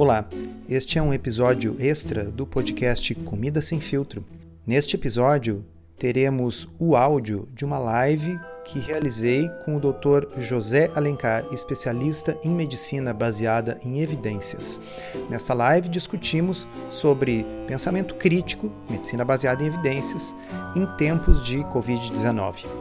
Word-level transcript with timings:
Olá, 0.00 0.26
este 0.66 0.98
é 0.98 1.02
um 1.02 1.12
episódio 1.12 1.76
extra 1.78 2.24
do 2.24 2.46
podcast 2.46 3.14
Comida 3.16 3.60
Sem 3.60 3.78
Filtro. 3.80 4.24
Neste 4.66 4.96
episódio, 4.96 5.62
teremos 5.98 6.66
o 6.78 6.96
áudio 6.96 7.46
de 7.54 7.66
uma 7.66 7.76
live 7.76 8.40
que 8.64 8.78
realizei 8.78 9.50
com 9.62 9.76
o 9.76 9.78
Dr. 9.78 10.40
José 10.40 10.90
Alencar, 10.94 11.44
especialista 11.52 12.34
em 12.42 12.48
medicina 12.48 13.12
baseada 13.12 13.78
em 13.84 14.00
evidências. 14.00 14.80
Nesta 15.28 15.52
live 15.52 15.90
discutimos 15.90 16.66
sobre 16.90 17.44
pensamento 17.66 18.14
crítico, 18.14 18.72
medicina 18.88 19.22
baseada 19.22 19.62
em 19.62 19.66
evidências, 19.66 20.34
em 20.74 20.86
tempos 20.96 21.44
de 21.44 21.58
Covid-19. 21.64 22.79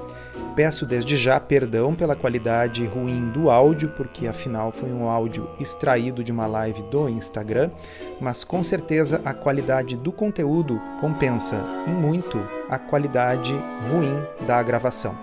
Peço 0.60 0.86
desde 0.86 1.16
já 1.16 1.39
perdão 1.39 1.96
pela 1.96 2.18
qualidade 2.18 2.86
ruim 2.86 3.30
do 3.30 3.50
áudio, 3.50 3.94
porque 3.96 4.28
afinal 4.28 4.74
foi 4.74 4.92
um 4.92 5.07
áudio 5.07 5.50
extraído 5.57 6.21
de 6.21 6.34
uma 6.34 6.46
live 6.48 6.84
do 6.92 7.07
Instagram, 7.07 7.71
mas 8.20 8.43
com 8.43 8.61
certeza 8.61 9.21
a 9.24 9.33
qualidade 9.33 9.96
do 9.96 10.11
conteúdo 10.11 10.78
compensa 11.00 11.64
em 11.88 11.93
muito 11.93 12.46
a 12.68 12.78
qualidade 12.78 13.54
ruim 13.89 14.14
da 14.46 14.61
gravação. 14.61 15.18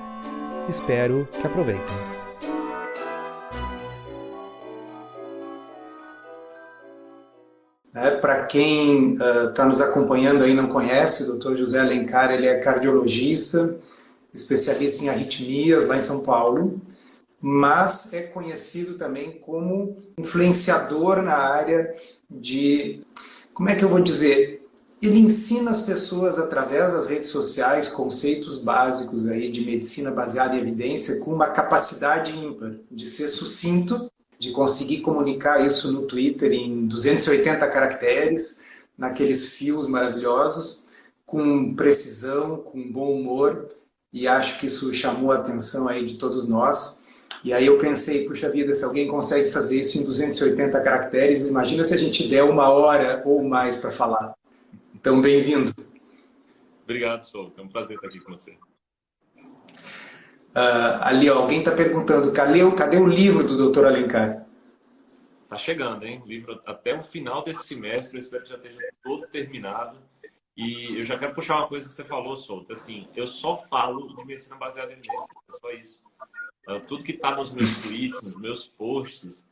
Espero 0.71 1.29
que 1.39 1.47
aproveitem. 1.47 1.95
É, 7.95 8.13
Para 8.13 8.47
quem 8.47 9.19
está 9.49 9.65
uh, 9.65 9.69
nos 9.69 9.83
acompanhando 9.83 10.45
aí 10.45 10.55
não 10.55 10.69
conhece, 10.69 11.31
o 11.31 11.39
Dr. 11.39 11.57
José 11.57 11.81
Alencar, 11.81 12.31
ele 12.31 12.47
é 12.47 12.59
cardiologista, 12.59 13.77
especialista 14.41 15.05
em 15.05 15.09
arritmias 15.09 15.87
lá 15.87 15.97
em 15.97 16.01
São 16.01 16.23
Paulo, 16.23 16.81
mas 17.41 18.13
é 18.13 18.23
conhecido 18.23 18.95
também 18.95 19.39
como 19.39 19.97
influenciador 20.19 21.23
na 21.23 21.37
área 21.37 21.95
de, 22.31 23.01
como 23.53 23.69
é 23.69 23.75
que 23.75 23.85
eu 23.85 23.89
vou 23.89 24.01
dizer? 24.01 24.67
Ele 25.03 25.19
ensina 25.19 25.71
as 25.71 25.83
pessoas 25.83 26.39
através 26.39 26.93
das 26.93 27.07
redes 27.07 27.29
sociais 27.29 27.87
conceitos 27.87 28.59
básicos 28.59 29.27
aí 29.27 29.51
de 29.51 29.65
medicina 29.65 30.11
baseada 30.11 30.57
em 30.57 30.61
evidência 30.61 31.21
com 31.21 31.33
uma 31.33 31.49
capacidade 31.49 32.37
ímpar 32.37 32.77
de 32.91 33.07
ser 33.07 33.29
sucinto, 33.29 34.11
de 34.39 34.53
conseguir 34.53 35.01
comunicar 35.01 35.65
isso 35.65 35.93
no 35.93 36.03
Twitter 36.03 36.53
em 36.53 36.87
280 36.87 37.67
caracteres, 37.69 38.65
naqueles 38.97 39.51
fios 39.51 39.87
maravilhosos, 39.87 40.87
com 41.27 41.75
precisão, 41.75 42.59
com 42.59 42.91
bom 42.91 43.13
humor 43.13 43.69
e 44.17 44.27
acho 44.27 44.59
que 44.59 44.65
isso 44.65 44.95
chamou 44.95 45.31
a 45.31 45.37
atenção 45.37 45.87
aí 45.87 46.03
de 46.03 46.17
todos 46.17 46.49
nós. 46.49 47.23
E 47.45 47.53
aí 47.53 47.67
eu 47.67 47.77
pensei, 47.77 48.27
puxa 48.27 48.49
vida, 48.49 48.73
se 48.73 48.83
alguém 48.83 49.07
consegue 49.07 49.51
fazer 49.51 49.79
isso 49.79 49.99
em 49.99 50.05
280 50.07 50.81
caracteres, 50.81 51.47
imagina 51.47 51.85
se 51.85 51.93
a 51.93 51.99
gente 51.99 52.27
der 52.27 52.43
uma 52.43 52.71
hora 52.71 53.23
ou 53.27 53.45
mais 53.45 53.77
para 53.77 53.91
falar. 53.91 54.35
Então, 54.95 55.21
bem-vindo. 55.21 55.71
Obrigado, 56.83 57.21
Sol. 57.25 57.53
É 57.59 57.61
um 57.61 57.69
prazer 57.69 57.97
estar 57.97 58.09
aqui 58.09 58.19
com 58.19 58.35
você. 58.35 58.53
Uh, 59.43 60.97
ali, 61.03 61.29
ó, 61.29 61.41
alguém 61.43 61.59
está 61.59 61.73
perguntando, 61.73 62.33
cadê, 62.33 62.61
cadê 62.75 62.97
o 62.97 63.07
livro 63.07 63.45
do 63.45 63.71
Dr. 63.71 63.85
Alencar? 63.85 64.47
Tá 65.47 65.59
chegando, 65.59 66.07
hein? 66.07 66.23
O 66.25 66.27
livro 66.27 66.59
até 66.65 66.95
o 66.95 67.03
final 67.03 67.45
desse 67.45 67.65
semestre, 67.65 68.17
eu 68.17 68.21
espero 68.23 68.45
que 68.45 68.49
já 68.49 68.57
esteja 68.57 68.79
todo 69.03 69.27
terminado. 69.27 69.99
E 70.57 70.99
eu 70.99 71.05
já 71.05 71.19
quero 71.19 71.35
puxar 71.35 71.57
uma 71.57 71.69
coisa 71.69 71.87
que 71.87 71.95
você 71.95 72.05
falou, 72.05 72.35
Souto. 72.35 72.73
Assim, 72.73 73.09
eu 73.15 73.27
só 73.27 73.55
falo 73.55 74.09
de 74.15 74.25
medicina 74.25 74.57
baseada 74.57 74.93
em 74.93 74.97
evidência. 74.97 75.29
É 75.49 75.53
só 75.53 75.71
isso. 75.73 76.03
Uh, 76.69 76.89
tudo 76.89 77.05
que 77.05 77.13
está 77.13 77.37
nos 77.37 77.53
meus 77.53 77.83
tweets, 77.83 78.23
nos 78.23 78.41
meus 78.41 78.67
posts, 78.67 79.47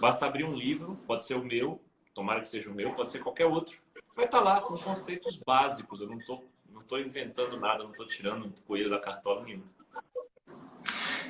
basta 0.00 0.26
abrir 0.26 0.44
um 0.44 0.54
livro, 0.54 0.98
pode 1.06 1.24
ser 1.24 1.34
o 1.34 1.44
meu, 1.44 1.80
tomara 2.12 2.40
que 2.40 2.48
seja 2.48 2.68
o 2.68 2.74
meu, 2.74 2.92
pode 2.94 3.10
ser 3.10 3.20
qualquer 3.20 3.46
outro. 3.46 3.78
Vai 4.14 4.24
estar 4.26 4.38
tá 4.38 4.44
lá, 4.44 4.60
são 4.60 4.76
conceitos 4.76 5.36
básicos. 5.36 6.00
Eu 6.00 6.08
não 6.08 6.18
estou 6.18 6.44
não 6.78 6.86
tô 6.86 6.98
inventando 6.98 7.58
nada, 7.58 7.82
não 7.82 7.90
estou 7.90 8.06
tirando 8.06 8.52
coelho 8.66 8.90
da 8.90 8.98
cartola 8.98 9.42
nenhuma. 9.44 9.64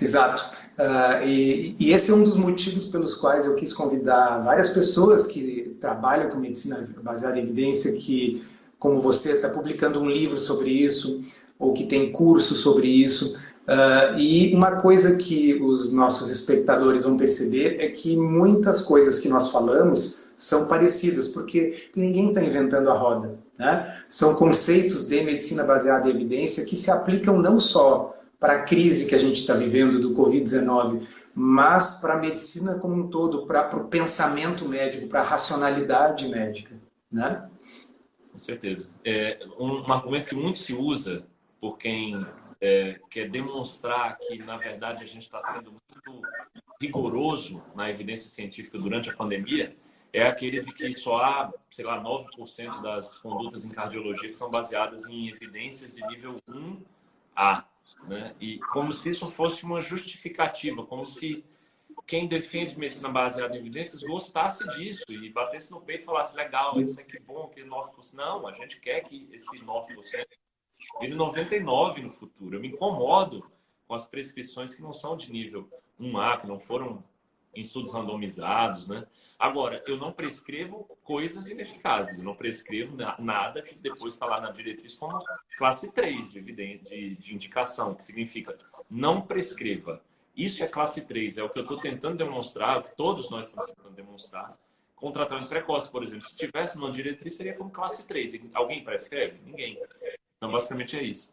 Exato. 0.01 0.53
Uh, 0.79 1.27
e, 1.27 1.77
e, 1.81 1.93
esse 1.93 2.11
é 2.11 2.15
um 2.15 2.23
dos 2.23 2.37
motivos 2.37 2.87
pelos 2.87 3.15
quais 3.15 3.47
eu 3.47 3.57
quis 3.57 3.73
convidar 3.73 4.39
várias 4.41 4.71
pessoas 4.71 5.27
que 5.27 5.77
trabalham 5.81 6.31
com 6.31 6.39
medicina 6.39 6.89
baseada 7.03 7.39
em 7.39 7.43
evidência, 7.43 7.97
que 7.97 8.47
como 8.79 9.01
você 9.01 9.33
está 9.33 9.49
publicando 9.49 10.01
um 10.01 10.09
livro 10.09 10.39
sobre 10.39 10.71
isso, 10.71 11.23
ou 11.59 11.73
que 11.73 11.87
tem 11.87 12.13
curso 12.13 12.55
sobre 12.55 12.87
isso. 12.87 13.37
Uh, 13.67 14.19
e 14.19 14.55
uma 14.55 14.77
coisa 14.77 15.17
que 15.17 15.55
os 15.61 15.93
nossos 15.93 16.31
espectadores 16.31 17.03
vão 17.03 17.17
perceber 17.17 17.77
é 17.81 17.89
que 17.89 18.17
muitas 18.17 18.81
coisas 18.81 19.19
que 19.19 19.29
nós 19.29 19.51
falamos 19.51 20.29
são 20.37 20.69
parecidas, 20.69 21.29
porque 21.29 21.91
ninguém 21.95 22.29
está 22.29 22.43
inventando 22.43 22.89
a 22.91 22.95
roda. 22.95 23.39
Né? 23.59 23.95
São 24.09 24.37
conceitos 24.37 25.07
de 25.07 25.23
medicina 25.23 25.65
baseada 25.65 26.09
em 26.09 26.15
evidência 26.15 26.65
que 26.65 26.77
se 26.77 26.91
aplicam 26.91 27.43
não 27.43 27.59
só 27.59 28.15
para 28.39 28.55
a 28.55 28.63
crise 28.63 29.07
que 29.07 29.15
a 29.15 29.19
gente 29.19 29.41
está 29.41 29.55
vivendo 29.55 30.01
do 30.01 30.15
Covid-19, 30.15 31.03
mas 31.35 32.01
para 32.01 32.15
a 32.15 32.19
medicina 32.19 32.77
como 32.77 32.95
um 32.95 33.09
todo, 33.09 33.47
para 33.47 33.77
o 33.77 33.89
pensamento 33.89 34.67
médico, 34.67 35.09
para 35.09 35.21
a 35.21 35.25
racionalidade 35.25 36.29
médica. 36.29 36.75
Né? 37.11 37.43
Com 38.39 38.45
certeza. 38.45 38.89
É, 39.05 39.45
um, 39.59 39.83
um, 39.83 39.93
argumento 39.93 40.29
que 40.29 40.35
muito 40.37 40.61
se 40.61 40.73
usa 40.73 41.27
por 41.61 41.77
quem 41.77 42.13
é, 42.61 43.01
quer 43.11 43.29
demonstrar 43.29 44.17
que, 44.17 44.39
na 44.39 44.57
verdade, 44.57 45.03
a 45.03 45.07
gente 45.07 45.23
está 45.23 45.43
sendo 45.43 45.73
muito 45.73 46.23
rigoroso 46.81 47.61
na 47.75 47.91
evidência 47.91 48.31
científica 48.31 48.79
durante 48.79 49.11
a 49.11 49.17
pandemia 49.17 49.77
é 50.13 50.23
aquele 50.23 50.61
de 50.61 50.73
que 50.73 50.93
só 50.93 51.17
há, 51.17 51.53
sei 51.69 51.85
lá, 51.85 52.01
9% 52.01 52.81
das 52.81 53.19
condutas 53.19 53.65
em 53.65 53.71
cardiologia 53.71 54.29
que 54.29 54.37
são 54.37 54.49
baseadas 54.49 55.07
em 55.07 55.29
evidências 55.29 55.93
de 55.93 56.07
nível 56.07 56.41
1A. 56.49 57.65
Né? 58.07 58.37
E 58.41 58.61
como 58.61 58.93
se 58.93 59.11
isso 59.11 59.29
fosse 59.33 59.65
uma 59.65 59.81
justificativa, 59.81 60.87
como 60.87 61.09
se 61.09 61.45
quem 62.09 62.27
defende 62.27 62.79
medicina 62.79 63.11
baseada 63.11 63.55
em 63.55 63.61
evidências 63.61 64.03
gostasse 64.03 64.67
disso 64.71 65.05
e 65.11 65.29
batesse 65.29 65.71
no 65.71 65.79
peito 65.79 66.05
e 66.05 66.07
falasse, 66.07 66.35
legal, 66.35 66.81
isso 66.81 66.99
é 66.99 67.05
que 67.05 67.21
bom, 67.21 67.49
que 67.49 67.61
9%. 67.63 68.15
Não, 68.15 68.49
a 68.49 68.53
gente 68.55 68.81
quer 68.81 69.03
que 69.03 69.29
esse 69.31 69.59
9% 69.59 70.27
vire 70.99 71.15
99% 71.15 72.03
no 72.03 72.09
futuro. 72.09 72.57
Eu 72.57 72.61
me 72.61 72.69
incomodo 72.69 73.41
com 73.87 73.95
as 73.95 74.07
prescrições 74.07 74.75
que 74.75 74.81
não 74.81 74.93
são 74.93 75.19
de 75.19 75.31
nível 75.31 75.69
1A, 76.01 76.41
que 76.41 76.47
não 76.47 76.59
foram 76.59 77.05
em 77.55 77.61
estudos 77.61 77.93
randomizados, 77.93 78.89
né? 78.89 79.07
Agora, 79.39 79.83
eu 79.87 79.99
não 79.99 80.11
prescrevo 80.11 80.85
coisas 81.05 81.51
ineficazes, 81.51 82.17
eu 82.17 82.25
não 82.25 82.35
prescrevo 82.35 82.97
nada 83.19 83.61
que 83.61 83.77
depois 83.77 84.15
está 84.15 84.25
lá 84.25 84.41
na 84.41 84.51
diretriz 84.51 84.95
como 84.95 85.19
classe 85.59 85.93
3 85.93 86.33
de, 86.33 86.41
de, 86.41 87.17
de 87.17 87.35
indicação, 87.35 87.95
que 87.95 88.05
significa 88.05 88.57
não 88.91 89.21
prescreva 89.21 90.03
isso 90.39 90.63
é 90.63 90.69
classe 90.69 91.01
3, 91.01 91.39
é 91.39 91.43
o 91.43 91.51
que 91.51 91.59
eu 91.59 91.65
estou 91.65 91.77
tentando 91.77 92.17
demonstrar, 92.17 92.83
todos 92.97 93.29
nós 93.29 93.49
estamos 93.49 93.73
tentando 93.73 93.95
demonstrar. 93.95 94.49
Com 94.95 95.11
tratamento 95.11 95.49
precoce, 95.49 95.91
por 95.91 96.03
exemplo, 96.03 96.23
se 96.23 96.37
tivesse 96.37 96.77
uma 96.77 96.91
diretriz, 96.91 97.35
seria 97.35 97.55
como 97.55 97.71
classe 97.71 98.05
3. 98.05 98.33
Alguém 98.55 98.83
prescreve? 98.83 99.39
Ninguém. 99.45 99.79
Então, 100.37 100.51
basicamente 100.51 100.97
é 100.97 101.03
isso. 101.03 101.29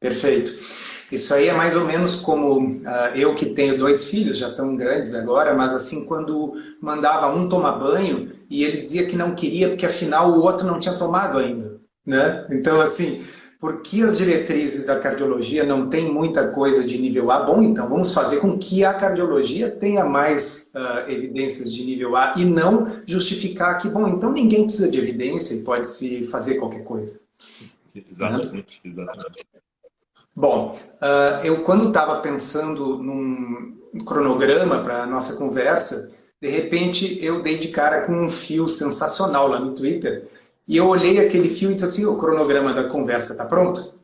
Perfeito. 0.00 0.52
Isso 1.10 1.32
aí 1.34 1.48
é 1.48 1.52
mais 1.52 1.76
ou 1.76 1.84
menos 1.84 2.16
como 2.16 2.60
uh, 2.60 3.14
eu 3.14 3.34
que 3.34 3.54
tenho 3.54 3.78
dois 3.78 4.10
filhos, 4.10 4.38
já 4.38 4.48
estão 4.48 4.74
grandes 4.76 5.14
agora, 5.14 5.54
mas 5.54 5.72
assim, 5.72 6.04
quando 6.06 6.54
mandava 6.80 7.34
um 7.34 7.48
tomar 7.48 7.78
banho 7.78 8.32
e 8.50 8.64
ele 8.64 8.78
dizia 8.78 9.06
que 9.06 9.16
não 9.16 9.34
queria 9.34 9.68
porque 9.68 9.86
afinal 9.86 10.32
o 10.32 10.42
outro 10.42 10.66
não 10.66 10.80
tinha 10.80 10.98
tomado 10.98 11.38
ainda, 11.38 11.80
né? 12.04 12.46
Então, 12.50 12.80
assim, 12.80 13.24
porque 13.58 14.02
as 14.02 14.18
diretrizes 14.18 14.86
da 14.86 14.98
cardiologia 14.98 15.64
não 15.64 15.88
têm 15.88 16.12
muita 16.12 16.48
coisa 16.48 16.84
de 16.86 16.98
nível 16.98 17.30
A, 17.30 17.40
bom, 17.40 17.62
então 17.62 17.88
vamos 17.88 18.12
fazer 18.12 18.38
com 18.38 18.58
que 18.58 18.84
a 18.84 18.92
cardiologia 18.92 19.70
tenha 19.70 20.04
mais 20.04 20.72
uh, 20.74 21.10
evidências 21.10 21.72
de 21.72 21.84
nível 21.84 22.16
A 22.16 22.34
e 22.36 22.44
não 22.44 23.00
justificar 23.06 23.78
que, 23.78 23.88
bom, 23.88 24.08
então 24.08 24.32
ninguém 24.32 24.64
precisa 24.64 24.90
de 24.90 24.98
evidência 24.98 25.54
e 25.54 25.64
pode 25.64 25.86
se 25.86 26.24
fazer 26.26 26.56
qualquer 26.56 26.84
coisa. 26.84 27.20
Exatamente, 27.94 28.54
né? 28.54 28.62
exatamente. 28.84 29.46
Bom, 30.34 30.76
uh, 31.00 31.44
eu 31.44 31.62
quando 31.62 31.88
estava 31.88 32.20
pensando 32.20 32.98
num 32.98 33.74
cronograma 34.04 34.82
para 34.82 35.04
a 35.04 35.06
nossa 35.06 35.36
conversa, 35.36 36.14
de 36.40 36.48
repente 36.48 37.24
eu 37.24 37.42
dei 37.42 37.56
de 37.56 37.68
cara 37.68 38.02
com 38.02 38.12
um 38.12 38.28
fio 38.28 38.68
sensacional 38.68 39.48
lá 39.48 39.58
no 39.58 39.74
Twitter, 39.74 40.28
e 40.68 40.76
eu 40.76 40.86
olhei 40.86 41.18
aquele 41.18 41.48
fio 41.48 41.70
e 41.70 41.74
disse 41.74 41.84
assim, 41.84 42.04
o 42.04 42.16
cronograma 42.16 42.72
da 42.72 42.88
conversa 42.88 43.32
está 43.32 43.46
pronto? 43.46 43.94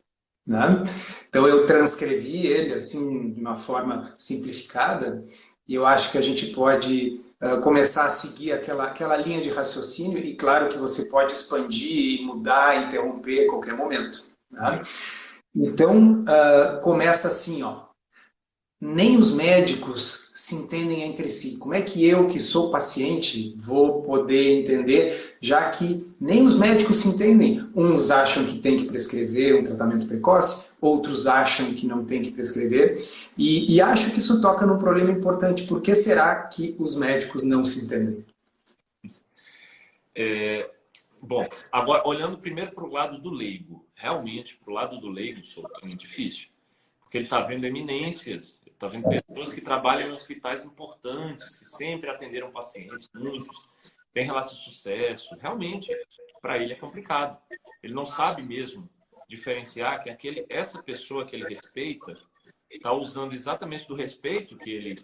Né? 0.45 0.83
Então 1.29 1.47
eu 1.47 1.65
transcrevi 1.65 2.47
ele 2.47 2.73
assim 2.73 3.33
de 3.33 3.39
uma 3.39 3.55
forma 3.55 4.13
simplificada 4.17 5.25
e 5.67 5.75
eu 5.75 5.85
acho 5.85 6.11
que 6.11 6.17
a 6.17 6.21
gente 6.21 6.47
pode 6.47 7.21
uh, 7.41 7.61
começar 7.61 8.05
a 8.05 8.09
seguir 8.09 8.51
aquela, 8.51 8.85
aquela 8.85 9.15
linha 9.15 9.41
de 9.41 9.49
raciocínio 9.49 10.19
e 10.19 10.35
claro 10.35 10.69
que 10.69 10.77
você 10.77 11.05
pode 11.05 11.31
expandir, 11.31 12.21
mudar, 12.25 12.83
interromper 12.83 13.45
a 13.45 13.49
qualquer 13.49 13.75
momento. 13.75 14.19
Né? 14.51 14.81
Então 15.55 16.23
uh, 16.23 16.81
começa 16.81 17.27
assim, 17.29 17.63
ó. 17.63 17.92
Nem 18.83 19.15
os 19.15 19.33
médicos 19.33 20.29
se 20.35 20.55
entendem 20.55 21.03
entre 21.03 21.29
si. 21.29 21.55
Como 21.57 21.73
é 21.73 21.81
que 21.81 22.05
eu, 22.05 22.27
que 22.27 22.37
sou 22.37 22.69
paciente, 22.69 23.55
vou 23.57 24.01
poder 24.01 24.59
entender, 24.59 25.37
já 25.39 25.69
que 25.69 26.05
nem 26.19 26.45
os 26.45 26.57
médicos 26.57 26.97
se 26.97 27.07
entendem? 27.07 27.65
Uns 27.73 28.11
acham 28.11 28.45
que 28.45 28.59
tem 28.59 28.75
que 28.75 28.83
prescrever 28.83 29.57
um 29.57 29.63
tratamento 29.63 30.05
precoce, 30.05 30.73
outros 30.81 31.27
acham 31.27 31.73
que 31.73 31.87
não 31.87 32.03
tem 32.03 32.21
que 32.21 32.31
prescrever, 32.31 33.01
e, 33.37 33.73
e 33.73 33.79
acho 33.79 34.11
que 34.11 34.19
isso 34.19 34.41
toca 34.41 34.65
num 34.65 34.77
problema 34.77 35.11
importante. 35.11 35.63
Por 35.63 35.81
que 35.81 35.95
será 35.95 36.43
que 36.47 36.75
os 36.77 36.93
médicos 36.93 37.41
não 37.41 37.63
se 37.63 37.85
entendem? 37.85 38.25
É, 40.13 40.69
bom, 41.21 41.47
agora 41.71 42.05
olhando 42.05 42.37
primeiro 42.37 42.73
para 42.73 42.83
o 42.83 42.91
lado 42.91 43.17
do 43.17 43.29
leigo, 43.29 43.85
realmente 43.95 44.57
para 44.57 44.71
o 44.71 44.75
lado 44.75 44.99
do 44.99 45.07
leigo, 45.07 45.39
sou 45.45 45.63
muito 45.81 46.01
difícil, 46.01 46.47
porque 46.99 47.17
ele 47.17 47.23
está 47.23 47.39
vendo 47.39 47.63
eminências 47.63 48.61
Está 48.73 48.87
vendo 48.87 49.07
pessoas 49.07 49.53
que 49.53 49.61
trabalham 49.61 50.09
em 50.09 50.11
hospitais 50.11 50.65
importantes, 50.65 51.55
que 51.55 51.65
sempre 51.65 52.09
atenderam 52.09 52.51
pacientes, 52.51 53.09
muitos, 53.13 53.69
têm 54.13 54.25
relação 54.25 54.55
de 54.55 54.63
sucesso. 54.63 55.35
Realmente, 55.39 55.89
para 56.41 56.57
ele 56.57 56.73
é 56.73 56.75
complicado. 56.75 57.39
Ele 57.81 57.93
não 57.93 58.05
sabe 58.05 58.41
mesmo 58.41 58.89
diferenciar 59.27 60.01
que 60.01 60.09
aquele, 60.09 60.45
essa 60.49 60.81
pessoa 60.83 61.25
que 61.25 61.35
ele 61.35 61.47
respeita 61.47 62.17
está 62.69 62.91
usando 62.91 63.33
exatamente 63.33 63.87
do 63.87 63.95
respeito 63.95 64.57
que 64.57 64.69
ele 64.69 64.95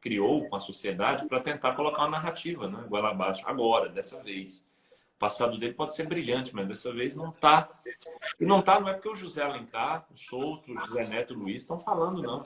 criou 0.00 0.48
com 0.48 0.56
a 0.56 0.60
sociedade 0.60 1.26
para 1.26 1.40
tentar 1.40 1.74
colocar 1.74 2.02
uma 2.02 2.10
narrativa, 2.10 2.68
né? 2.68 2.84
Goela 2.88 3.10
abaixo, 3.10 3.42
agora, 3.46 3.88
dessa 3.88 4.22
vez. 4.22 4.64
O 5.16 5.18
passado 5.18 5.58
dele 5.58 5.74
pode 5.74 5.94
ser 5.94 6.06
brilhante, 6.06 6.54
mas 6.54 6.68
dessa 6.68 6.92
vez 6.92 7.14
não 7.14 7.30
está. 7.30 7.68
E 8.38 8.46
não 8.46 8.60
está, 8.60 8.78
não 8.78 8.88
é 8.88 8.92
porque 8.92 9.08
o 9.08 9.16
José 9.16 9.42
Alencar, 9.42 10.06
o 10.10 10.16
Souto, 10.16 10.72
o 10.72 10.78
José 10.78 11.06
Neto 11.06 11.32
e 11.32 11.36
o 11.36 11.38
Luiz 11.40 11.62
estão 11.62 11.78
falando, 11.78 12.22
não. 12.22 12.44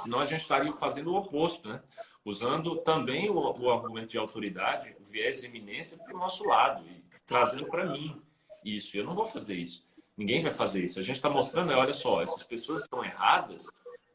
Senão 0.00 0.20
a 0.20 0.24
gente 0.24 0.40
estaria 0.40 0.72
fazendo 0.72 1.12
o 1.12 1.16
oposto, 1.16 1.68
né? 1.68 1.82
Usando 2.24 2.76
também 2.78 3.30
o, 3.30 3.34
o 3.34 3.70
argumento 3.70 4.08
de 4.08 4.18
autoridade, 4.18 4.96
o 5.00 5.04
viés 5.04 5.40
de 5.40 5.46
eminência 5.46 5.96
para 5.96 6.14
o 6.14 6.18
nosso 6.18 6.44
lado 6.44 6.84
e 6.86 7.04
trazendo 7.26 7.66
para 7.66 7.86
mim 7.86 8.20
isso. 8.64 8.96
Eu 8.96 9.04
não 9.04 9.14
vou 9.14 9.24
fazer 9.24 9.54
isso. 9.54 9.86
Ninguém 10.16 10.40
vai 10.40 10.52
fazer 10.52 10.84
isso. 10.84 10.98
A 10.98 11.02
gente 11.02 11.16
está 11.16 11.28
mostrando, 11.28 11.72
olha 11.72 11.92
só, 11.92 12.22
essas 12.22 12.42
pessoas 12.42 12.82
estão 12.82 13.04
erradas 13.04 13.66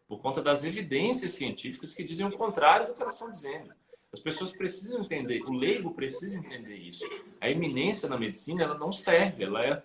por 0.08 0.20
conta 0.20 0.42
das 0.42 0.66
evidências 0.66 1.32
científicas 1.34 1.94
que 1.94 2.04
dizem 2.04 2.26
o 2.26 2.32
contrário 2.32 2.88
do 2.88 2.94
que 2.94 3.02
elas 3.02 3.14
estão 3.14 3.32
dizendo. 3.32 3.74
As 4.12 4.20
pessoas 4.20 4.52
precisam 4.52 5.00
entender, 5.00 5.42
o 5.44 5.54
leigo 5.54 5.94
precisa 5.94 6.38
entender 6.38 6.76
isso. 6.76 7.06
A 7.40 7.50
eminência 7.50 8.10
na 8.10 8.18
medicina 8.18 8.64
ela 8.64 8.78
não 8.78 8.92
serve, 8.92 9.46
ela 9.46 9.64
é 9.64 9.82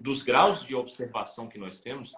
dos 0.00 0.22
graus 0.22 0.64
de 0.66 0.74
observação 0.74 1.48
que 1.48 1.58
nós 1.58 1.80
temos, 1.80 2.12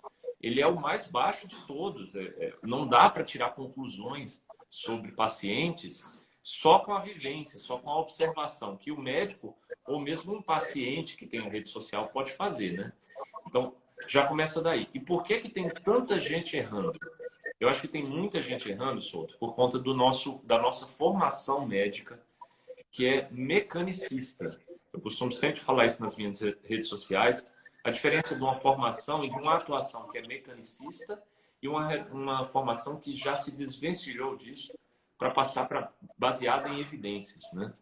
ele 0.45 0.61
é 0.61 0.67
o 0.67 0.79
mais 0.79 1.07
baixo 1.07 1.49
de 1.49 1.67
todos. 1.67 2.15
É, 2.15 2.23
é, 2.23 2.55
não 2.63 2.87
dá 2.87 3.09
para 3.09 3.25
tirar 3.25 3.51
conclusões 3.51 4.43
sobre 4.69 5.13
pacientes 5.13 6.27
só 6.43 6.81
com 6.81 6.93
a 6.93 7.01
vivência, 7.01 7.59
só 7.59 7.79
com 7.79 7.91
a 7.91 7.99
observação, 7.99 8.77
que 8.77 8.93
o 8.93 9.01
médico 9.01 9.57
ou 9.87 9.99
mesmo 9.99 10.35
um 10.35 10.43
paciente 10.43 11.17
que 11.17 11.27
tem 11.27 11.41
a 11.41 11.49
rede 11.49 11.71
social 11.71 12.09
pode 12.09 12.33
fazer, 12.33 12.73
né? 12.73 12.93
Então, 13.47 13.75
já 14.07 14.27
começa 14.27 14.61
daí. 14.61 14.89
E 14.93 15.01
por 15.01 15.23
que 15.23 15.39
que 15.39 15.49
tem 15.49 15.71
tanta 15.71 16.21
gente 16.21 16.57
errando? 16.57 16.99
Eu 17.59 17.69
acho 17.69 17.81
que 17.81 17.89
tem 17.89 18.05
muita 18.05 18.43
gente 18.43 18.71
errando, 18.71 19.01
Souto, 19.01 19.39
por 19.39 19.55
conta 19.55 19.79
do 19.79 19.95
nosso, 19.95 20.41
da 20.45 20.59
nossa 20.59 20.87
formação 20.87 21.67
médica, 21.67 22.21
que 22.91 23.07
é 23.07 23.29
mecanicista. 23.31 24.61
Eu 24.93 25.01
costumo 25.01 25.33
sempre 25.33 25.61
falar 25.61 25.87
isso 25.87 26.03
nas 26.03 26.17
minhas 26.17 26.41
redes 26.63 26.89
sociais, 26.89 27.47
a 27.85 27.91
diferença 27.91 28.35
de 28.35 28.43
uma 28.43 28.55
formação 28.55 29.23
e 29.23 29.29
de 29.29 29.37
uma 29.37 29.57
atuação 29.57 30.09
que 30.09 30.17
é 30.17 30.23
mecanicista 30.27 31.23
e 31.63 31.69
uma, 31.69 31.95
uma 32.07 32.45
formação 32.45 32.99
que 32.99 33.15
já 33.15 33.37
se 33.37 33.53
desvencilhou 33.53 34.37
disso 34.37 34.73
para 35.19 35.31
passar 35.31 35.69
para 35.69 35.93
baseada 36.17 36.71
em 36.71 36.81
evidências. 36.81 37.45
Né? 37.53 37.73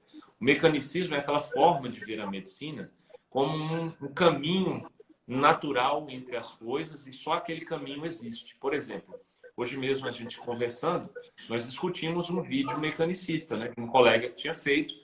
O 0.40 0.44
mecanicismo 0.44 1.14
é 1.14 1.18
aquela 1.18 1.40
forma 1.40 1.88
de 1.88 2.00
ver 2.00 2.20
a 2.20 2.26
medicina 2.26 2.90
como 3.30 3.56
um, 3.56 3.92
um 4.02 4.12
caminho 4.12 4.84
natural 5.26 6.04
entre 6.10 6.36
as 6.36 6.52
coisas 6.52 7.06
e 7.06 7.12
só 7.12 7.34
aquele 7.34 7.64
caminho 7.64 8.04
existe. 8.04 8.56
Por 8.56 8.74
exemplo, 8.74 9.14
hoje 9.56 9.78
mesmo 9.78 10.08
a 10.08 10.12
gente 10.12 10.36
conversando, 10.38 11.08
nós 11.48 11.64
discutimos 11.70 12.28
um 12.28 12.42
vídeo 12.42 12.76
mecanicista, 12.78 13.56
né, 13.56 13.68
que 13.68 13.80
um 13.80 13.86
colega 13.86 14.28
tinha 14.30 14.52
feito, 14.52 14.94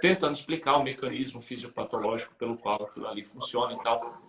tentando 0.00 0.34
explicar 0.34 0.76
o 0.76 0.82
mecanismo 0.82 1.42
fisiopatológico 1.42 2.34
pelo 2.36 2.56
qual 2.56 2.82
aquilo 2.84 3.06
ali 3.06 3.22
funciona 3.22 3.74
e 3.74 3.78
tal 3.78 4.25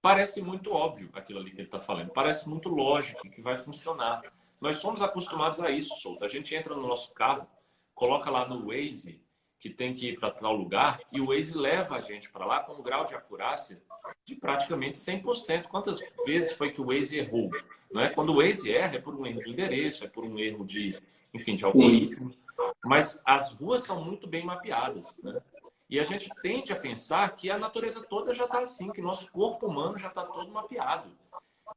parece 0.00 0.40
muito 0.40 0.72
óbvio 0.72 1.10
aquilo 1.12 1.40
ali 1.40 1.50
que 1.50 1.56
ele 1.56 1.68
está 1.68 1.78
falando, 1.78 2.10
parece 2.10 2.48
muito 2.48 2.68
lógico 2.68 3.28
que 3.30 3.40
vai 3.40 3.56
funcionar. 3.58 4.20
Nós 4.60 4.76
somos 4.76 5.02
acostumados 5.02 5.60
a 5.60 5.70
isso, 5.70 5.94
Solto. 6.00 6.24
A 6.24 6.28
gente 6.28 6.54
entra 6.54 6.74
no 6.74 6.86
nosso 6.86 7.12
carro, 7.12 7.46
coloca 7.94 8.30
lá 8.30 8.48
no 8.48 8.66
Waze 8.68 9.22
que 9.58 9.70
tem 9.70 9.92
que 9.92 10.10
ir 10.10 10.20
para 10.20 10.30
tal 10.30 10.54
lugar 10.54 11.00
e 11.12 11.20
o 11.20 11.26
Waze 11.26 11.56
leva 11.56 11.96
a 11.96 12.00
gente 12.00 12.30
para 12.30 12.44
lá 12.44 12.60
com 12.60 12.74
um 12.74 12.82
grau 12.82 13.04
de 13.04 13.14
acurácia 13.14 13.82
de 14.24 14.34
praticamente 14.34 14.98
100%. 14.98 15.64
Quantas 15.64 15.98
vezes 16.24 16.52
foi 16.52 16.70
que 16.72 16.80
o 16.80 16.86
Waze 16.86 17.18
errou? 17.18 17.50
Não 17.90 18.02
é? 18.02 18.08
Quando 18.12 18.30
o 18.30 18.36
Waze 18.36 18.72
erra, 18.72 18.96
é 18.96 19.00
por 19.00 19.14
um 19.14 19.26
erro 19.26 19.40
de 19.40 19.50
endereço, 19.50 20.04
é 20.04 20.08
por 20.08 20.24
um 20.24 20.38
erro 20.38 20.64
de, 20.64 20.96
enfim, 21.32 21.56
de 21.56 21.64
algoritmo. 21.64 22.32
Mas 22.84 23.20
as 23.24 23.52
ruas 23.52 23.82
estão 23.82 24.02
muito 24.04 24.26
bem 24.26 24.44
mapeadas, 24.44 25.18
né? 25.22 25.40
E 25.88 26.00
a 26.00 26.04
gente 26.04 26.28
tende 26.42 26.72
a 26.72 26.76
pensar 26.76 27.36
que 27.36 27.50
a 27.50 27.58
natureza 27.58 28.02
toda 28.02 28.34
já 28.34 28.44
está 28.44 28.60
assim, 28.60 28.90
que 28.90 29.00
nosso 29.00 29.30
corpo 29.30 29.66
humano 29.66 29.96
já 29.96 30.08
está 30.08 30.24
todo 30.24 30.50
mapeado. 30.50 31.10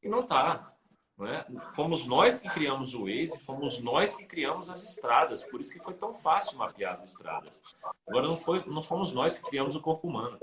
E 0.01 0.09
não 0.09 0.21
está. 0.21 0.73
Não 1.17 1.27
é? 1.27 1.45
Fomos 1.75 2.05
nós 2.05 2.39
que 2.39 2.49
criamos 2.49 2.93
o 2.93 3.03
Waze, 3.03 3.39
fomos 3.41 3.77
nós 3.79 4.15
que 4.15 4.25
criamos 4.25 4.69
as 4.69 4.83
estradas, 4.83 5.43
por 5.43 5.59
isso 5.59 5.73
que 5.73 5.83
foi 5.83 5.93
tão 5.93 6.13
fácil 6.13 6.57
mapear 6.57 6.93
as 6.93 7.03
estradas. 7.03 7.61
Agora, 8.07 8.25
não, 8.25 8.37
foi, 8.37 8.63
não 8.65 8.81
fomos 8.81 9.11
nós 9.11 9.37
que 9.37 9.49
criamos 9.49 9.75
o 9.75 9.81
corpo 9.81 10.07
humano. 10.07 10.39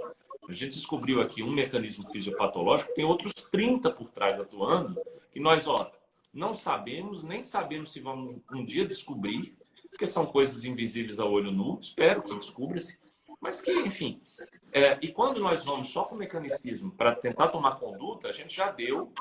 A 0.49 0.53
gente 0.53 0.75
descobriu 0.75 1.21
aqui 1.21 1.43
um 1.43 1.51
mecanismo 1.51 2.07
fisiopatológico, 2.07 2.95
tem 2.95 3.05
outros 3.05 3.33
30 3.33 3.91
por 3.91 4.11
trás 4.11 4.39
atuando, 4.39 5.01
que 5.33 5.41
nós, 5.41 5.67
ó, 5.67 5.91
não 6.33 6.53
sabemos, 6.53 7.23
nem 7.23 7.43
sabemos 7.43 7.91
se 7.91 7.99
vamos 7.99 8.43
um 8.53 8.63
dia 8.63 8.85
descobrir, 8.85 9.57
porque 9.91 10.07
são 10.07 10.27
coisas 10.27 10.65
invisíveis 10.65 11.19
ao 11.19 11.33
olho 11.33 11.51
nu, 11.51 11.79
espero 11.81 12.23
que 12.23 12.35
descubra-se, 12.35 13.01
mas 13.41 13.61
que, 13.61 13.73
enfim. 13.73 14.21
É, 14.73 14.99
e 15.01 15.09
quando 15.09 15.41
nós 15.41 15.65
vamos 15.65 15.89
só 15.89 16.05
com 16.05 16.15
o 16.15 16.19
mecanicismo 16.19 16.91
para 16.93 17.15
tentar 17.15 17.49
tomar 17.49 17.77
conduta, 17.77 18.29
a 18.29 18.33
gente 18.33 18.55
já 18.55 18.71
deu 18.71 19.13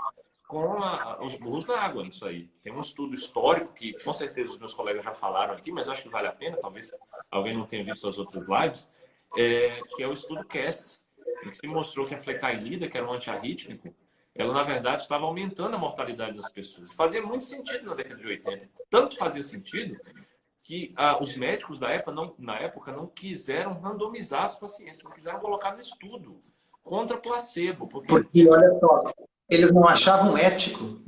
com 0.48 0.78
a, 0.82 1.24
os 1.24 1.36
burros 1.36 1.66
na 1.66 1.80
água 1.80 2.04
nisso 2.04 2.26
aí. 2.26 2.48
Tem 2.62 2.72
um 2.72 2.80
estudo 2.80 3.14
histórico 3.14 3.74
que, 3.74 3.94
com 4.04 4.14
certeza, 4.14 4.52
os 4.52 4.60
meus 4.60 4.74
colegas 4.74 5.04
já 5.04 5.14
falaram 5.14 5.54
aqui, 5.54 5.72
mas 5.72 5.90
acho 5.90 6.04
que 6.04 6.10
vale 6.10 6.28
a 6.28 6.34
pena, 6.34 6.58
talvez 6.58 6.92
alguém 7.32 7.56
não 7.56 7.66
tenha 7.66 7.84
visto 7.84 8.08
as 8.08 8.18
outras 8.18 8.48
lives, 8.48 8.90
é, 9.38 9.82
que 9.96 10.04
é 10.04 10.08
o 10.08 10.14
estudo 10.14 10.46
CAST, 10.46 11.02
em 11.44 11.50
que 11.50 11.56
se 11.58 11.68
mostrou 11.68 12.08
que 12.08 12.14
a 12.14 12.18
flecainida, 12.18 12.88
que 12.88 12.98
era 12.98 13.08
um 13.08 13.14
antiarrítmico, 13.14 13.94
ela, 14.34 14.54
na 14.54 14.64
verdade, 14.64 15.02
estava 15.02 15.26
aumentando 15.26 15.76
a 15.76 15.80
mortalidade 15.80 16.36
das 16.36 16.52
pessoas. 16.52 16.92
Fazia 16.94 17.22
muito 17.22 17.46
sentido 17.46 17.86
na 17.86 17.96
década 17.96 18.22
de 18.22 18.28
80. 18.28 18.70
Tanto 18.90 19.18
fazia 19.18 19.42
sentido 19.42 19.98
que 20.66 20.92
ah, 20.96 21.22
os 21.22 21.38
médicos 21.38 21.80
da 21.80 21.92
época, 21.92 22.12
não, 22.12 22.34
na 22.40 22.56
época 22.56 22.92
não 22.92 23.06
quiseram 23.06 23.80
randomizar 23.80 24.46
as 24.46 24.56
pacientes, 24.56 25.04
não 25.04 25.12
quiseram 25.12 25.40
colocar 25.40 25.74
no 25.74 25.80
estudo 25.80 26.36
contra 26.84 27.18
placebo. 27.18 27.88
Porque, 27.88 28.08
porque 28.08 28.50
olha 28.50 28.74
só, 28.74 29.14
eles 29.48 29.72
não 29.72 29.88
achavam 29.88 30.36
ético. 30.36 31.00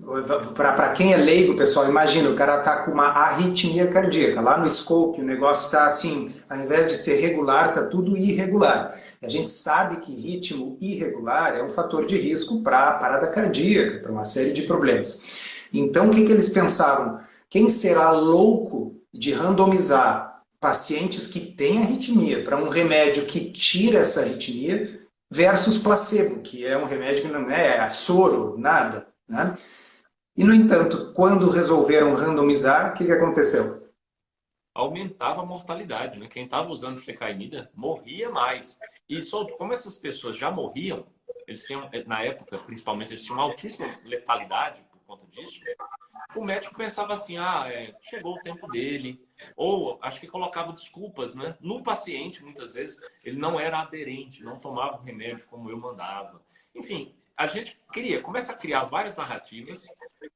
Para 0.56 0.94
quem 0.94 1.12
é 1.12 1.18
leigo, 1.18 1.58
pessoal, 1.58 1.90
imagina, 1.90 2.30
o 2.30 2.36
cara 2.36 2.60
está 2.60 2.84
com 2.84 2.92
uma 2.92 3.08
arritmia 3.08 3.88
cardíaca. 3.88 4.42
Lá 4.42 4.60
no 4.60 4.70
scope, 4.70 5.22
o 5.22 5.26
negócio 5.26 5.66
está 5.66 5.88
assim, 5.88 6.32
ao 6.48 6.58
invés 6.60 6.86
de 6.86 6.96
ser 6.96 7.20
regular, 7.20 7.70
está 7.70 7.84
tudo 7.84 8.16
irregular. 8.16 8.96
A 9.24 9.28
gente 9.28 9.50
sabe 9.50 9.98
que 10.02 10.14
ritmo 10.14 10.78
irregular 10.80 11.56
é 11.56 11.64
um 11.64 11.72
fator 11.72 12.06
de 12.06 12.16
risco 12.16 12.62
para 12.62 12.90
a 12.90 12.94
parada 13.00 13.28
cardíaca, 13.32 14.04
para 14.04 14.12
uma 14.12 14.24
série 14.24 14.54
de 14.54 14.68
problemas. 14.68 15.66
Então, 15.74 16.10
o 16.10 16.12
que, 16.12 16.26
que 16.26 16.32
eles 16.32 16.50
pensavam? 16.50 17.20
Quem 17.50 17.70
será 17.70 18.12
louco 18.12 18.97
de 19.18 19.34
randomizar 19.34 20.44
pacientes 20.60 21.28
que 21.28 21.40
têm 21.40 21.80
arritmia 21.80 22.44
para 22.44 22.58
um 22.58 22.70
remédio 22.70 23.26
que 23.26 23.52
tira 23.52 24.00
essa 24.00 24.22
arritmia 24.22 25.08
versus 25.30 25.78
placebo, 25.78 26.42
que 26.42 26.66
é 26.66 26.78
um 26.78 26.86
remédio 26.86 27.24
que 27.24 27.32
não 27.32 27.50
é 27.50 27.90
soro, 27.90 28.58
nada. 28.58 29.08
Né? 29.28 29.58
E, 30.36 30.44
no 30.44 30.54
entanto, 30.54 31.14
quando 31.14 31.50
resolveram 31.50 32.14
randomizar, 32.14 32.92
o 32.92 32.94
que, 32.94 33.06
que 33.06 33.12
aconteceu? 33.12 33.88
Aumentava 34.74 35.42
a 35.42 35.46
mortalidade. 35.46 36.20
Né? 36.20 36.28
Quem 36.28 36.46
estava 36.46 36.70
usando 36.70 36.98
flecainida 36.98 37.72
morria 37.74 38.30
mais. 38.30 38.78
E 39.10 39.22
só 39.24 39.46
como 39.46 39.74
essas 39.74 39.98
pessoas 39.98 40.38
já 40.38 40.52
morriam, 40.52 41.08
eles 41.48 41.64
tinham, 41.64 41.90
na 42.06 42.22
época, 42.22 42.60
principalmente, 42.60 43.14
eles 43.14 43.24
tinham 43.24 43.40
altíssima 43.40 43.90
letalidade 44.06 44.86
conta 45.08 45.26
disso, 45.28 45.62
o 46.36 46.44
médico 46.44 46.76
pensava 46.76 47.14
assim, 47.14 47.38
ah, 47.38 47.66
é, 47.68 47.96
chegou 48.02 48.36
o 48.36 48.42
tempo 48.42 48.68
dele. 48.68 49.26
Ou 49.56 49.98
acho 50.02 50.20
que 50.20 50.28
colocava 50.28 50.74
desculpas, 50.74 51.34
né? 51.34 51.58
No 51.62 51.82
paciente, 51.82 52.44
muitas 52.44 52.74
vezes, 52.74 53.00
ele 53.24 53.40
não 53.40 53.60
era 53.60 53.80
aderente, 53.80 54.44
não 54.44 54.60
tomava 54.60 54.98
o 54.98 55.02
remédio 55.02 55.48
como 55.48 55.70
eu 55.70 55.78
mandava. 55.78 56.42
Enfim, 56.76 57.16
a 57.36 57.48
gente 57.48 57.80
cria, 57.92 58.22
começa 58.22 58.52
a 58.52 58.56
criar 58.56 58.84
várias 58.84 59.16
narrativas 59.16 59.88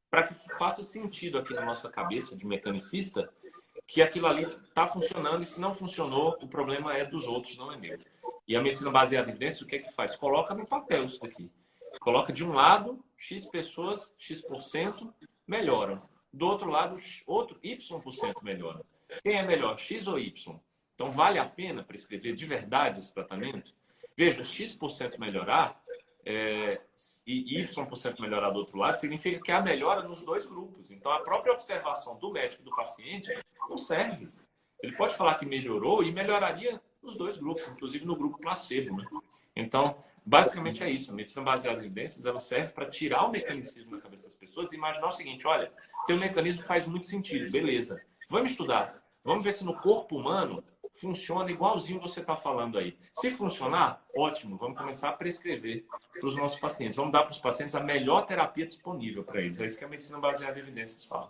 para 0.09 0.23
que 0.23 0.33
faça 0.57 0.83
sentido 0.83 1.37
aqui 1.37 1.53
na 1.53 1.65
nossa 1.65 1.89
cabeça 1.89 2.37
de 2.37 2.45
mecanicista 2.45 3.29
que 3.87 4.01
aquilo 4.01 4.27
ali 4.27 4.43
está 4.43 4.87
funcionando 4.87 5.41
e 5.41 5.45
se 5.45 5.59
não 5.59 5.73
funcionou, 5.73 6.37
o 6.41 6.47
problema 6.47 6.95
é 6.95 7.03
dos 7.03 7.27
outros, 7.27 7.57
não 7.57 7.71
é 7.71 7.77
meu. 7.77 7.99
E 8.47 8.55
a 8.55 8.61
medicina 8.61 8.89
baseada 8.89 9.27
em 9.27 9.31
evidência, 9.31 9.65
o 9.65 9.67
que 9.67 9.75
é 9.75 9.79
que 9.79 9.91
faz? 9.91 10.15
Coloca 10.15 10.53
no 10.53 10.65
papel 10.65 11.05
isso 11.05 11.19
daqui. 11.19 11.51
Coloca 11.99 12.31
de 12.31 12.43
um 12.43 12.53
lado, 12.53 13.03
X 13.17 13.45
pessoas, 13.45 14.13
X% 14.17 15.13
melhoram. 15.47 16.01
Do 16.33 16.47
outro 16.47 16.69
lado, 16.69 16.97
outro 17.27 17.59
Y% 17.61 18.41
melhora. 18.41 18.81
Quem 19.21 19.37
é 19.37 19.43
melhor, 19.43 19.77
X 19.77 20.07
ou 20.07 20.17
Y? 20.17 20.59
Então, 20.95 21.09
vale 21.09 21.37
a 21.39 21.45
pena 21.45 21.83
prescrever 21.83 22.33
de 22.33 22.45
verdade 22.45 22.99
esse 22.99 23.13
tratamento? 23.13 23.73
Veja, 24.15 24.43
X% 24.43 25.19
melhorar 25.19 25.81
é, 26.25 26.79
e 27.25 27.59
Y% 27.59 28.21
melhorar 28.21 28.51
do 28.51 28.59
outro 28.59 28.77
lado 28.77 28.99
significa 28.99 29.41
que 29.41 29.51
há 29.51 29.61
melhora 29.61 30.03
nos 30.03 30.21
dois 30.21 30.45
grupos. 30.45 30.91
Então, 30.91 31.11
a 31.11 31.19
própria 31.19 31.53
observação 31.53 32.17
do 32.17 32.31
médico 32.31 32.61
e 32.61 32.65
do 32.65 32.75
paciente 32.75 33.33
não 33.69 33.77
serve. 33.77 34.29
Ele 34.81 34.95
pode 34.95 35.15
falar 35.15 35.35
que 35.35 35.45
melhorou 35.45 36.03
e 36.03 36.11
melhoraria 36.11 36.81
nos 37.01 37.15
dois 37.15 37.37
grupos, 37.37 37.67
inclusive 37.67 38.05
no 38.05 38.15
grupo 38.15 38.37
placebo. 38.37 38.97
Né? 38.97 39.05
Então, 39.55 40.03
basicamente 40.25 40.83
é 40.83 40.89
isso. 40.89 41.11
A 41.11 41.13
medicina 41.13 41.43
baseada 41.43 41.79
em 41.79 41.85
evidências 41.85 42.25
ela 42.25 42.39
serve 42.39 42.73
para 42.73 42.85
tirar 42.85 43.25
o 43.25 43.31
mecanismo 43.31 43.91
da 43.91 44.01
cabeça 44.01 44.25
das 44.25 44.35
pessoas 44.35 44.71
e 44.71 44.75
imaginar 44.75 45.07
o 45.07 45.11
seguinte: 45.11 45.47
olha, 45.47 45.71
tem 46.05 46.15
um 46.15 46.19
mecanismo 46.19 46.61
que 46.61 46.67
faz 46.67 46.85
muito 46.85 47.05
sentido, 47.05 47.51
beleza. 47.51 47.97
Vamos 48.29 48.51
estudar. 48.51 49.01
Vamos 49.23 49.43
ver 49.43 49.53
se 49.53 49.63
no 49.63 49.75
corpo 49.75 50.17
humano 50.17 50.63
funciona 50.93 51.49
igualzinho 51.49 51.99
você 51.99 52.19
está 52.19 52.35
falando 52.35 52.77
aí. 52.77 52.97
Se 53.15 53.31
funcionar, 53.31 54.03
ótimo, 54.15 54.57
vamos 54.57 54.77
começar 54.77 55.09
a 55.09 55.13
prescrever 55.13 55.85
para 56.19 56.29
os 56.29 56.35
nossos 56.35 56.59
pacientes. 56.59 56.97
Vamos 56.97 57.11
dar 57.11 57.23
para 57.23 57.31
os 57.31 57.39
pacientes 57.39 57.75
a 57.75 57.79
melhor 57.79 58.25
terapia 58.25 58.65
disponível 58.65 59.23
para 59.23 59.41
eles. 59.41 59.59
É 59.59 59.65
isso 59.65 59.77
que 59.77 59.85
a 59.85 59.87
medicina 59.87 60.19
baseada 60.19 60.57
em 60.57 60.61
evidências 60.61 61.05
fala. 61.05 61.29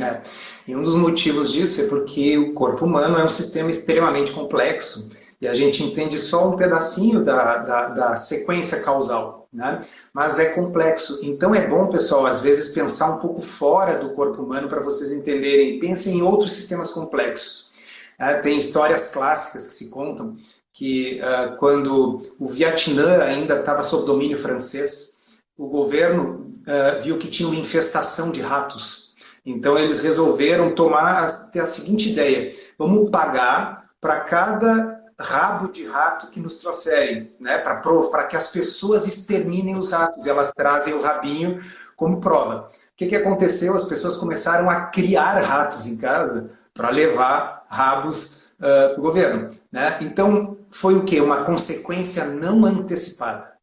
É. 0.00 0.22
E 0.66 0.74
um 0.74 0.82
dos 0.82 0.94
motivos 0.94 1.52
disso 1.52 1.82
é 1.82 1.88
porque 1.88 2.38
o 2.38 2.54
corpo 2.54 2.86
humano 2.86 3.18
é 3.18 3.24
um 3.24 3.30
sistema 3.30 3.70
extremamente 3.70 4.32
complexo 4.32 5.10
e 5.40 5.46
a 5.46 5.54
gente 5.54 5.84
entende 5.84 6.18
só 6.18 6.48
um 6.48 6.56
pedacinho 6.56 7.24
da, 7.24 7.58
da, 7.58 7.88
da 7.88 8.16
sequência 8.16 8.80
causal, 8.80 9.48
né? 9.52 9.82
Mas 10.12 10.38
é 10.38 10.46
complexo. 10.46 11.20
Então 11.22 11.54
é 11.54 11.66
bom, 11.66 11.86
pessoal, 11.86 12.26
às 12.26 12.40
vezes 12.40 12.74
pensar 12.74 13.16
um 13.16 13.20
pouco 13.20 13.40
fora 13.40 13.96
do 13.98 14.10
corpo 14.14 14.42
humano 14.42 14.68
para 14.68 14.80
vocês 14.80 15.12
entenderem. 15.12 15.78
Pensem 15.78 16.18
em 16.18 16.22
outros 16.22 16.52
sistemas 16.52 16.90
complexos. 16.90 17.70
É, 18.18 18.40
tem 18.40 18.58
histórias 18.58 19.08
clássicas 19.08 19.68
que 19.68 19.74
se 19.74 19.90
contam 19.90 20.36
que 20.72 21.20
uh, 21.20 21.56
quando 21.56 22.22
o 22.38 22.48
Vietnã 22.48 23.22
ainda 23.22 23.60
estava 23.60 23.82
sob 23.82 24.06
domínio 24.06 24.38
francês, 24.38 25.40
o 25.56 25.66
governo 25.66 26.52
uh, 26.62 27.02
viu 27.02 27.18
que 27.18 27.28
tinha 27.28 27.48
uma 27.48 27.58
infestação 27.58 28.30
de 28.30 28.40
ratos. 28.40 29.12
Então 29.44 29.78
eles 29.78 30.00
resolveram 30.00 30.74
tomar 30.74 31.26
ter 31.50 31.60
a 31.60 31.66
seguinte 31.66 32.10
ideia: 32.10 32.54
vamos 32.78 33.10
pagar 33.10 33.88
para 34.00 34.20
cada 34.20 34.97
rabo 35.18 35.72
de 35.72 35.86
rato 35.86 36.30
que 36.30 36.40
nos 36.40 36.58
trouxerem, 36.58 37.32
né? 37.40 37.58
Para 37.58 38.24
que 38.24 38.36
as 38.36 38.48
pessoas 38.48 39.06
exterminem 39.06 39.76
os 39.76 39.90
ratos. 39.90 40.24
E 40.24 40.30
elas 40.30 40.52
trazem 40.52 40.94
o 40.94 41.02
rabinho 41.02 41.62
como 41.96 42.20
prova. 42.20 42.68
O 42.68 42.96
que, 42.96 43.06
que 43.06 43.16
aconteceu? 43.16 43.74
As 43.74 43.84
pessoas 43.84 44.16
começaram 44.16 44.70
a 44.70 44.86
criar 44.86 45.40
ratos 45.40 45.86
em 45.86 45.96
casa 45.96 46.50
para 46.72 46.90
levar 46.90 47.66
rabos 47.68 48.52
uh, 48.58 48.94
para 48.94 48.98
o 48.98 49.02
governo. 49.02 49.50
Né? 49.72 49.98
Então, 50.00 50.56
foi 50.70 50.94
o 50.94 51.04
quê? 51.04 51.20
Uma 51.20 51.44
consequência 51.44 52.24
não 52.24 52.64
antecipada. 52.64 53.58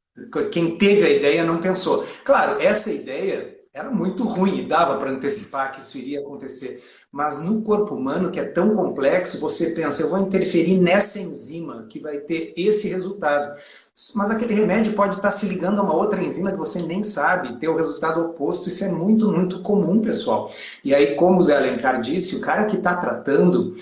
Quem 0.52 0.78
teve 0.78 1.06
a 1.06 1.10
ideia 1.10 1.44
não 1.44 1.60
pensou. 1.60 2.06
Claro, 2.24 2.62
essa 2.62 2.92
ideia 2.92 3.55
era 3.76 3.92
muito 3.92 4.24
ruim 4.24 4.60
e 4.60 4.62
dava 4.62 4.96
para 4.96 5.12
antecipar 5.12 5.74
que 5.74 5.82
isso 5.82 5.98
iria 5.98 6.22
acontecer. 6.22 6.82
Mas 7.12 7.44
no 7.44 7.62
corpo 7.62 7.94
humano, 7.94 8.32
que 8.32 8.40
é 8.40 8.46
tão 8.46 8.74
complexo, 8.74 9.38
você 9.38 9.72
pensa, 9.72 10.02
eu 10.02 10.10
vou 10.10 10.20
interferir 10.20 10.80
nessa 10.80 11.20
enzima 11.20 11.86
que 11.90 12.00
vai 12.00 12.20
ter 12.20 12.54
esse 12.56 12.88
resultado. 12.88 13.54
Mas 14.16 14.32
aquele 14.32 14.54
remédio 14.54 14.96
pode 14.96 15.18
estar 15.18 15.30
se 15.30 15.46
ligando 15.48 15.80
a 15.80 15.84
uma 15.84 15.94
outra 15.94 16.24
enzima 16.24 16.54
que 16.54 16.58
você 16.58 16.82
nem 16.84 17.04
sabe, 17.04 17.60
ter 17.60 17.68
o 17.68 17.76
resultado 17.76 18.22
oposto. 18.22 18.70
Isso 18.70 18.86
é 18.86 18.90
muito, 18.90 19.30
muito 19.30 19.62
comum, 19.62 20.00
pessoal. 20.00 20.50
E 20.82 20.96
aí, 20.96 21.16
como 21.16 21.40
o 21.40 21.42
Zé 21.42 21.58
Alencar 21.58 22.00
disse, 22.00 22.38
o 22.38 22.42
cara 22.42 22.66
que 22.68 22.78
está 22.78 22.96
tratando, 22.96 23.76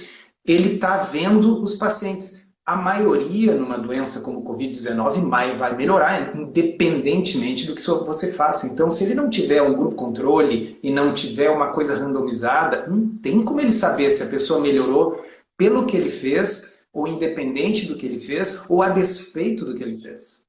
ele 0.43 0.73
está 0.73 0.97
vendo 0.97 1.63
os 1.63 1.75
pacientes. 1.75 2.42
A 2.65 2.77
maioria 2.77 3.53
numa 3.55 3.77
doença 3.77 4.21
como 4.21 4.39
o 4.39 4.43
Covid-19 4.43 5.27
vai 5.57 5.75
melhorar, 5.75 6.33
independentemente 6.35 7.65
do 7.65 7.75
que 7.75 7.81
você 7.81 8.31
faça. 8.31 8.67
Então, 8.67 8.89
se 8.89 9.03
ele 9.03 9.15
não 9.15 9.29
tiver 9.29 9.61
um 9.61 9.75
grupo 9.75 9.95
controle 9.95 10.79
e 10.81 10.89
não 10.89 11.13
tiver 11.13 11.49
uma 11.49 11.73
coisa 11.73 11.97
randomizada, 11.97 12.87
não 12.87 13.17
tem 13.17 13.43
como 13.43 13.59
ele 13.59 13.71
saber 13.71 14.09
se 14.09 14.23
a 14.23 14.29
pessoa 14.29 14.61
melhorou 14.61 15.25
pelo 15.57 15.85
que 15.85 15.97
ele 15.97 16.09
fez 16.09 16.73
ou 16.93 17.07
independente 17.07 17.87
do 17.87 17.97
que 17.97 18.05
ele 18.05 18.19
fez, 18.19 18.69
ou 18.69 18.83
a 18.83 18.89
despeito 18.89 19.65
do 19.65 19.75
que 19.75 19.83
ele 19.83 19.95
fez. 19.95 20.43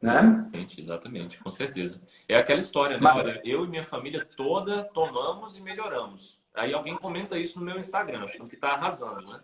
Né? 0.00 0.46
Exatamente, 0.76 1.38
com 1.42 1.50
certeza. 1.50 2.00
É 2.28 2.36
aquela 2.36 2.60
história, 2.60 2.96
né? 2.96 3.02
Mas... 3.02 3.24
Olha, 3.24 3.40
eu 3.44 3.64
e 3.64 3.68
minha 3.68 3.82
família 3.82 4.24
toda 4.36 4.84
tomamos 4.84 5.56
e 5.56 5.60
melhoramos. 5.60 6.38
Aí 6.58 6.74
alguém 6.74 6.96
comenta 6.96 7.38
isso 7.38 7.58
no 7.58 7.64
meu 7.64 7.78
Instagram, 7.78 8.24
achando 8.24 8.48
que 8.48 8.54
está 8.54 8.70
arrasando, 8.70 9.26
né? 9.26 9.40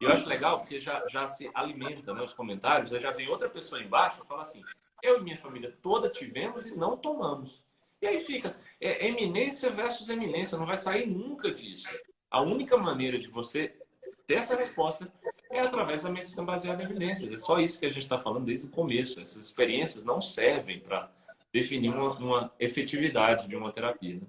E 0.00 0.04
eu 0.04 0.12
acho 0.12 0.28
legal 0.28 0.60
porque 0.60 0.80
já, 0.80 1.04
já 1.08 1.26
se 1.26 1.50
alimenta 1.54 2.14
né, 2.14 2.22
os 2.22 2.32
comentários, 2.32 2.92
aí 2.92 3.00
já 3.00 3.10
vem 3.10 3.28
outra 3.28 3.48
pessoa 3.48 3.82
embaixo 3.82 4.20
e 4.22 4.26
fala 4.26 4.42
assim: 4.42 4.62
eu 5.02 5.18
e 5.18 5.22
minha 5.22 5.36
família 5.36 5.76
toda 5.82 6.08
tivemos 6.08 6.66
e 6.66 6.76
não 6.76 6.96
tomamos. 6.96 7.64
E 8.00 8.06
aí 8.06 8.20
fica 8.20 8.56
é, 8.80 9.06
eminência 9.06 9.70
versus 9.70 10.08
eminência, 10.08 10.58
não 10.58 10.66
vai 10.66 10.76
sair 10.76 11.06
nunca 11.06 11.52
disso. 11.52 11.88
A 12.30 12.40
única 12.40 12.76
maneira 12.76 13.18
de 13.18 13.28
você 13.28 13.76
ter 14.26 14.34
essa 14.34 14.56
resposta 14.56 15.12
é 15.50 15.60
através 15.60 16.02
da 16.02 16.10
medicina 16.10 16.42
baseada 16.42 16.82
em 16.82 16.86
evidências. 16.86 17.32
É 17.32 17.38
só 17.38 17.60
isso 17.60 17.78
que 17.78 17.86
a 17.86 17.90
gente 17.90 18.02
está 18.02 18.18
falando 18.18 18.46
desde 18.46 18.66
o 18.66 18.70
começo. 18.70 19.20
Essas 19.20 19.44
experiências 19.44 20.04
não 20.04 20.20
servem 20.20 20.80
para 20.80 21.12
definir 21.52 21.90
uma, 21.90 22.12
uma, 22.18 22.52
efetividade 22.58 23.46
de 23.46 23.54
uma 23.54 23.70
terapia. 23.70 24.14
Né? 24.14 24.26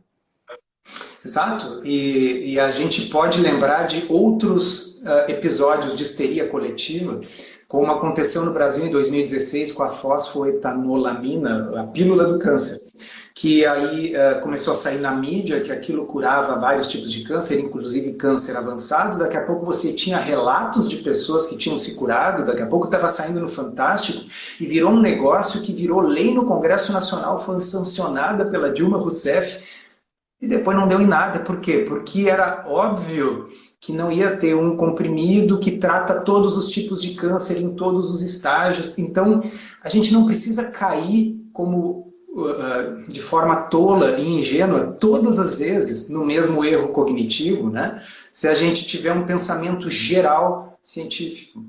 Exato. 1.26 1.82
E, 1.86 2.54
e, 2.54 2.60
a 2.60 2.70
gente 2.70 3.04
pode 3.10 3.42
lembrar 3.42 3.88
de 3.88 4.06
outros 4.10 5.02
uh, 5.04 5.32
episódios 5.32 5.96
de 5.96 6.04
histeria 6.04 6.48
coletiva, 6.48 7.20
como 7.68 7.92
aconteceu 7.92 8.44
no 8.44 8.54
Brasil 8.54 8.86
em 8.86 8.92
2016 8.92 9.72
com 9.72 9.84
a 9.84 9.90
fosfoetanolamina, 9.90 11.72
a 11.80 11.84
pílula 11.86 12.26
do 12.26 12.38
câncer 12.38 12.84
que 13.36 13.66
aí 13.66 14.14
uh, 14.16 14.42
começou 14.42 14.74
a 14.74 14.76
sair 14.76 15.00
na 15.00 15.14
mídia 15.16 15.60
que 15.62 15.72
aquilo 15.72 16.06
curava 16.06 16.60
vários 16.60 16.88
tipos 16.88 17.12
de 17.12 17.24
câncer, 17.24 17.60
inclusive 17.60 18.14
câncer 18.14 18.56
avançado. 18.56 19.18
Daqui 19.18 19.36
a 19.36 19.44
pouco 19.44 19.66
você 19.66 19.92
tinha 19.94 20.18
relatos 20.18 20.88
de 20.88 20.98
pessoas 20.98 21.48
que 21.48 21.58
tinham 21.58 21.76
se 21.76 21.96
curado, 21.96 22.46
daqui 22.46 22.62
a 22.62 22.68
pouco 22.68 22.86
estava 22.86 23.10
saindo 23.10 23.40
no 23.40 23.50
Fantástico 23.50 24.26
e 24.60 24.68
virou 24.68 24.92
um 24.92 25.00
negócio 25.00 25.62
que 25.62 25.74
virou 25.74 26.02
lei 26.02 26.34
no 26.34 26.46
Congresso 26.46 26.94
Nacional, 26.94 27.40
foi 27.40 27.60
sancionada 27.62 28.46
pela 28.46 28.72
Dilma 28.72 29.00
Rousseff 29.00 29.64
e 30.44 30.48
depois 30.48 30.76
não 30.76 30.90
deu 30.90 31.00
em 31.00 31.08
nada. 31.08 31.40
Por 31.40 31.62
quê? 31.62 31.86
Porque 31.88 32.30
era 32.30 32.66
óbvio 32.68 33.48
que 33.80 33.94
não 33.94 34.12
ia 34.12 34.36
ter 34.36 34.54
um 34.54 34.76
comprimido 34.76 35.58
que 35.58 35.78
trata 35.78 36.20
todos 36.20 36.58
os 36.58 36.68
tipos 36.68 37.02
de 37.02 37.16
câncer 37.16 37.62
em 37.62 37.74
todos 37.74 38.12
os 38.12 38.22
estágios. 38.22 38.98
Então, 38.98 39.42
a 39.82 39.88
gente 39.88 40.12
não 40.12 40.26
precisa 40.26 40.70
cair 40.70 41.42
como 41.54 42.14
uh, 42.36 43.10
de 43.10 43.22
forma 43.22 43.56
tola 43.68 44.20
e 44.20 44.28
ingênua 44.28 44.92
todas 45.00 45.40
as 45.40 45.56
vezes 45.56 46.10
no 46.10 46.26
mesmo 46.26 46.66
erro 46.66 46.90
cognitivo, 46.90 47.70
né? 47.70 48.04
Se 48.34 48.46
a 48.46 48.54
gente 48.54 48.86
tiver 48.86 49.14
um 49.14 49.26
pensamento 49.26 49.90
geral 49.90 50.78
científico. 50.84 51.66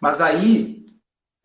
Mas 0.00 0.20
aí, 0.20 0.84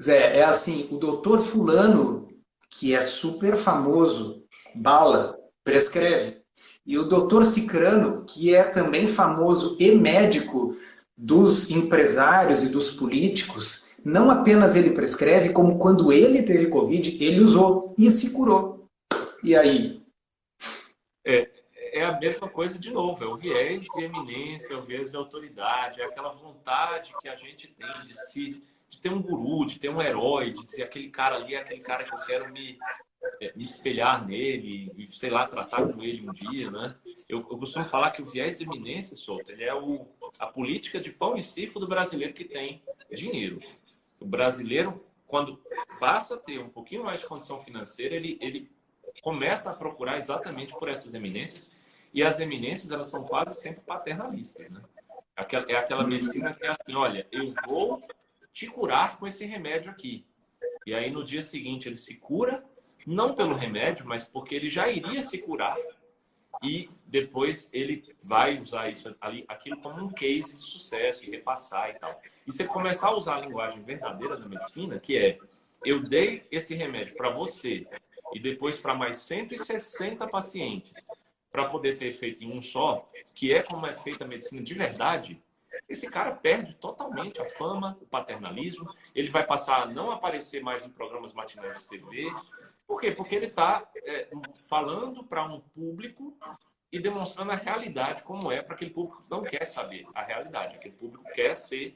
Zé, 0.02 0.40
é 0.40 0.44
assim, 0.44 0.88
o 0.90 0.98
doutor 0.98 1.40
fulano, 1.40 2.30
que 2.68 2.96
é 2.96 3.02
super 3.02 3.56
famoso, 3.56 4.44
bala, 4.74 5.38
prescreve. 5.64 6.47
E 6.88 6.98
o 6.98 7.03
doutor 7.03 7.44
Cicrano, 7.44 8.24
que 8.25 8.56
é 8.56 8.63
também 8.63 9.10
famoso 9.10 9.75
e 9.77 9.91
médico 9.91 10.77
dos 11.17 11.70
empresários 11.70 12.63
e 12.63 12.70
dos 12.70 12.91
políticos, 12.91 13.98
não 14.06 14.32
apenas 14.32 14.74
ele 14.74 14.91
prescreve, 14.91 15.51
como 15.51 15.77
quando 15.77 16.13
ele 16.13 16.44
teve 16.44 16.67
Covid, 16.67 17.22
ele 17.22 17.41
usou 17.41 17.94
e 17.98 18.10
se 18.10 18.32
curou. 18.32 18.88
E 19.44 19.53
aí? 19.53 20.01
É, 21.25 21.50
é 21.91 22.06
a 22.06 22.17
mesma 22.17 22.48
coisa 22.48 22.79
de 22.79 22.89
novo, 22.89 23.22
é 23.22 23.27
o 23.27 23.36
viés 23.36 23.84
de 23.84 24.03
eminência, 24.03 24.74
é 24.74 24.77
o 24.77 24.82
viés 24.82 25.12
de 25.12 25.17
autoridade, 25.17 26.00
é 26.00 26.06
aquela 26.06 26.29
vontade 26.29 27.13
que 27.22 27.27
a 27.27 27.36
gente 27.36 27.67
tem 27.67 27.91
de 28.06 28.13
se 28.13 28.63
de 28.89 29.01
ter 29.01 29.10
um 29.10 29.22
guru, 29.22 29.67
de 29.67 29.79
ter 29.79 29.89
um 29.89 30.01
herói, 30.01 30.51
de 30.51 30.63
dizer 30.63 30.84
aquele 30.84 31.10
cara 31.10 31.36
ali 31.36 31.56
é 31.56 31.60
aquele 31.60 31.82
cara 31.82 32.06
que 32.06 32.15
eu 32.15 32.20
quero 32.20 32.51
me, 32.53 32.77
me 33.56 33.64
espelhar 33.64 34.26
nele 34.26 34.92
e, 34.98 35.08
sei 35.08 35.30
lá, 35.30 35.48
tratar 35.48 35.88
com 35.88 36.04
ele 36.04 36.28
um 36.28 36.32
dia, 36.32 36.72
né? 36.72 36.96
Eu, 37.28 37.40
eu 37.40 37.58
costumo 37.58 37.86
falar 37.86 38.12
que 38.12 38.22
o 38.22 38.26
viés 38.26 38.58
de 38.58 38.64
eminência, 38.64 39.16
Souto, 39.16 39.52
ele 39.52 39.64
é 39.64 39.74
o, 39.74 40.08
a 40.40 40.48
política 40.48 41.00
de 41.00 41.12
pão 41.12 41.36
e 41.36 41.44
circo 41.44 41.80
do 41.80 41.88
brasileiro 41.88 42.34
que 42.34 42.46
tem 42.46 42.82
dinheiro. 43.12 43.60
O 44.20 44.26
brasileiro 44.26 45.04
quando 45.28 45.62
passa 46.00 46.36
a 46.36 46.38
ter 46.38 46.60
um 46.60 46.70
pouquinho 46.70 47.04
mais 47.04 47.20
de 47.20 47.28
condição 47.28 47.60
financeira, 47.60 48.16
ele, 48.16 48.38
ele 48.42 48.72
começa 49.22 49.70
a 49.70 49.76
procurar 49.76 50.18
exatamente 50.18 50.72
por 50.74 50.88
essas 50.88 51.14
eminências. 51.14 51.70
E 52.14 52.24
as 52.24 52.40
eminências, 52.40 52.90
elas 52.90 53.08
são 53.08 53.26
quase 53.26 53.54
sempre 53.60 53.82
paternalistas, 53.82 54.70
né? 54.70 54.80
É 55.36 55.76
aquela 55.76 56.08
medicina 56.08 56.54
que 56.54 56.66
é 56.66 56.70
assim, 56.70 56.96
olha, 56.96 57.28
eu 57.32 57.54
vou 57.68 58.02
te 58.52 58.66
curar 58.68 59.20
com 59.20 59.28
esse 59.28 59.46
remédio 59.46 59.92
aqui. 59.92 60.26
E 60.86 60.96
aí 60.96 61.12
no 61.12 61.24
dia 61.24 61.42
seguinte 61.42 61.88
ele 61.88 61.96
se 61.96 62.16
cura, 62.16 62.66
não 63.06 63.36
pelo 63.36 63.54
remédio, 63.54 64.06
mas 64.06 64.25
porque 64.25 64.56
ele 64.56 64.68
já 64.68 64.89
iria 64.89 65.22
se 65.22 65.38
curar 65.38 65.77
e 66.63 66.89
depois 67.06 67.70
ele 67.72 68.04
vai 68.24 68.60
usar 68.60 68.89
isso 68.89 69.16
ali, 69.22 69.46
aquilo 69.48 69.77
como 69.77 70.04
um 70.04 70.10
case 70.10 70.56
de 70.56 70.62
sucesso 70.62 71.25
e 71.25 71.30
repassar 71.30 71.92
e 71.92 71.94
tal. 72.00 72.22
E 72.46 72.51
você 72.51 72.66
começar 72.66 73.10
a 73.10 73.16
usar 73.16 73.36
a 73.36 73.42
linguagem 73.42 73.84
verdadeira 73.84 74.36
da 74.36 74.48
medicina, 74.48 75.00
que 75.00 75.18
é 75.18 75.38
eu 75.86 76.01
dei 76.01 76.46
esse 76.51 76.74
remédio 76.74 77.16
para 77.16 77.30
você 77.30 77.86
e 78.34 78.39
depois 78.39 78.80
para 78.80 78.96
mais 78.96 79.18
160 79.18 80.27
pacientes 80.27 81.06
para 81.51 81.66
poder 81.66 81.98
ter 81.98 82.08
efeito 82.08 82.44
em 82.44 82.51
um 82.51 82.62
só, 82.62 83.10
que 83.34 83.54
é 83.54 83.63
como 83.63 83.86
é 83.86 83.94
feita 83.94 84.24
a 84.24 84.27
medicina 84.27 84.62
de 84.62 84.74
verdade, 84.74 85.42
esse 85.88 86.10
cara 86.10 86.36
perde 86.36 86.74
totalmente 86.76 87.42
a 87.42 87.46
fama, 87.46 87.98
o 88.02 88.06
paternalismo. 88.06 88.94
Ele 89.14 89.30
vai 89.30 89.46
passar 89.46 89.84
a 89.84 89.86
não 89.86 90.12
aparecer 90.12 90.62
mais 90.62 90.86
em 90.86 90.90
programas 90.90 91.34
matinais 91.34 91.80
de 91.80 91.88
TV. 91.88 92.32
Por 92.86 93.00
quê? 93.00 93.12
Porque 93.12 93.36
ele 93.36 93.48
está 93.48 93.90
é, 94.06 94.30
falando 94.68 95.24
para 95.24 95.44
um 95.44 95.60
público 95.60 96.38
e 96.92 97.00
demonstrando 97.00 97.52
a 97.52 97.56
realidade 97.56 98.24
como 98.24 98.52
é 98.52 98.62
para 98.62 98.76
aquele 98.76 98.92
público 98.92 99.22
que 99.22 99.30
não 99.30 99.44
quer 99.44 99.66
saber 99.66 100.06
a 100.14 100.24
realidade. 100.24 100.76
Aquele 100.76 100.96
público 100.96 101.24
quer 101.34 101.56
ser 101.56 101.94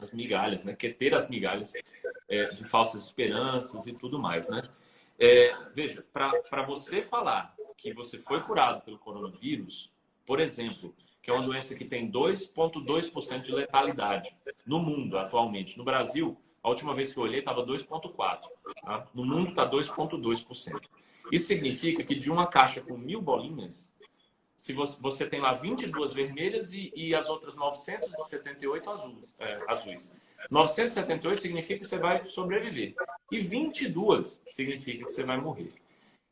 as 0.00 0.12
migalhas, 0.12 0.64
né? 0.64 0.74
quer 0.74 0.94
ter 0.94 1.14
as 1.14 1.28
migalhas 1.28 1.72
é, 2.28 2.44
de 2.46 2.64
falsas 2.68 3.04
esperanças 3.04 3.86
e 3.86 3.92
tudo 3.92 4.18
mais. 4.18 4.48
Né? 4.48 4.62
É, 5.18 5.54
veja, 5.74 6.04
para 6.12 6.62
você 6.62 7.00
falar 7.02 7.54
que 7.76 7.92
você 7.92 8.18
foi 8.18 8.42
curado 8.42 8.82
pelo 8.82 8.98
coronavírus, 8.98 9.90
por 10.26 10.40
exemplo, 10.40 10.94
que 11.26 11.30
é 11.32 11.34
uma 11.34 11.42
doença 11.42 11.74
que 11.74 11.84
tem 11.84 12.08
2,2% 12.08 13.42
de 13.42 13.50
letalidade 13.50 14.32
no 14.64 14.78
mundo 14.78 15.18
atualmente. 15.18 15.76
No 15.76 15.82
Brasil, 15.82 16.40
a 16.62 16.68
última 16.68 16.94
vez 16.94 17.12
que 17.12 17.18
eu 17.18 17.24
olhei 17.24 17.40
estava 17.40 17.66
2,4%. 17.66 18.14
Tá? 18.14 19.06
No 19.12 19.24
mundo 19.24 19.50
está 19.50 19.68
2,2%. 19.68 20.80
Isso 21.32 21.46
significa 21.48 22.04
que 22.04 22.14
de 22.14 22.30
uma 22.30 22.46
caixa 22.46 22.80
com 22.80 22.96
mil 22.96 23.20
bolinhas, 23.20 23.90
se 24.56 24.72
você, 24.72 25.02
você 25.02 25.26
tem 25.26 25.40
lá 25.40 25.52
22 25.52 26.14
vermelhas 26.14 26.72
e, 26.72 26.92
e 26.94 27.12
as 27.12 27.28
outras 27.28 27.56
978 27.56 28.88
azuis, 28.88 29.34
é, 29.40 29.60
azuis. 29.66 30.20
978 30.48 31.42
significa 31.42 31.80
que 31.80 31.86
você 31.86 31.98
vai 31.98 32.22
sobreviver. 32.22 32.94
E 33.32 33.40
22 33.40 34.42
significa 34.46 35.04
que 35.04 35.12
você 35.12 35.24
vai 35.24 35.40
morrer. 35.40 35.72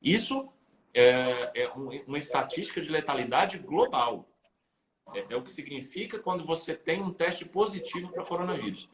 Isso 0.01 0.49
é, 0.95 1.51
é 1.65 1.69
uma 2.07 2.17
estatística 2.17 2.81
de 2.81 2.89
letalidade 2.89 3.59
global. 3.59 4.29
É, 5.13 5.35
é, 5.35 5.37
o 5.37 5.43
que 5.43 5.51
significa 5.51 6.19
quando 6.19 6.45
você 6.45 6.75
tem 6.75 7.03
um 7.03 7.13
teste 7.13 7.45
positivo 7.45 8.13
para 8.13 8.25
coronavírus. 8.25 8.89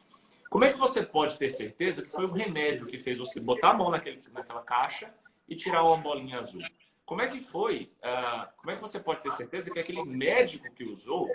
Como 0.49 0.65
é 0.65 0.73
que 0.73 0.77
você 0.77 1.01
pode 1.01 1.37
ter 1.37 1.49
certeza 1.49 2.01
que 2.01 2.09
foi 2.09 2.25
o 2.25 2.31
remédio 2.31 2.85
que 2.85 2.97
fez 2.97 3.17
você 3.17 3.39
botar 3.39 3.69
a 3.69 3.73
mão 3.73 3.89
naquele, 3.89 4.17
naquela 4.33 4.61
caixa 4.61 5.13
e 5.47 5.55
tirar 5.55 5.83
uma 5.83 5.97
bolinha 5.97 6.39
azul? 6.39 6.61
Como 7.05 7.21
é 7.21 7.27
que 7.27 7.39
foi? 7.39 7.91
Uh, 8.03 8.47
como 8.57 8.71
é 8.71 8.75
que 8.75 8.81
você 8.81 8.99
pode 8.99 9.21
ter 9.21 9.31
certeza 9.31 9.71
que 9.71 9.79
aquele 9.79 10.03
médico 10.03 10.69
que 10.73 10.83
usou 10.83 11.29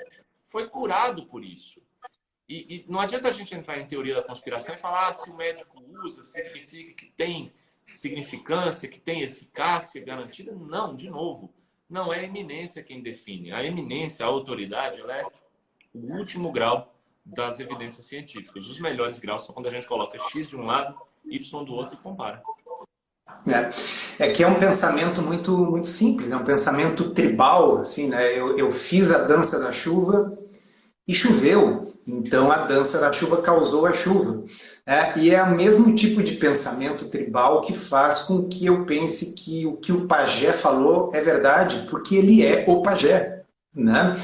foi 0.44 0.68
curado 0.68 1.26
por 1.26 1.42
isso? 1.42 1.80
E, 2.48 2.76
e, 2.76 2.84
não 2.88 3.00
adianta 3.00 3.28
a 3.28 3.32
gente 3.32 3.54
entrar 3.54 3.78
em 3.78 3.86
teoria 3.86 4.14
da 4.14 4.22
conspiração 4.22 4.74
e 4.74 4.78
falar 4.78 5.08
ah, 5.08 5.12
se 5.12 5.28
o 5.28 5.36
médico 5.36 5.82
usa, 6.04 6.22
significa 6.22 6.94
que 6.94 7.10
tem 7.12 7.52
significância, 7.84 8.88
que 8.88 9.00
tem 9.00 9.22
eficácia 9.22 10.04
garantida. 10.04 10.52
Não, 10.52 10.94
de 10.94 11.10
novo, 11.10 11.52
não 11.88 12.12
é 12.12 12.20
a 12.20 12.24
eminência 12.24 12.82
quem 12.82 13.02
define. 13.02 13.52
A 13.52 13.64
eminência, 13.64 14.24
a 14.24 14.28
autoridade, 14.28 15.00
ela 15.00 15.16
é 15.16 15.24
o 15.94 16.16
último 16.16 16.52
grau 16.52 16.94
das 17.24 17.58
evidências 17.58 18.06
científicas. 18.06 18.66
Os 18.66 18.78
melhores 18.78 19.18
graus 19.18 19.44
são 19.44 19.54
quando 19.54 19.68
a 19.68 19.70
gente 19.70 19.86
coloca 19.86 20.18
X 20.30 20.48
de 20.48 20.56
um 20.56 20.64
lado, 20.64 20.96
Y 21.24 21.64
do 21.64 21.72
outro 21.72 21.94
e 21.94 21.98
compara. 21.98 22.42
É, 23.46 24.24
é 24.26 24.30
que 24.30 24.42
é 24.42 24.46
um 24.46 24.58
pensamento 24.58 25.20
muito 25.20 25.52
muito 25.52 25.86
simples, 25.86 26.30
é 26.30 26.36
um 26.36 26.44
pensamento 26.44 27.10
tribal, 27.10 27.78
assim, 27.78 28.08
né? 28.08 28.38
Eu, 28.38 28.56
eu 28.56 28.70
fiz 28.70 29.10
a 29.10 29.26
dança 29.26 29.58
da 29.60 29.72
chuva 29.72 30.36
e 31.06 31.14
choveu, 31.14 31.95
então 32.06 32.52
a 32.52 32.58
dança 32.58 33.00
da 33.00 33.12
chuva 33.12 33.42
causou 33.42 33.84
a 33.84 33.92
chuva. 33.92 34.44
É, 34.86 35.18
e 35.18 35.34
é 35.34 35.42
o 35.42 35.56
mesmo 35.56 35.92
tipo 35.94 36.22
de 36.22 36.34
pensamento 36.34 37.08
tribal 37.08 37.60
que 37.60 37.72
faz 37.72 38.20
com 38.20 38.46
que 38.46 38.66
eu 38.66 38.84
pense 38.86 39.34
que 39.34 39.66
o 39.66 39.76
que 39.76 39.90
o 39.90 40.06
pajé 40.06 40.52
falou 40.52 41.10
é 41.12 41.20
verdade, 41.20 41.88
porque 41.90 42.14
ele 42.14 42.46
é 42.46 42.64
o 42.68 42.80
pajé. 42.82 43.42
Né? 43.74 44.16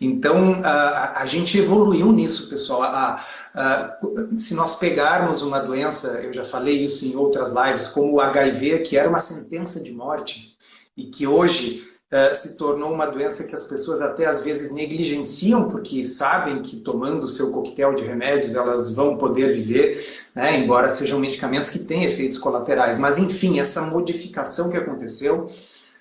Então, 0.00 0.60
a, 0.64 1.22
a 1.22 1.26
gente 1.26 1.58
evoluiu 1.58 2.12
nisso, 2.12 2.48
pessoal. 2.48 2.82
A, 2.82 3.24
a, 3.54 3.98
se 4.36 4.54
nós 4.54 4.76
pegarmos 4.76 5.42
uma 5.42 5.60
doença, 5.60 6.20
eu 6.20 6.32
já 6.32 6.44
falei 6.44 6.84
isso 6.84 7.06
em 7.06 7.14
outras 7.16 7.52
lives, 7.52 7.86
como 7.88 8.14
o 8.14 8.20
HIV, 8.20 8.80
que 8.80 8.96
era 8.96 9.08
uma 9.08 9.20
sentença 9.20 9.80
de 9.80 9.92
morte, 9.92 10.56
e 10.96 11.04
que 11.04 11.26
hoje 11.26 11.87
eh, 12.10 12.32
se 12.32 12.56
tornou 12.56 12.92
uma 12.92 13.04
doença 13.04 13.44
que 13.44 13.54
as 13.54 13.64
pessoas 13.64 14.00
até 14.00 14.24
às 14.24 14.40
vezes 14.40 14.70
negligenciam, 14.72 15.68
porque 15.68 16.04
sabem 16.04 16.62
que 16.62 16.80
tomando 16.80 17.24
o 17.24 17.28
seu 17.28 17.52
coquetel 17.52 17.94
de 17.94 18.02
remédios 18.02 18.54
elas 18.54 18.90
vão 18.94 19.18
poder 19.18 19.52
viver, 19.52 20.06
né, 20.34 20.58
embora 20.58 20.88
sejam 20.88 21.20
medicamentos 21.20 21.70
que 21.70 21.80
têm 21.80 22.04
efeitos 22.04 22.38
colaterais. 22.38 22.96
Mas, 22.98 23.18
enfim, 23.18 23.60
essa 23.60 23.82
modificação 23.82 24.70
que 24.70 24.76
aconteceu, 24.78 25.50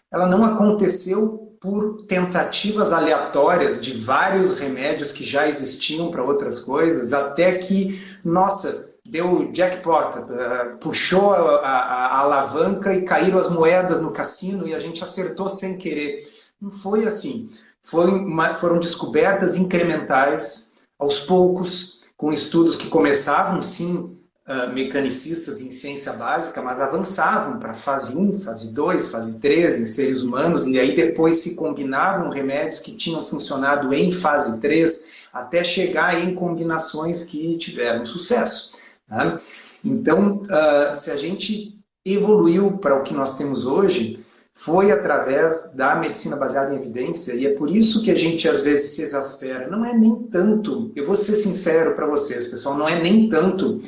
ela 0.10 0.26
não 0.28 0.46
aconteceu 0.46 1.48
por 1.60 2.04
tentativas 2.04 2.93
aleatórias 2.93 3.82
de 3.82 3.91
vários 3.91 4.58
remédios 4.60 5.12
que 5.12 5.26
já 5.26 5.48
existiam 5.48 6.10
para 6.10 6.24
outras 6.24 6.60
coisas, 6.60 7.12
até 7.12 7.58
que, 7.58 8.02
nossa, 8.24 8.87
deu 9.10 9.52
jackpot, 9.54 10.17
eh, 10.17 10.76
puxou 10.80 11.34
a, 11.34 11.60
a, 11.60 11.78
a, 11.78 12.20
alavanca 12.20 12.93
e 12.93 13.04
caíram 13.04 13.38
as 13.38 13.50
moedas 13.50 14.02
no 14.02 14.12
cassino 14.12 14.67
e 14.67 14.76
a 14.76 14.80
gente 14.80 15.04
acertou 15.04 15.50
sem 15.50 15.78
querer. 15.78 16.28
Não 16.62 16.70
foi 16.70 17.06
assim. 17.06 17.50
Foi 17.84 18.06
uma, 18.10 18.54
foram 18.56 18.80
descobertas 18.80 19.56
incrementais, 19.56 20.76
aos 21.00 21.20
poucos, 21.20 22.02
com 22.17 22.34
estudos 22.34 22.76
que 22.76 22.88
começavam, 22.88 23.62
sim, 23.62 24.17
uh, 24.48 24.74
mecanicistas 24.74 25.62
em 25.62 25.72
ciência 25.72 26.13
básica, 26.13 26.62
mas 26.62 26.80
avançavam 26.80 27.60
para 27.60 27.74
fase 27.74 28.17
1, 28.17 28.41
fase 28.41 28.74
2, 28.74 29.10
fase 29.10 29.39
3 29.39 29.80
em 29.80 29.86
seres 29.86 30.22
humanos, 30.22 30.65
e 30.65 30.80
aí 30.80 30.96
depois 30.96 31.38
se 31.38 31.56
combinavam 31.56 32.30
remédios 32.30 32.80
que 32.80 32.98
tinham 32.98 33.24
funcionado 33.24 33.93
em 33.93 34.12
fase 34.12 34.60
3, 34.60 35.08
até 35.32 35.63
chegar 35.63 36.20
em 36.20 36.34
combinações 36.34 37.24
que 37.24 37.56
tiveram 37.58 38.06
sucesso. 38.06 38.77
Né? 39.10 39.39
Então, 39.84 40.41
uh, 40.41 40.93
se 40.93 41.12
a 41.12 41.17
gente 41.17 41.78
evoluiu 42.06 42.78
para 42.78 43.00
o 43.00 43.04
que 43.04 43.13
nós 43.13 43.38
temos 43.38 43.65
hoje, 43.65 44.26
foi 44.54 44.91
através 44.91 45.74
da 45.76 45.96
medicina 45.96 46.36
baseada 46.36 46.74
em 46.74 46.78
evidência, 46.78 47.34
e 47.34 47.46
é 47.46 47.54
por 47.54 47.70
isso 47.70 48.02
que 48.02 48.10
a 48.10 48.15
gente 48.15 48.48
às 48.48 48.62
vezes 48.62 48.96
se 48.96 49.04
exaspera. 49.04 49.70
Não 49.70 49.86
é 49.86 49.93
nem 49.93 50.24
tanto, 50.24 50.91
eu 50.96 51.06
vou 51.06 51.15
ser 51.15 51.36
sincero 51.36 51.93
para 51.93 52.08
vocês, 52.08 52.48
pessoal, 52.48 52.76
não 52.76 52.89
é 52.89 53.00
nem 53.00 53.30
tanto 53.30 53.82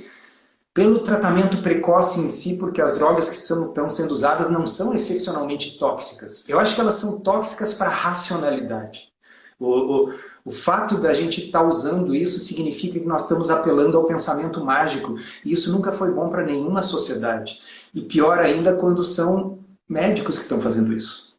pelo 0.73 0.99
tratamento 0.99 1.61
precoce 1.63 2.19
em 2.19 2.29
si, 2.29 2.57
porque 2.57 2.81
as 2.81 2.95
drogas 2.95 3.29
que 3.29 3.35
estão 3.35 3.89
sendo 3.89 4.11
usadas 4.11 4.49
não 4.49 4.67
são 4.67 4.93
excepcionalmente 4.93 5.79
tóxicas. 5.79 6.47
Eu 6.47 6.59
acho 6.59 6.75
que 6.75 6.81
elas 6.81 6.95
são 6.95 7.19
tóxicas 7.21 7.73
para 7.73 7.89
a 7.89 7.93
racionalidade. 7.93 9.11
O, 9.59 10.09
o, 10.09 10.13
o 10.45 10.51
fato 10.51 10.97
da 10.97 11.13
gente 11.13 11.45
estar 11.45 11.59
tá 11.59 11.67
usando 11.67 12.15
isso 12.15 12.39
significa 12.39 12.97
que 12.97 13.05
nós 13.05 13.23
estamos 13.23 13.49
apelando 13.49 13.97
ao 13.97 14.05
pensamento 14.05 14.63
mágico. 14.63 15.15
E 15.43 15.51
isso 15.51 15.71
nunca 15.71 15.91
foi 15.91 16.11
bom 16.11 16.29
para 16.29 16.45
nenhuma 16.45 16.81
sociedade. 16.81 17.61
E 17.93 18.01
pior 18.01 18.39
ainda 18.39 18.77
quando 18.77 19.03
são 19.03 19.59
médicos 19.87 20.37
que 20.37 20.43
estão 20.43 20.61
fazendo 20.61 20.93
isso. 20.93 21.37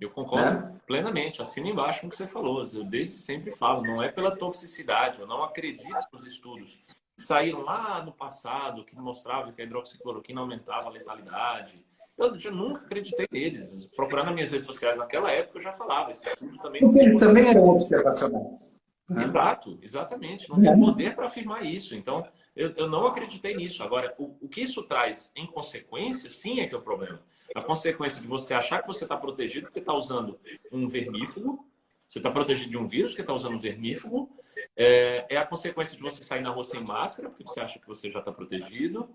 Eu 0.00 0.10
concordo 0.10 0.60
né? 0.60 0.80
plenamente, 0.86 1.42
assino 1.42 1.68
embaixo 1.68 2.00
com 2.00 2.06
o 2.06 2.10
que 2.10 2.16
você 2.16 2.26
falou. 2.26 2.64
Eu 2.72 2.84
desde 2.84 3.18
sempre 3.18 3.52
falo, 3.52 3.82
não 3.82 4.02
é 4.02 4.10
pela 4.10 4.36
toxicidade, 4.36 5.20
eu 5.20 5.26
não 5.26 5.42
acredito 5.42 6.08
nos 6.12 6.24
estudos 6.24 6.78
que 7.16 7.22
saíram 7.22 7.60
lá 7.60 8.02
no 8.02 8.12
passado 8.12 8.84
que 8.84 8.94
mostravam 8.96 9.52
que 9.52 9.60
a 9.60 9.64
hidroxicloroquina 9.64 10.40
aumentava 10.40 10.88
a 10.88 10.92
letalidade, 10.92 11.84
eu 12.18 12.38
já 12.38 12.50
nunca 12.50 12.80
acreditei 12.80 13.26
neles. 13.30 13.86
Procurar 13.94 14.24
nas 14.24 14.34
minhas 14.34 14.50
redes 14.50 14.66
sociais 14.66 14.98
naquela 14.98 15.30
época 15.30 15.58
eu 15.58 15.62
já 15.62 15.72
falava. 15.72 16.10
Esse 16.10 16.28
estudo 16.28 16.58
também. 16.58 16.80
Porque 16.80 16.98
eles 16.98 17.18
também 17.18 17.48
eram 17.48 17.68
observacionais. 17.68 18.80
Exato, 19.10 19.78
exatamente. 19.80 20.48
Não 20.50 20.60
tem 20.60 20.70
uhum. 20.70 20.80
poder 20.80 21.14
para 21.14 21.26
afirmar 21.26 21.64
isso. 21.64 21.94
Então, 21.94 22.26
eu, 22.54 22.74
eu 22.76 22.88
não 22.88 23.06
acreditei 23.06 23.56
nisso. 23.56 23.82
Agora, 23.82 24.14
o, 24.18 24.36
o 24.42 24.48
que 24.48 24.60
isso 24.60 24.82
traz 24.82 25.32
em 25.34 25.46
consequência, 25.46 26.28
sim, 26.28 26.60
é 26.60 26.66
que 26.66 26.74
é 26.74 26.78
o 26.78 26.82
problema. 26.82 27.18
A 27.54 27.62
consequência 27.62 28.20
de 28.20 28.26
você 28.26 28.52
achar 28.52 28.82
que 28.82 28.86
você 28.86 29.04
está 29.04 29.16
protegido 29.16 29.66
porque 29.66 29.78
está 29.78 29.94
usando 29.94 30.38
um 30.70 30.86
vermífugo, 30.86 31.66
você 32.06 32.18
está 32.18 32.30
protegido 32.30 32.68
de 32.68 32.76
um 32.76 32.86
vírus 32.86 33.12
porque 33.12 33.22
está 33.22 33.32
usando 33.32 33.54
um 33.54 33.60
vermífugo, 33.60 34.28
É, 34.76 35.26
é 35.28 35.36
a 35.36 35.46
consequência 35.46 35.96
de 35.96 36.02
você 36.02 36.22
sair 36.22 36.42
na 36.42 36.50
rua 36.50 36.64
sem 36.64 36.80
máscara, 36.82 37.30
porque 37.30 37.44
você 37.44 37.60
acha 37.60 37.78
que 37.78 37.86
você 37.86 38.10
já 38.10 38.18
está 38.18 38.32
protegido, 38.32 39.08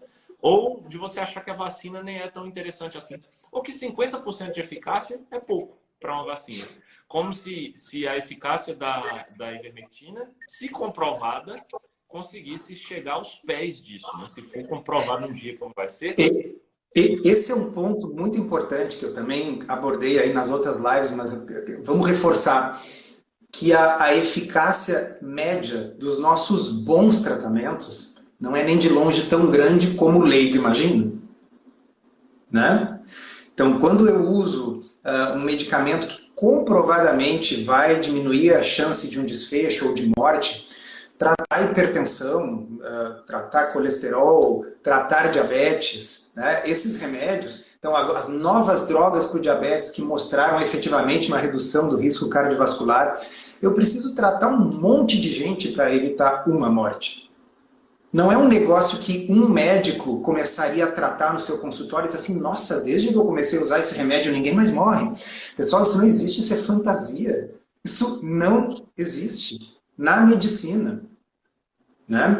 ou 0.43 0.81
de 0.89 0.97
você 0.97 1.21
achar 1.21 1.41
que 1.41 1.49
a 1.49 1.55
vacina 1.55 2.03
nem 2.03 2.17
é 2.17 2.27
tão 2.27 2.45
interessante 2.45 2.97
assim, 2.97 3.15
ou 3.49 3.61
que 3.63 3.71
50% 3.71 4.51
de 4.51 4.59
eficácia 4.59 5.21
é 5.31 5.39
pouco 5.39 5.77
para 6.01 6.13
uma 6.13 6.25
vacina. 6.25 6.67
Como 7.07 7.31
se, 7.31 7.71
se 7.77 8.05
a 8.05 8.17
eficácia 8.17 8.75
da, 8.75 9.25
da 9.37 9.53
ivermectina, 9.53 10.29
se 10.45 10.67
comprovada, 10.67 11.65
conseguisse 12.09 12.75
chegar 12.75 13.13
aos 13.13 13.35
pés 13.35 13.81
disso. 13.81 14.11
Né? 14.17 14.25
Se 14.27 14.41
for 14.41 14.67
comprovado 14.67 15.27
um 15.27 15.33
dia 15.33 15.57
como 15.57 15.71
vai 15.73 15.87
ser. 15.87 16.15
Esse 16.93 17.51
é 17.51 17.55
um 17.55 17.71
ponto 17.71 18.09
muito 18.09 18.37
importante 18.37 18.97
que 18.97 19.05
eu 19.05 19.13
também 19.13 19.61
abordei 19.67 20.19
aí 20.19 20.33
nas 20.33 20.49
outras 20.49 20.79
lives, 20.79 21.11
mas 21.11 21.47
vamos 21.83 22.07
reforçar 22.07 22.81
que 23.51 23.71
a, 23.71 24.03
a 24.03 24.15
eficácia 24.15 25.17
média 25.21 25.95
dos 25.97 26.19
nossos 26.19 26.83
bons 26.83 27.21
tratamentos 27.21 28.12
não 28.43 28.57
é 28.57 28.61
nem 28.61 28.77
de 28.77 28.89
longe 28.89 29.29
tão 29.29 29.49
grande 29.49 29.91
como 29.95 30.19
o 30.19 30.23
leigo 30.23 30.57
imagina. 30.57 31.13
Né? 32.51 32.99
Então, 33.53 33.79
quando 33.79 34.05
eu 34.05 34.19
uso 34.19 34.83
uh, 35.05 35.37
um 35.37 35.39
medicamento 35.39 36.07
que 36.07 36.29
comprovadamente 36.35 37.63
vai 37.63 38.01
diminuir 38.01 38.53
a 38.53 38.61
chance 38.61 39.07
de 39.07 39.17
um 39.17 39.23
desfecho 39.23 39.87
ou 39.87 39.93
de 39.93 40.11
morte, 40.17 40.67
tratar 41.17 41.63
hipertensão, 41.63 42.67
uh, 42.81 43.25
tratar 43.25 43.67
colesterol, 43.67 44.65
tratar 44.83 45.31
diabetes, 45.31 46.33
né? 46.35 46.63
esses 46.65 46.97
remédios, 46.97 47.67
então 47.79 47.95
as 47.95 48.27
novas 48.27 48.85
drogas 48.89 49.27
para 49.27 49.37
o 49.37 49.41
diabetes 49.41 49.89
que 49.89 50.01
mostraram 50.01 50.59
efetivamente 50.59 51.29
uma 51.29 51.37
redução 51.37 51.87
do 51.87 51.95
risco 51.95 52.29
cardiovascular, 52.29 53.21
eu 53.61 53.73
preciso 53.73 54.13
tratar 54.13 54.49
um 54.49 54.69
monte 54.81 55.21
de 55.21 55.29
gente 55.29 55.71
para 55.71 55.95
evitar 55.95 56.43
uma 56.45 56.69
morte. 56.69 57.31
Não 58.13 58.31
é 58.31 58.37
um 58.37 58.47
negócio 58.47 58.99
que 58.99 59.25
um 59.27 59.49
médico 59.49 60.21
começaria 60.21 60.85
a 60.85 60.91
tratar 60.91 61.33
no 61.33 61.41
seu 61.41 61.57
consultório 61.57 62.05
e 62.05 62.11
diz 62.11 62.21
assim, 62.21 62.39
nossa, 62.39 62.81
desde 62.81 63.07
que 63.07 63.15
eu 63.15 63.25
comecei 63.25 63.57
a 63.57 63.63
usar 63.63 63.79
esse 63.79 63.95
remédio 63.95 64.31
ninguém 64.31 64.53
mais 64.53 64.69
morre. 64.69 65.11
Pessoal, 65.57 65.81
isso 65.81 65.97
não 65.97 66.05
existe, 66.05 66.41
isso 66.41 66.53
é 66.53 66.57
fantasia. 66.57 67.55
Isso 67.83 68.23
não 68.23 68.85
existe 68.95 69.57
na 69.97 70.21
medicina. 70.21 71.03
Né? 72.07 72.39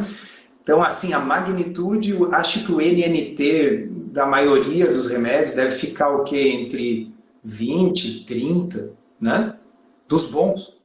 Então, 0.62 0.82
assim, 0.84 1.12
a 1.12 1.20
magnitude, 1.20 2.16
acho 2.32 2.66
que 2.66 2.72
o 2.72 2.80
NNT 2.80 3.88
da 4.12 4.28
maioria 4.28 4.94
dos 4.94 5.08
remédios 5.08 5.56
deve 5.56 5.76
ficar 5.76 6.10
o 6.12 6.24
quê? 6.24 6.50
Entre 6.50 7.12
20, 7.44 8.26
30, 8.26 8.94
né? 9.20 9.58
Dos 10.08 10.26
bons. 10.26 10.78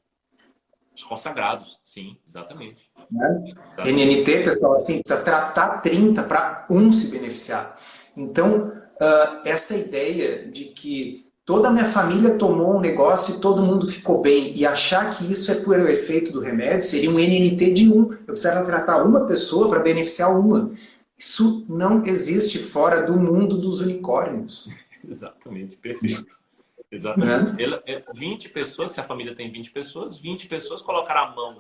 Os 0.97 1.05
consagrados, 1.05 1.79
sim, 1.85 2.17
exatamente. 2.27 2.91
Né? 3.11 3.45
NNT, 3.85 4.45
pessoal, 4.45 4.75
assim, 4.75 5.01
precisa 5.01 5.25
tratar 5.25 5.81
30 5.81 6.23
para 6.25 6.67
um 6.71 6.93
se 6.93 7.11
beneficiar. 7.11 7.77
Então, 8.17 8.73
uh, 9.01 9.41
essa 9.45 9.77
ideia 9.77 10.47
de 10.47 10.65
que 10.67 11.27
toda 11.45 11.69
a 11.69 11.71
minha 11.71 11.87
família 11.87 12.37
tomou 12.37 12.77
um 12.77 12.81
negócio 12.81 13.37
e 13.37 13.41
todo 13.41 13.65
mundo 13.65 13.89
ficou 13.89 14.21
bem, 14.21 14.55
e 14.55 14.67
achar 14.67 15.17
que 15.17 15.33
isso 15.33 15.51
é 15.51 15.55
por 15.55 15.79
efeito 15.89 16.33
do 16.33 16.41
remédio, 16.41 16.83
seria 16.83 17.11
um 17.11 17.19
NNT 17.19 17.73
de 17.73 17.89
um. 17.89 18.13
Eu 18.13 18.27
precisaria 18.27 18.65
tratar 18.65 19.03
uma 19.05 19.27
pessoa 19.27 19.69
para 19.69 19.81
beneficiar 19.81 20.39
uma. 20.39 20.71
Isso 21.17 21.65
não 21.69 22.05
existe 22.05 22.59
fora 22.59 23.07
do 23.07 23.17
mundo 23.17 23.57
dos 23.57 23.81
unicórnios. 23.81 24.69
Exatamente, 25.09 25.77
perfeito. 25.79 26.27
Exatamente. 26.91 27.71
Né? 27.71 28.03
20 28.15 28.51
pessoas, 28.51 28.91
se 28.91 29.01
a 29.01 29.05
família 29.05 29.35
tem 29.35 29.51
20 29.51 29.71
pessoas, 29.71 30.17
20 30.17 30.49
pessoas 30.49 30.83
colocaram 30.83 31.33
a 31.33 31.35
mão 31.35 31.59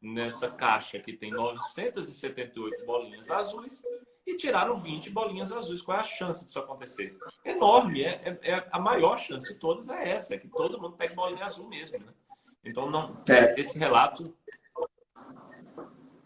nessa 0.00 0.50
caixa 0.50 0.98
que 0.98 1.12
tem 1.12 1.30
978 1.30 2.84
bolinhas 2.84 3.30
azuis 3.30 3.82
e 4.26 4.36
tiraram 4.36 4.78
20 4.78 5.10
bolinhas 5.10 5.52
azuis. 5.52 5.80
Qual 5.82 5.96
é 5.96 6.00
a 6.00 6.04
chance 6.04 6.44
disso 6.44 6.58
acontecer? 6.58 7.16
Enorme. 7.44 8.04
É, 8.04 8.38
é, 8.42 8.50
é 8.50 8.68
a 8.70 8.78
maior 8.78 9.18
chance 9.18 9.52
de 9.52 9.58
todas 9.58 9.88
é 9.88 10.10
essa, 10.10 10.34
é 10.34 10.38
que 10.38 10.48
todo 10.48 10.80
mundo 10.80 10.96
pegue 10.96 11.14
bolinha 11.14 11.44
azul 11.44 11.68
mesmo. 11.68 11.98
Né? 11.98 12.12
Então, 12.64 12.90
não, 12.90 13.14
é. 13.28 13.58
esse 13.58 13.78
relato. 13.78 14.24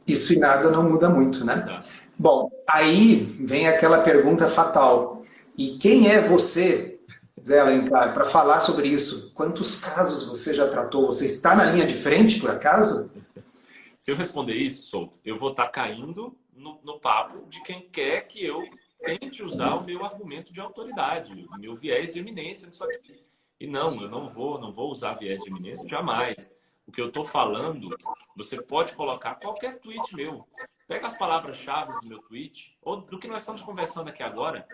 Isso 0.07 0.33
e 0.33 0.39
nada 0.39 0.71
não 0.71 0.89
muda 0.89 1.09
muito, 1.09 1.45
né? 1.45 1.55
Exato. 1.55 1.89
Bom, 2.19 2.51
aí 2.69 3.17
vem 3.17 3.69
aquela 3.69 4.03
pergunta 4.03 4.49
fatal. 4.49 5.25
E 5.57 5.77
quem 5.79 6.09
é 6.09 6.21
você 6.21 6.91
Zé 7.45 7.59
Alencar, 7.59 8.13
para 8.13 8.25
falar 8.25 8.61
sobre 8.61 8.89
isso. 8.89 9.33
Quantos 9.35 9.81
casos 9.81 10.27
você 10.27 10.55
já 10.55 10.69
tratou? 10.69 11.07
Você 11.07 11.27
está 11.27 11.55
na 11.55 11.65
linha 11.65 11.87
de 11.87 11.95
frente, 11.95 12.39
por 12.39 12.51
acaso? 12.51 13.10
Se 14.01 14.11
eu 14.11 14.17
responder 14.17 14.55
isso, 14.55 14.87
Souto, 14.87 15.19
eu 15.23 15.37
vou 15.37 15.51
estar 15.51 15.67
tá 15.67 15.71
caindo 15.71 16.35
no, 16.55 16.81
no 16.83 16.99
papo 16.99 17.47
de 17.51 17.63
quem 17.63 17.87
quer 17.91 18.27
que 18.27 18.43
eu 18.43 18.67
tente 19.05 19.43
usar 19.43 19.75
o 19.75 19.85
meu 19.85 20.03
argumento 20.03 20.55
de 20.55 20.59
autoridade, 20.59 21.47
o 21.53 21.59
meu 21.59 21.75
viés 21.75 22.15
de 22.15 22.19
eminência 22.19 22.67
nisso 22.67 22.83
aqui. 22.83 23.23
E 23.61 23.67
não, 23.67 24.01
eu 24.01 24.09
não 24.09 24.27
vou, 24.27 24.59
não 24.59 24.73
vou 24.73 24.91
usar 24.91 25.13
viés 25.19 25.43
de 25.43 25.51
eminência 25.51 25.87
jamais. 25.87 26.51
O 26.87 26.91
que 26.91 26.99
eu 26.99 27.09
estou 27.09 27.27
falando, 27.27 27.95
você 28.35 28.63
pode 28.63 28.95
colocar 28.95 29.35
qualquer 29.35 29.79
tweet 29.81 30.17
meu. 30.17 30.49
Pega 30.89 31.07
as 31.07 31.19
palavras-chave 31.19 31.93
do 32.01 32.09
meu 32.09 32.23
tweet, 32.23 32.75
ou 32.81 33.03
do 33.03 33.19
que 33.19 33.29
nós 33.29 33.43
estamos 33.43 33.61
conversando 33.61 34.09
aqui 34.09 34.23
agora, 34.23 34.67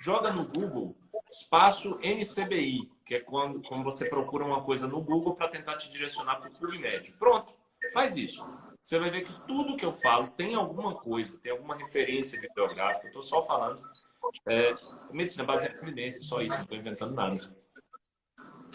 joga 0.00 0.32
no 0.32 0.48
Google 0.48 0.96
espaço 1.30 1.98
NCBI, 2.02 2.90
que 3.04 3.16
é 3.16 3.20
quando, 3.20 3.60
quando 3.60 3.84
você 3.84 4.08
procura 4.08 4.42
uma 4.42 4.62
coisa 4.62 4.88
no 4.88 5.02
Google 5.02 5.34
para 5.34 5.48
tentar 5.48 5.76
te 5.76 5.90
direcionar 5.90 6.36
para 6.36 6.48
o 6.48 6.52
PubMed. 6.52 7.12
Pronto, 7.18 7.54
faz 7.92 8.16
isso. 8.16 8.42
Você 8.82 8.98
vai 8.98 9.10
ver 9.10 9.22
que 9.22 9.46
tudo 9.46 9.76
que 9.76 9.84
eu 9.84 9.92
falo 9.92 10.28
tem 10.28 10.54
alguma 10.54 10.94
coisa, 10.94 11.38
tem 11.38 11.52
alguma 11.52 11.76
referência 11.76 12.40
bibliográfica. 12.40 13.06
Estou 13.06 13.22
só 13.22 13.42
falando 13.42 13.82
é, 14.46 14.74
medicina 15.12 15.44
baseada 15.44 15.76
em 15.76 15.82
evidência, 15.82 16.22
só 16.22 16.40
isso, 16.40 16.56
não 16.56 16.62
estou 16.62 16.78
inventando 16.78 17.14
nada. 17.14 17.36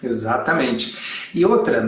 Exatamente. 0.04 1.32
E 1.34 1.46
outra, 1.46 1.84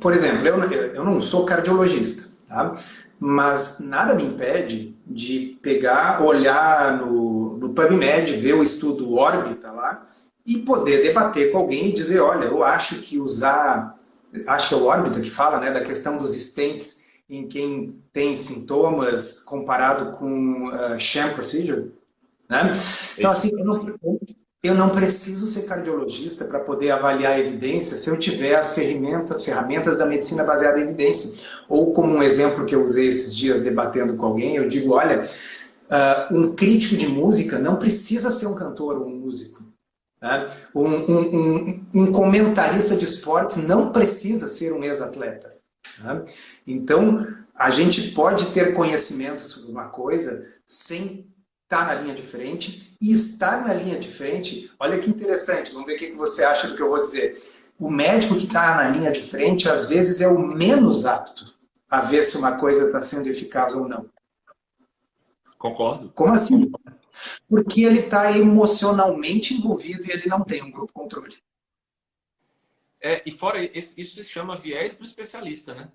por 0.00 0.12
exemplo, 0.12 0.46
eu, 0.46 0.58
eu 0.94 1.04
não 1.04 1.20
sou 1.20 1.46
cardiologista, 1.46 2.30
tá? 2.48 2.74
mas 3.18 3.80
nada 3.80 4.14
me 4.14 4.24
impede 4.24 4.96
de 5.06 5.58
pegar, 5.62 6.22
olhar 6.22 6.98
no, 6.98 7.58
no 7.58 7.74
PubMed, 7.74 8.36
ver 8.36 8.54
o 8.54 8.62
estudo 8.62 9.14
órbita 9.14 9.70
lá 9.70 10.06
e 10.46 10.58
poder 10.58 11.02
debater 11.02 11.50
com 11.50 11.58
alguém 11.58 11.88
e 11.88 11.94
dizer, 11.94 12.20
olha, 12.20 12.46
eu 12.46 12.62
acho 12.62 13.00
que 13.00 13.18
usar, 13.18 13.98
acho 14.46 14.68
que 14.68 14.74
é 14.74 14.76
o 14.76 14.84
órbita 14.84 15.20
que 15.20 15.30
fala, 15.30 15.60
né, 15.60 15.72
da 15.72 15.82
questão 15.82 16.16
dos 16.16 16.34
stents 16.34 17.04
em 17.28 17.48
quem 17.48 18.02
tem 18.12 18.36
sintomas 18.36 19.40
comparado 19.40 20.16
com 20.18 20.68
uh, 20.68 20.98
sham 20.98 21.32
procedure, 21.32 21.92
né? 22.48 22.72
Então, 23.16 23.30
assim, 23.30 23.50
eu 23.58 23.64
não, 23.64 23.96
eu 24.62 24.74
não 24.74 24.90
preciso 24.90 25.46
ser 25.46 25.62
cardiologista 25.62 26.44
para 26.44 26.60
poder 26.60 26.90
avaliar 26.90 27.32
a 27.32 27.38
evidência 27.38 27.96
se 27.96 28.08
eu 28.08 28.18
tiver 28.18 28.54
as 28.54 28.72
ferramentas, 28.72 29.44
ferramentas 29.44 29.98
da 29.98 30.06
medicina 30.06 30.44
baseada 30.44 30.78
em 30.78 30.84
evidência. 30.84 31.42
Ou 31.68 31.92
como 31.92 32.14
um 32.14 32.22
exemplo 32.22 32.66
que 32.66 32.74
eu 32.74 32.82
usei 32.82 33.08
esses 33.08 33.34
dias 33.34 33.62
debatendo 33.62 34.16
com 34.16 34.26
alguém, 34.26 34.56
eu 34.56 34.68
digo, 34.68 34.94
olha, 34.94 35.22
uh, 35.22 36.34
um 36.34 36.54
crítico 36.54 36.96
de 36.96 37.08
música 37.08 37.58
não 37.58 37.76
precisa 37.76 38.30
ser 38.30 38.46
um 38.46 38.54
cantor 38.54 38.98
ou 38.98 39.06
um 39.06 39.16
músico. 39.16 39.63
Né? 40.24 40.50
Um, 40.74 40.88
um, 40.88 41.36
um, 41.36 41.86
um, 41.92 42.12
comentarista 42.12 42.96
de 42.96 43.04
esportes 43.04 43.58
não 43.58 43.92
precisa 43.92 44.48
ser 44.48 44.72
um 44.72 44.82
ex-atleta. 44.82 45.54
Né? 46.00 46.24
Então, 46.66 47.26
a 47.54 47.68
gente 47.68 48.12
pode 48.12 48.46
ter 48.46 48.72
conhecimento 48.72 49.42
sobre 49.42 49.70
uma 49.70 49.88
coisa 49.88 50.50
sem 50.64 51.30
estar 51.64 51.88
na 51.88 51.94
linha 52.00 52.14
de 52.14 52.22
frente 52.22 52.96
e 53.02 53.12
estar 53.12 53.68
na 53.68 53.74
linha 53.74 53.98
de 53.98 54.10
frente, 54.10 54.72
olha 54.80 54.98
que 54.98 55.10
interessante, 55.10 55.74
vamos 55.74 55.86
ver 55.86 55.96
o 55.96 55.98
que 55.98 56.12
você 56.12 56.42
acha 56.42 56.68
do 56.68 56.74
que 56.74 56.80
eu 56.80 56.88
vou 56.88 57.02
dizer. 57.02 57.36
O 57.78 57.90
médico 57.90 58.36
que 58.36 58.46
está 58.46 58.76
na 58.76 58.88
linha 58.88 59.12
de 59.12 59.20
frente, 59.20 59.68
às 59.68 59.90
vezes, 59.90 60.22
é 60.22 60.28
o 60.28 60.38
menos 60.38 61.04
apto 61.04 61.52
a 61.90 62.00
ver 62.00 62.22
se 62.22 62.38
uma 62.38 62.56
coisa 62.56 62.86
está 62.86 63.02
sendo 63.02 63.28
eficaz 63.28 63.74
ou 63.74 63.86
não. 63.86 64.06
Concordo. 65.58 66.10
Como 66.14 66.32
assim? 66.32 66.72
Porque 67.48 67.82
ele 67.82 68.00
está 68.00 68.36
emocionalmente 68.36 69.54
envolvido 69.54 70.04
e 70.04 70.10
ele 70.10 70.26
não 70.28 70.42
tem 70.42 70.62
um 70.62 70.70
grupo 70.70 70.92
controle. 70.92 71.36
É, 73.00 73.22
e 73.26 73.30
fora 73.30 73.62
isso, 73.62 74.00
se 74.22 74.24
chama 74.24 74.56
viés 74.56 74.96
do 74.96 75.04
especialista, 75.04 75.74
né? 75.74 75.92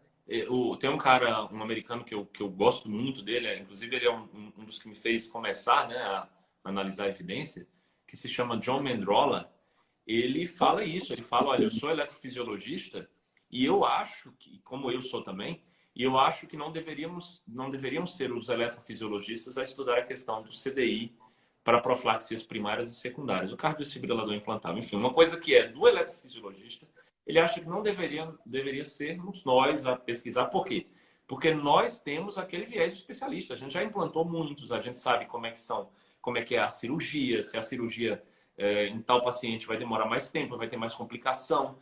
O, 0.47 0.77
tem 0.77 0.91
um 0.91 0.97
cara, 0.97 1.51
um 1.51 1.63
americano 1.63 2.03
que 2.03 2.13
eu, 2.13 2.23
que 2.23 2.41
eu 2.41 2.47
gosto 2.47 2.87
muito 2.87 3.23
dele, 3.23 3.47
é, 3.47 3.57
inclusive 3.57 3.95
ele 3.95 4.05
é 4.05 4.11
um, 4.11 4.53
um, 4.55 4.63
dos 4.63 4.79
que 4.79 4.87
me 4.87 4.95
fez 4.95 5.27
começar 5.27 5.87
né, 5.87 5.97
a 5.97 6.29
analisar 6.63 7.05
a 7.05 7.09
evidência, 7.09 7.67
que 8.05 8.15
se 8.15 8.29
chama 8.29 8.59
John 8.59 8.79
Mendrola. 8.79 9.51
Ele 10.05 10.45
fala 10.45 10.85
isso, 10.85 11.11
ele 11.11 11.23
fala, 11.23 11.47
olha, 11.47 11.63
eu 11.63 11.71
sou 11.71 11.89
eletrofisiologista 11.89 13.09
e 13.49 13.65
eu 13.65 13.83
acho 13.83 14.31
que, 14.33 14.59
como 14.59 14.91
eu 14.91 15.01
sou 15.01 15.23
também, 15.23 15.63
e 15.99 16.03
eu 16.03 16.17
acho 16.17 16.47
que 16.47 16.55
não 16.57 16.71
deveríamos, 16.71 17.43
não 17.45 17.69
deveriam 17.69 18.05
ser 18.05 18.31
os 18.31 18.47
eletrofisiologistas 18.47 19.57
a 19.57 19.63
estudar 19.63 19.97
a 19.97 20.05
questão 20.05 20.41
do 20.41 20.49
CDI 20.49 21.13
para 21.63 21.81
profilaxias 21.81 22.41
primárias 22.41 22.89
e 22.91 22.95
secundárias, 22.95 23.51
o 23.51 23.57
cardiodesfibrilador 23.57 24.33
implantável. 24.33 24.79
Enfim, 24.79 24.95
uma 24.95 25.11
coisa 25.11 25.37
que 25.37 25.53
é 25.53 25.67
do 25.67 25.85
eletrofisiologista 25.87 26.87
ele 27.29 27.37
acha 27.37 27.61
que 27.61 27.69
não 27.69 27.83
deveria, 27.83 28.33
deveria 28.43 28.83
sermos 28.83 29.43
nós 29.43 29.85
a 29.85 29.95
pesquisar. 29.95 30.45
Por 30.45 30.65
quê? 30.65 30.87
Porque 31.27 31.53
nós 31.53 31.99
temos 31.99 32.39
aquele 32.39 32.65
viés 32.65 32.93
de 32.93 32.99
especialista. 33.01 33.53
A 33.53 33.57
gente 33.57 33.71
já 33.71 33.83
implantou 33.83 34.25
muitos, 34.25 34.71
a 34.71 34.81
gente 34.81 34.97
sabe 34.97 35.27
como 35.27 35.45
é 35.45 35.51
que 35.51 35.61
são, 35.61 35.91
como 36.21 36.39
é 36.39 36.41
que 36.41 36.55
é 36.55 36.59
a 36.59 36.69
cirurgia, 36.69 37.43
se 37.43 37.55
a 37.55 37.61
cirurgia 37.61 38.23
é, 38.57 38.87
em 38.87 38.99
tal 39.03 39.21
paciente 39.21 39.67
vai 39.67 39.77
demorar 39.77 40.05
mais 40.05 40.31
tempo, 40.31 40.57
vai 40.57 40.67
ter 40.67 40.77
mais 40.77 40.95
complicação. 40.95 41.77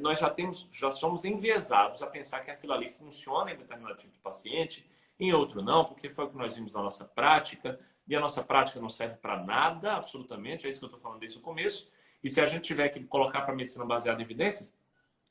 Nós 0.00 0.20
já 0.20 0.30
temos, 0.30 0.68
já 0.70 0.90
somos 0.90 1.24
enviesados 1.24 2.02
a 2.02 2.06
pensar 2.06 2.40
que 2.40 2.50
aquilo 2.50 2.72
ali 2.72 2.88
funciona 2.88 3.50
em 3.50 3.56
determinado 3.56 3.96
tipo 3.96 4.12
de 4.12 4.20
paciente, 4.20 4.88
em 5.18 5.32
outro 5.32 5.62
não, 5.62 5.84
porque 5.84 6.08
foi 6.08 6.26
o 6.26 6.28
que 6.30 6.36
nós 6.36 6.54
vimos 6.54 6.74
na 6.74 6.82
nossa 6.82 7.04
prática, 7.04 7.78
e 8.06 8.14
a 8.14 8.20
nossa 8.20 8.42
prática 8.44 8.80
não 8.80 8.88
serve 8.88 9.16
para 9.16 9.42
nada, 9.42 9.94
absolutamente, 9.94 10.66
é 10.66 10.70
isso 10.70 10.78
que 10.78 10.84
eu 10.84 10.88
estou 10.88 11.00
falando 11.00 11.18
desde 11.18 11.38
o 11.38 11.40
começo. 11.40 11.90
E 12.22 12.28
se 12.28 12.40
a 12.40 12.46
gente 12.46 12.62
tiver 12.62 12.88
que 12.90 13.02
colocar 13.04 13.42
para 13.42 13.54
medicina 13.54 13.84
baseada 13.84 14.20
em 14.20 14.24
evidências, 14.24 14.76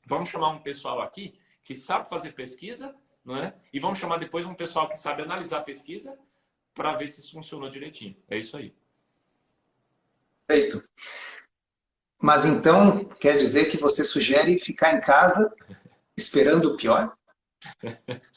vamos 0.04 0.28
chamar 0.28 0.50
um 0.50 0.60
pessoal 0.60 1.00
aqui 1.00 1.38
que 1.64 1.74
sabe 1.74 2.08
fazer 2.08 2.32
pesquisa, 2.32 2.94
não 3.24 3.36
é? 3.36 3.54
E 3.72 3.80
vamos 3.80 3.98
chamar 3.98 4.18
depois 4.18 4.46
um 4.46 4.54
pessoal 4.54 4.88
que 4.88 4.96
sabe 4.96 5.22
analisar 5.22 5.58
a 5.58 5.62
pesquisa 5.62 6.18
para 6.74 6.92
ver 6.92 7.08
se 7.08 7.20
isso 7.20 7.32
funcionou 7.32 7.68
direitinho. 7.70 8.16
É 8.28 8.36
isso 8.36 8.56
aí. 8.56 8.74
Perfeito. 10.46 10.88
Mas 12.20 12.46
então 12.46 13.04
quer 13.04 13.36
dizer 13.36 13.66
que 13.66 13.76
você 13.76 14.04
sugere 14.04 14.58
ficar 14.58 14.94
em 14.94 15.00
casa 15.00 15.54
esperando 16.16 16.72
o 16.72 16.76
pior? 16.76 17.16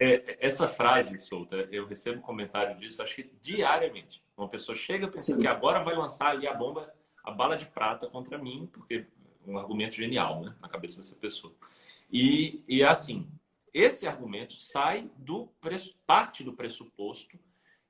É, 0.00 0.44
essa 0.44 0.66
frase 0.66 1.16
solta, 1.18 1.54
eu 1.70 1.86
recebo 1.86 2.18
um 2.18 2.22
comentário 2.22 2.76
disso, 2.80 3.00
acho 3.00 3.14
que 3.14 3.30
diariamente. 3.40 4.24
Uma 4.36 4.48
pessoa 4.48 4.74
chega 4.74 5.06
pensando 5.06 5.36
Sim. 5.36 5.42
que 5.42 5.46
agora 5.46 5.84
vai 5.84 5.94
lançar 5.94 6.30
ali 6.30 6.48
a 6.48 6.52
bomba, 6.52 6.92
a 7.22 7.30
bala 7.30 7.56
de 7.56 7.66
prata 7.66 8.08
contra 8.08 8.36
mim, 8.38 8.68
porque 8.72 9.06
um 9.46 9.56
argumento 9.56 9.94
genial, 9.94 10.40
né, 10.40 10.54
na 10.60 10.68
cabeça 10.68 10.98
dessa 10.98 11.14
pessoa. 11.14 11.54
E, 12.10 12.64
e 12.66 12.82
é 12.82 12.86
assim, 12.86 13.30
esse 13.72 14.06
argumento 14.06 14.54
sai 14.54 15.08
do 15.16 15.48
parte 16.06 16.42
do 16.42 16.52
pressuposto 16.52 17.38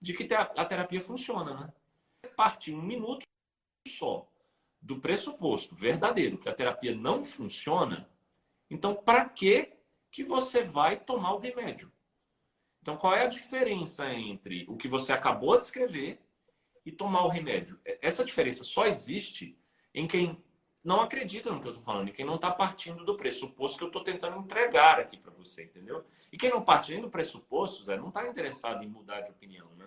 de 0.00 0.12
que 0.12 0.28
a 0.35 0.64
terapia 0.64 1.00
funciona, 1.00 1.54
né? 1.54 1.72
Parte 2.37 2.72
um 2.72 2.83
minuto 2.83 3.26
só 3.87 4.28
do 4.81 5.01
pressuposto 5.01 5.75
verdadeiro 5.75 6.38
que 6.38 6.49
a 6.49 6.55
terapia 6.55 6.95
não 6.95 7.25
funciona, 7.25 8.09
então 8.71 8.95
para 8.95 9.29
que 9.29 9.73
que 10.11 10.25
você 10.25 10.62
vai 10.62 10.97
tomar 10.97 11.35
o 11.35 11.38
remédio. 11.38 11.93
Então, 12.81 12.97
qual 12.97 13.14
é 13.14 13.23
a 13.23 13.29
diferença 13.29 14.11
entre 14.11 14.64
o 14.69 14.77
que 14.77 14.88
você 14.88 15.12
acabou 15.12 15.59
de 15.59 15.64
escrever 15.64 16.21
e 16.87 16.91
tomar 16.91 17.25
o 17.25 17.29
remédio? 17.29 17.79
Essa 17.85 18.25
diferença 18.25 18.64
só 18.64 18.87
existe 18.87 19.59
em 19.95 20.07
quem 20.07 20.43
não 20.83 21.01
acredita 21.01 21.53
no 21.53 21.61
que 21.61 21.67
eu 21.67 21.73
estou 21.73 21.85
falando, 21.85 22.09
em 22.09 22.12
quem 22.12 22.25
não 22.25 22.37
está 22.37 22.51
partindo 22.51 23.05
do 23.05 23.17
pressuposto 23.17 23.77
que 23.77 23.85
eu 23.85 23.88
estou 23.88 24.03
tentando 24.03 24.38
entregar 24.38 24.99
aqui 24.99 25.19
para 25.19 25.33
você, 25.33 25.64
entendeu? 25.64 26.05
E 26.33 26.38
quem 26.38 26.51
não 26.51 26.62
parte 26.62 26.93
nem 26.93 27.03
do 27.03 27.11
pressuposto, 27.11 27.85
Zé, 27.85 27.97
não 27.97 28.09
está 28.09 28.27
interessado 28.27 28.83
em 28.83 28.88
mudar 28.88 29.21
de 29.21 29.31
opinião, 29.31 29.69
né? 29.77 29.87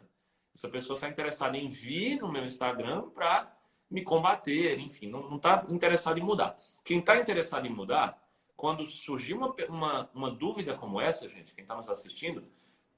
Essa 0.53 0.69
pessoa 0.69 0.93
está 0.93 1.07
interessada 1.07 1.57
em 1.57 1.69
vir 1.69 2.21
no 2.21 2.31
meu 2.31 2.45
Instagram 2.45 3.09
para 3.09 3.51
me 3.91 4.01
combater, 4.01 4.79
enfim, 4.79 5.09
não 5.09 5.35
está 5.35 5.65
interessado 5.69 6.17
em 6.17 6.23
mudar. 6.23 6.57
Quem 6.83 6.99
está 6.99 7.17
interessado 7.17 7.67
em 7.67 7.69
mudar 7.69 8.17
quando 8.55 8.85
surgir 8.85 9.33
uma, 9.33 9.53
uma, 9.67 10.09
uma 10.13 10.31
dúvida 10.31 10.75
como 10.75 11.01
essa, 11.01 11.27
gente, 11.27 11.53
quem 11.53 11.63
está 11.63 11.75
nos 11.75 11.89
assistindo, 11.89 12.41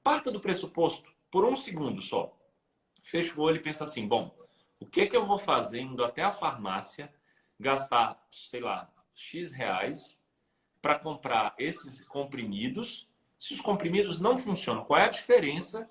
parta 0.02 0.30
do 0.30 0.38
pressuposto, 0.38 1.12
por 1.30 1.44
um 1.44 1.56
segundo 1.56 2.00
só. 2.00 2.32
Fecha 3.02 3.34
o 3.38 3.42
olho 3.42 3.56
e 3.56 3.62
pensa 3.62 3.84
assim: 3.84 4.06
bom, 4.06 4.34
o 4.78 4.86
que, 4.86 5.06
que 5.06 5.16
eu 5.16 5.26
vou 5.26 5.36
fazer 5.36 5.80
indo 5.80 6.04
até 6.04 6.22
a 6.22 6.30
farmácia, 6.30 7.12
gastar, 7.58 8.24
sei 8.30 8.60
lá, 8.60 8.88
X 9.14 9.52
reais 9.52 10.18
para 10.80 10.98
comprar 10.98 11.54
esses 11.58 12.00
comprimidos? 12.02 13.08
Se 13.36 13.52
os 13.52 13.60
comprimidos 13.60 14.20
não 14.20 14.38
funcionam, 14.38 14.84
qual 14.84 15.00
é 15.00 15.04
a 15.04 15.08
diferença? 15.08 15.88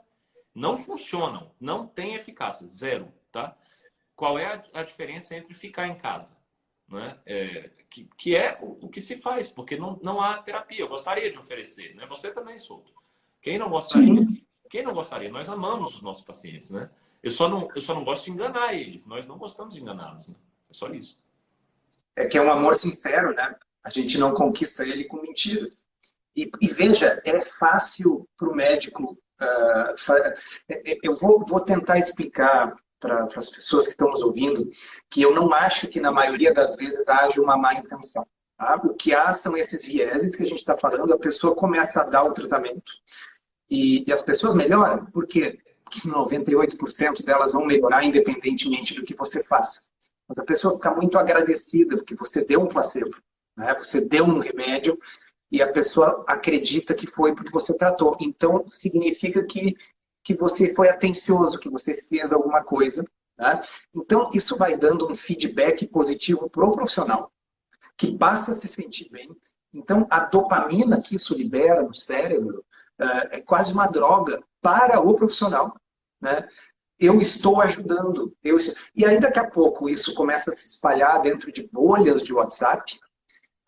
Não 0.56 0.78
funcionam, 0.78 1.52
não 1.60 1.88
tem 1.88 2.13
eficácia, 2.13 2.68
zero, 2.68 3.12
tá? 3.32 3.58
Qual 4.23 4.39
é 4.39 4.45
a, 4.45 4.79
a 4.79 4.83
diferença 4.83 5.36
entre 5.36 5.53
ficar 5.53 5.86
em 5.86 5.95
casa? 5.95 6.38
né? 6.89 7.19
É, 7.25 7.71
que, 7.89 8.07
que 8.17 8.38
é 8.38 8.57
o, 8.62 8.86
o, 8.86 8.89
que 8.89 9.01
se 9.01 9.17
faz, 9.17 9.51
porque 9.51 9.75
não, 9.75 9.99
não 10.01 10.21
há 10.21 10.38
terapia. 10.38 10.79
Eu 10.79 10.88
gostaria 10.88 11.29
de 11.29 11.38
oferecer, 11.38 11.93
né? 11.93 12.05
Você 12.07 12.31
também, 12.31 12.57
Souto. 12.57 12.93
Quem 13.41 13.59
não 13.59 13.69
gostaria? 13.69 14.21
Sim. 14.21 14.45
Quem 14.69 14.81
não 14.81 14.93
gostaria? 14.93 15.29
Nós 15.29 15.49
amamos 15.49 15.95
os 15.95 16.01
nossos 16.01 16.23
pacientes, 16.23 16.69
né? 16.69 16.89
Eu 17.21 17.31
só 17.31 17.49
não, 17.49 17.67
eu 17.75 17.81
só 17.81 17.93
não 17.93 18.05
gosto 18.05 18.23
de 18.23 18.31
enganar 18.31 18.73
eles. 18.73 19.05
Nós 19.05 19.27
não 19.27 19.38
gostamos 19.38 19.73
de 19.73 19.81
enganá-los, 19.81 20.29
né? 20.29 20.36
É 20.69 20.73
só 20.73 20.88
isso. 20.88 21.19
É 22.15 22.25
que 22.25 22.38
é 22.38 22.41
um 22.41 22.49
amor 22.49 22.75
sincero, 22.75 23.33
né? 23.33 23.53
A 23.83 23.89
gente 23.89 24.17
não 24.17 24.33
conquista 24.33 24.88
ele 24.88 25.03
com 25.03 25.21
mentiras. 25.21 25.86
E, 26.33 26.49
e 26.62 26.67
veja, 26.69 27.21
é 27.25 27.41
fácil 27.41 28.25
para 28.38 28.47
o 28.47 28.55
médico. 28.55 29.17
Uh, 29.41 30.95
eu 31.03 31.19
vou, 31.19 31.45
vou 31.45 31.59
tentar 31.59 31.99
explicar 31.99 32.73
para 33.04 33.26
as 33.36 33.50
pessoas 33.50 33.86
que 33.86 33.92
estão 33.92 34.10
nos 34.10 34.22
ouvindo 34.22 34.70
que 35.10 35.22
eu 35.22 35.34
não 35.34 35.54
acho 35.54 35.88
que 35.89 36.00
na 36.00 36.12
maioria 36.12 36.54
das 36.54 36.78
vezes 36.78 37.08
haja 37.10 37.42
uma 37.42 37.58
má 37.58 37.74
intenção. 37.74 38.26
Tá? 38.58 38.82
O 38.86 38.94
que 38.94 39.13
há 39.13 39.34
são 39.34 39.58
esses 39.58 39.84
vieses 39.86 40.36
que 40.36 40.44
a 40.44 40.46
gente 40.46 40.60
está 40.60 40.78
falando, 40.78 41.13
a 41.13 41.20
pessoa 41.20 41.54
começa 41.54 42.02
a 42.02 42.10
dar 42.10 42.24
o 42.24 42.34
tratamento 42.34 42.94
e, 43.70 44.08
e 44.08 44.13
as 44.13 44.22
pessoas 44.22 44.56
melhoram, 44.56 45.06
porque 45.08 45.60
98% 46.06 47.26
delas 47.26 47.52
vão 47.52 47.66
melhorar 47.66 48.06
independentemente 48.06 48.96
do 48.96 49.04
que 49.04 49.16
você 49.16 49.44
faça. 49.44 49.82
Mas 50.28 50.39
a 50.39 50.46
pessoa 50.46 50.76
fica 50.76 50.92
muito 50.92 51.18
agradecida 51.18 51.98
porque 51.98 52.16
você 52.16 52.46
deu 52.46 52.62
um 52.62 52.68
placebo, 52.68 53.18
né? 53.58 53.76
você 53.76 54.00
deu 54.00 54.24
um 54.24 54.39
remédio 54.39 54.98
e 55.52 55.62
a 55.62 55.72
pessoa 55.72 56.24
acredita 56.28 56.94
que 56.94 57.06
foi 57.06 57.36
porque 57.36 57.52
você 57.52 57.78
tratou. 57.78 58.16
Então, 58.20 58.66
significa 58.70 59.44
que 59.44 59.76
que 60.23 60.33
você 60.33 60.73
foi 60.73 60.89
atencioso, 60.89 61.59
que 61.59 61.69
você 61.69 61.95
fez 61.95 62.31
alguma 62.31 62.63
coisa. 62.63 63.05
Né? 63.38 63.62
Então, 63.93 64.29
isso 64.33 64.55
vai 64.55 64.77
dando 64.77 65.12
um 65.12 65.15
feedback 65.15 65.86
positivo 65.88 66.49
para 66.49 66.65
o 66.65 66.71
profissional, 66.71 67.31
que 67.97 68.17
passa 68.17 68.53
a 68.53 68.55
se 68.55 68.67
sentir 68.67 69.09
bem. 69.09 69.29
Então, 69.73 70.07
a 70.09 70.19
dopamina 70.19 71.01
que 71.01 71.15
isso 71.15 71.33
libera 71.33 71.81
no 71.81 71.93
cérebro 71.93 72.63
uh, 72.99 73.27
é 73.31 73.41
quase 73.41 73.73
uma 73.73 73.88
droga 73.88 74.41
para 74.62 74.99
o 75.01 75.15
profissional. 75.15 75.75
Né? 76.21 76.47
Eu 76.99 77.19
estou 77.19 77.59
ajudando. 77.62 78.36
Eu... 78.43 78.57
E 78.95 79.05
aí, 79.05 79.19
daqui 79.19 79.39
a 79.39 79.49
pouco, 79.49 79.89
isso 79.89 80.13
começa 80.13 80.51
a 80.51 80.53
se 80.53 80.67
espalhar 80.67 81.21
dentro 81.21 81.51
de 81.51 81.67
bolhas 81.67 82.23
de 82.23 82.33
WhatsApp, 82.33 82.99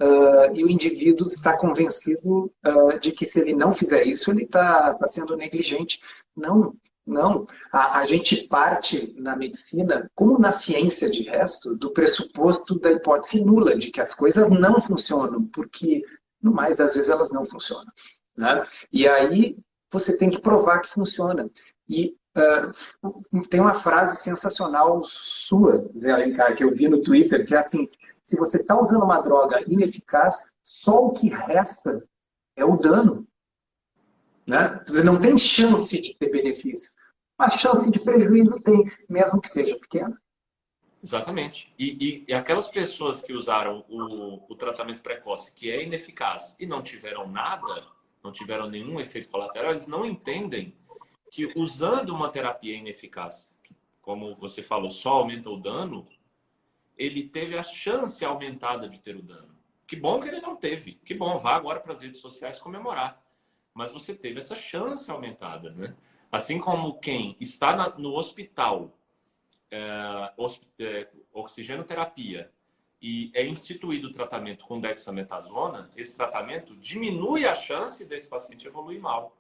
Uh, 0.02 0.54
e 0.54 0.64
o 0.64 0.70
indivíduo 0.70 1.28
está 1.28 1.58
convencido 1.58 2.52
uh, 2.66 3.00
de 3.00 3.12
que 3.14 3.26
se 3.26 3.40
ele 3.40 3.56
não 3.56 3.74
fizer 3.74 4.06
isso, 4.06 4.30
ele 4.30 4.44
está 4.44 4.94
tá 4.94 5.08
sendo 5.08 5.38
negligente. 5.38 6.02
Não, 6.36 6.76
não. 7.06 7.46
A, 7.72 8.00
a, 8.00 8.06
gente 8.06 8.48
parte 8.48 9.14
na 9.18 9.36
medicina, 9.36 10.10
como 10.14 10.38
na 10.38 10.52
ciência 10.52 11.10
de 11.10 11.24
resto, 11.24 11.76
do 11.76 11.92
pressuposto 11.92 12.78
da 12.80 12.92
hipótese 12.92 13.44
nula, 13.44 13.78
de 13.78 13.90
que 13.90 14.02
as 14.02 14.14
coisas 14.14 14.50
não 14.50 14.82
funcionam, 14.82 15.46
porque 15.46 16.04
no 16.42 16.52
mais 16.52 16.76
das 16.76 16.96
vezes 16.96 17.10
elas 17.10 17.32
não 17.32 17.46
funcionam. 17.46 17.92
Né? 18.36 18.64
E 18.92 19.08
aí 19.08 19.58
você 19.92 20.18
tem 20.18 20.30
que 20.30 20.42
provar 20.42 20.82
que 20.82 20.90
funciona. 20.90 21.50
E 21.88 22.18
uh, 22.38 23.44
tem 23.50 23.62
uma 23.62 23.80
frase 23.82 24.18
sensacional 24.18 25.04
sua, 25.06 25.90
Zé 25.96 26.12
Alencar, 26.12 26.56
que 26.56 26.64
eu 26.64 26.76
vi 26.76 26.88
no 26.88 27.02
Twitter, 27.02 27.46
que 27.46 27.56
é 27.56 27.60
assim, 27.60 27.88
se 28.26 28.36
você 28.36 28.58
está 28.58 28.78
usando 28.78 29.04
uma 29.04 29.22
droga 29.22 29.64
ineficaz, 29.72 30.52
só 30.64 31.06
o 31.06 31.14
que 31.14 31.30
resta 31.30 32.04
é 32.56 32.66
o 32.66 32.76
dano. 32.76 33.28
Né? 34.48 34.84
Você 34.88 35.04
não 35.04 35.22
tem 35.22 35.38
chance 35.38 36.02
de 36.02 36.18
ter 36.18 36.32
benefício. 36.32 36.90
A 37.38 37.52
chance 37.52 37.90
de 37.92 38.00
prejuízo 38.00 38.60
tem, 38.62 38.92
mesmo 39.08 39.40
que 39.40 39.48
seja 39.48 39.78
pequena. 39.78 40.20
Exatamente. 41.04 41.72
E, 41.78 42.26
e, 42.26 42.26
e, 42.28 42.34
aquelas 42.34 42.68
pessoas 42.68 43.22
que 43.22 43.34
usaram 43.34 43.86
o, 43.88 44.52
o, 44.52 44.56
tratamento 44.56 45.04
precoce, 45.04 45.54
que 45.54 45.70
é 45.70 45.84
ineficaz, 45.84 46.56
e 46.60 46.66
não 46.66 46.82
tiveram 46.82 47.30
nada, 47.30 47.86
não 48.24 48.32
tiveram 48.32 48.68
nenhum 48.68 49.00
efeito 49.00 49.30
colateral, 49.30 49.70
eles 49.70 49.86
não 49.86 50.04
entendem 50.04 50.76
que 51.30 51.54
usando 51.56 52.10
uma 52.10 52.30
terapia 52.30 52.76
ineficaz, 52.76 53.52
como 54.02 54.34
você 54.36 54.64
falou, 54.64 54.90
só 54.90 55.10
aumenta 55.10 55.48
o 55.50 55.58
dano, 55.60 56.06
ele 56.98 57.28
teve 57.28 57.58
a 57.58 57.64
chance 57.64 58.24
aumentada 58.24 58.88
de 58.88 59.00
ter 59.00 59.16
o 59.16 59.22
dano. 59.22 59.56
Que 59.88 59.96
bom 59.96 60.20
que 60.20 60.28
ele 60.28 60.42
não 60.42 60.56
teve. 60.56 60.94
Que 61.06 61.14
bom, 61.14 61.38
vá 61.38 61.56
agora 61.56 61.80
para 61.80 61.94
as 61.94 62.02
redes 62.02 62.20
sociais 62.20 62.60
comemorar. 62.60 63.22
Mas 63.74 63.92
você 63.92 64.16
teve 64.16 64.40
essa 64.40 64.58
chance 64.58 65.10
aumentada, 65.12 65.72
né? 65.72 65.96
Assim 66.32 66.60
como 66.60 66.98
quem 67.00 67.36
está 67.40 67.76
na, 67.76 67.90
no 67.90 68.16
hospital, 68.16 68.98
é, 69.70 70.34
é, 70.80 71.10
oxigenoterapia, 71.32 72.52
e 73.02 73.30
é 73.36 73.46
instituído 73.46 74.08
o 74.08 74.12
tratamento 74.12 74.66
com 74.66 74.80
dexametasona, 74.80 75.92
esse 75.96 76.18
tratamento 76.18 76.76
diminui 76.78 77.46
a 77.46 77.54
chance 77.54 78.04
desse 78.06 78.28
paciente 78.28 78.66
evoluir 78.66 79.00
mal. 79.00 79.38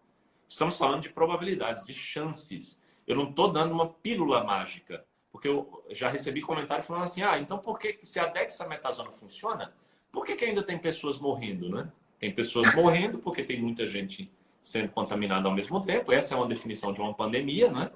Estamos 0.47 0.77
falando 0.77 1.01
de 1.01 1.09
probabilidades, 1.09 1.83
de 1.83 1.93
chances. 1.93 2.79
Eu 3.07 3.15
não 3.15 3.29
estou 3.29 3.51
dando 3.51 3.73
uma 3.73 3.89
pílula 3.89 4.43
mágica. 4.43 5.05
Porque 5.35 5.49
eu 5.49 5.83
já 5.89 6.07
recebi 6.07 6.39
comentário 6.39 6.81
falando 6.81 7.03
assim: 7.03 7.21
ah, 7.21 7.37
então 7.37 7.57
por 7.57 7.77
que 7.77 7.99
se 8.03 8.17
a 8.21 8.25
dexametasona 8.25 9.11
funciona, 9.11 9.75
por 10.09 10.25
que, 10.25 10.33
que 10.33 10.45
ainda 10.45 10.63
tem 10.63 10.77
pessoas 10.77 11.19
morrendo, 11.19 11.67
né? 11.67 11.91
Tem 12.17 12.31
pessoas 12.31 12.71
morrendo 12.73 13.19
porque 13.19 13.43
tem 13.43 13.61
muita 13.61 13.85
gente 13.85 14.31
sendo 14.61 14.87
contaminada 14.93 15.49
ao 15.49 15.53
mesmo 15.53 15.83
tempo. 15.83 16.13
Essa 16.13 16.35
é 16.35 16.37
uma 16.37 16.47
definição 16.47 16.93
de 16.93 17.01
uma 17.01 17.13
pandemia, 17.13 17.69
né? 17.69 17.91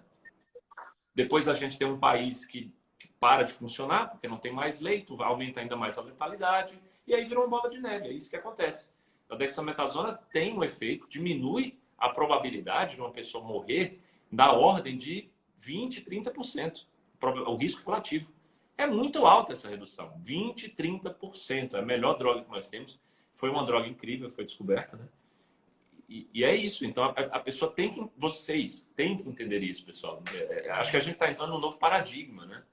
Depois 1.16 1.48
a 1.48 1.54
gente 1.54 1.78
tem 1.78 1.88
um 1.88 1.98
país 1.98 2.46
que, 2.46 2.74
que 3.00 3.08
para 3.18 3.44
de 3.44 3.54
funcionar 3.54 4.10
porque 4.10 4.28
não 4.28 4.38
tem 4.38 4.52
mais 4.52 4.82
leito, 4.82 5.24
aumenta 5.24 5.62
ainda 5.62 5.78
mais 5.78 5.98
a 5.98 6.02
letalidade 6.02 6.78
e 7.08 7.16
aí 7.16 7.24
virou 7.24 7.46
uma 7.46 7.58
bola 7.58 7.70
de 7.70 7.80
neve. 7.80 8.10
É 8.10 8.12
isso 8.12 8.30
que 8.30 8.36
acontece. 8.36 8.90
A 9.30 9.36
dexametasona 9.38 10.12
tem 10.34 10.58
um 10.58 10.62
efeito, 10.62 11.08
diminui 11.08 11.80
a 11.98 12.10
probabilidade 12.10 12.96
de 12.96 13.02
uma 13.02 13.12
pessoa 13.12 13.42
morrer 13.42 14.02
da 14.30 14.52
ordem 14.52 14.98
de 14.98 15.30
20, 15.56 16.02
30%, 16.02 16.86
o 17.22 17.56
risco 17.56 17.84
curativo. 17.84 18.32
É 18.78 18.88
muito 18.88 19.26
alta 19.26 19.54
essa 19.54 19.68
redução, 19.68 20.14
20, 20.20 20.70
30%. 20.70 21.74
É 21.74 21.80
a 21.80 21.82
melhor 21.82 22.18
droga 22.18 22.44
que 22.44 22.50
nós 22.50 22.70
temos. 22.70 23.00
Foi 23.32 23.50
uma 23.50 23.66
droga 23.66 23.88
incrível, 23.88 24.30
foi 24.30 24.46
descoberta, 24.46 24.96
né? 24.96 25.08
E, 26.08 26.28
e 26.34 26.44
é 26.44 26.56
isso. 26.56 26.86
Então 26.86 27.04
a, 27.04 27.10
a, 27.10 27.40
pessoa 27.40 27.72
tem 27.72 27.92
que, 27.94 28.10
vocês 28.18 28.90
têm 28.96 29.18
que 29.18 29.28
entender 29.28 29.62
isso, 29.62 29.86
pessoal. 29.86 30.24
É, 30.34 30.68
é, 30.68 30.72
acho 30.72 30.92
que 30.92 30.98
a 30.98 31.02
gente 31.02 31.14
está 31.14 31.30
entrando 31.30 31.52
num 31.52 31.60
novo 31.60 31.78
paradigma, 31.78 32.46
né? 32.46 32.64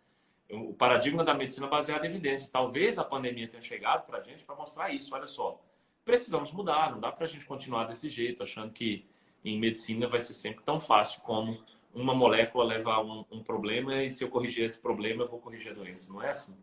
O 0.48 0.72
paradigma 0.72 1.24
da 1.24 1.34
medicina 1.34 1.66
baseada 1.66 2.06
em 2.06 2.08
evidência. 2.08 2.48
Talvez 2.50 2.98
a 2.98 3.04
pandemia 3.04 3.48
tenha 3.48 3.62
chegado 3.62 4.06
para 4.06 4.18
a 4.18 4.22
gente 4.22 4.44
para 4.44 4.54
mostrar 4.54 4.90
isso. 4.90 5.14
Olha 5.14 5.26
só, 5.26 5.60
precisamos 6.04 6.52
mudar. 6.52 6.92
Não 6.92 7.00
dá 7.00 7.10
para 7.12 7.24
a 7.24 7.28
gente 7.28 7.44
continuar 7.44 7.84
desse 7.84 8.08
jeito, 8.08 8.42
achando 8.42 8.72
que 8.72 9.06
em 9.44 9.58
medicina 9.58 10.08
vai 10.08 10.20
ser 10.20 10.34
sempre 10.34 10.64
tão 10.64 10.78
fácil 10.78 11.20
como 11.22 11.62
uma 11.96 12.14
molécula 12.14 12.64
leva 12.64 12.92
a 12.92 13.02
um, 13.02 13.24
um 13.30 13.42
problema 13.42 14.02
e 14.02 14.10
se 14.10 14.22
eu 14.22 14.28
corrigir 14.28 14.64
esse 14.64 14.80
problema 14.80 15.24
eu 15.24 15.28
vou 15.28 15.40
corrigir 15.40 15.72
a 15.72 15.74
doença. 15.74 16.12
Não 16.12 16.22
é 16.22 16.30
assim? 16.30 16.56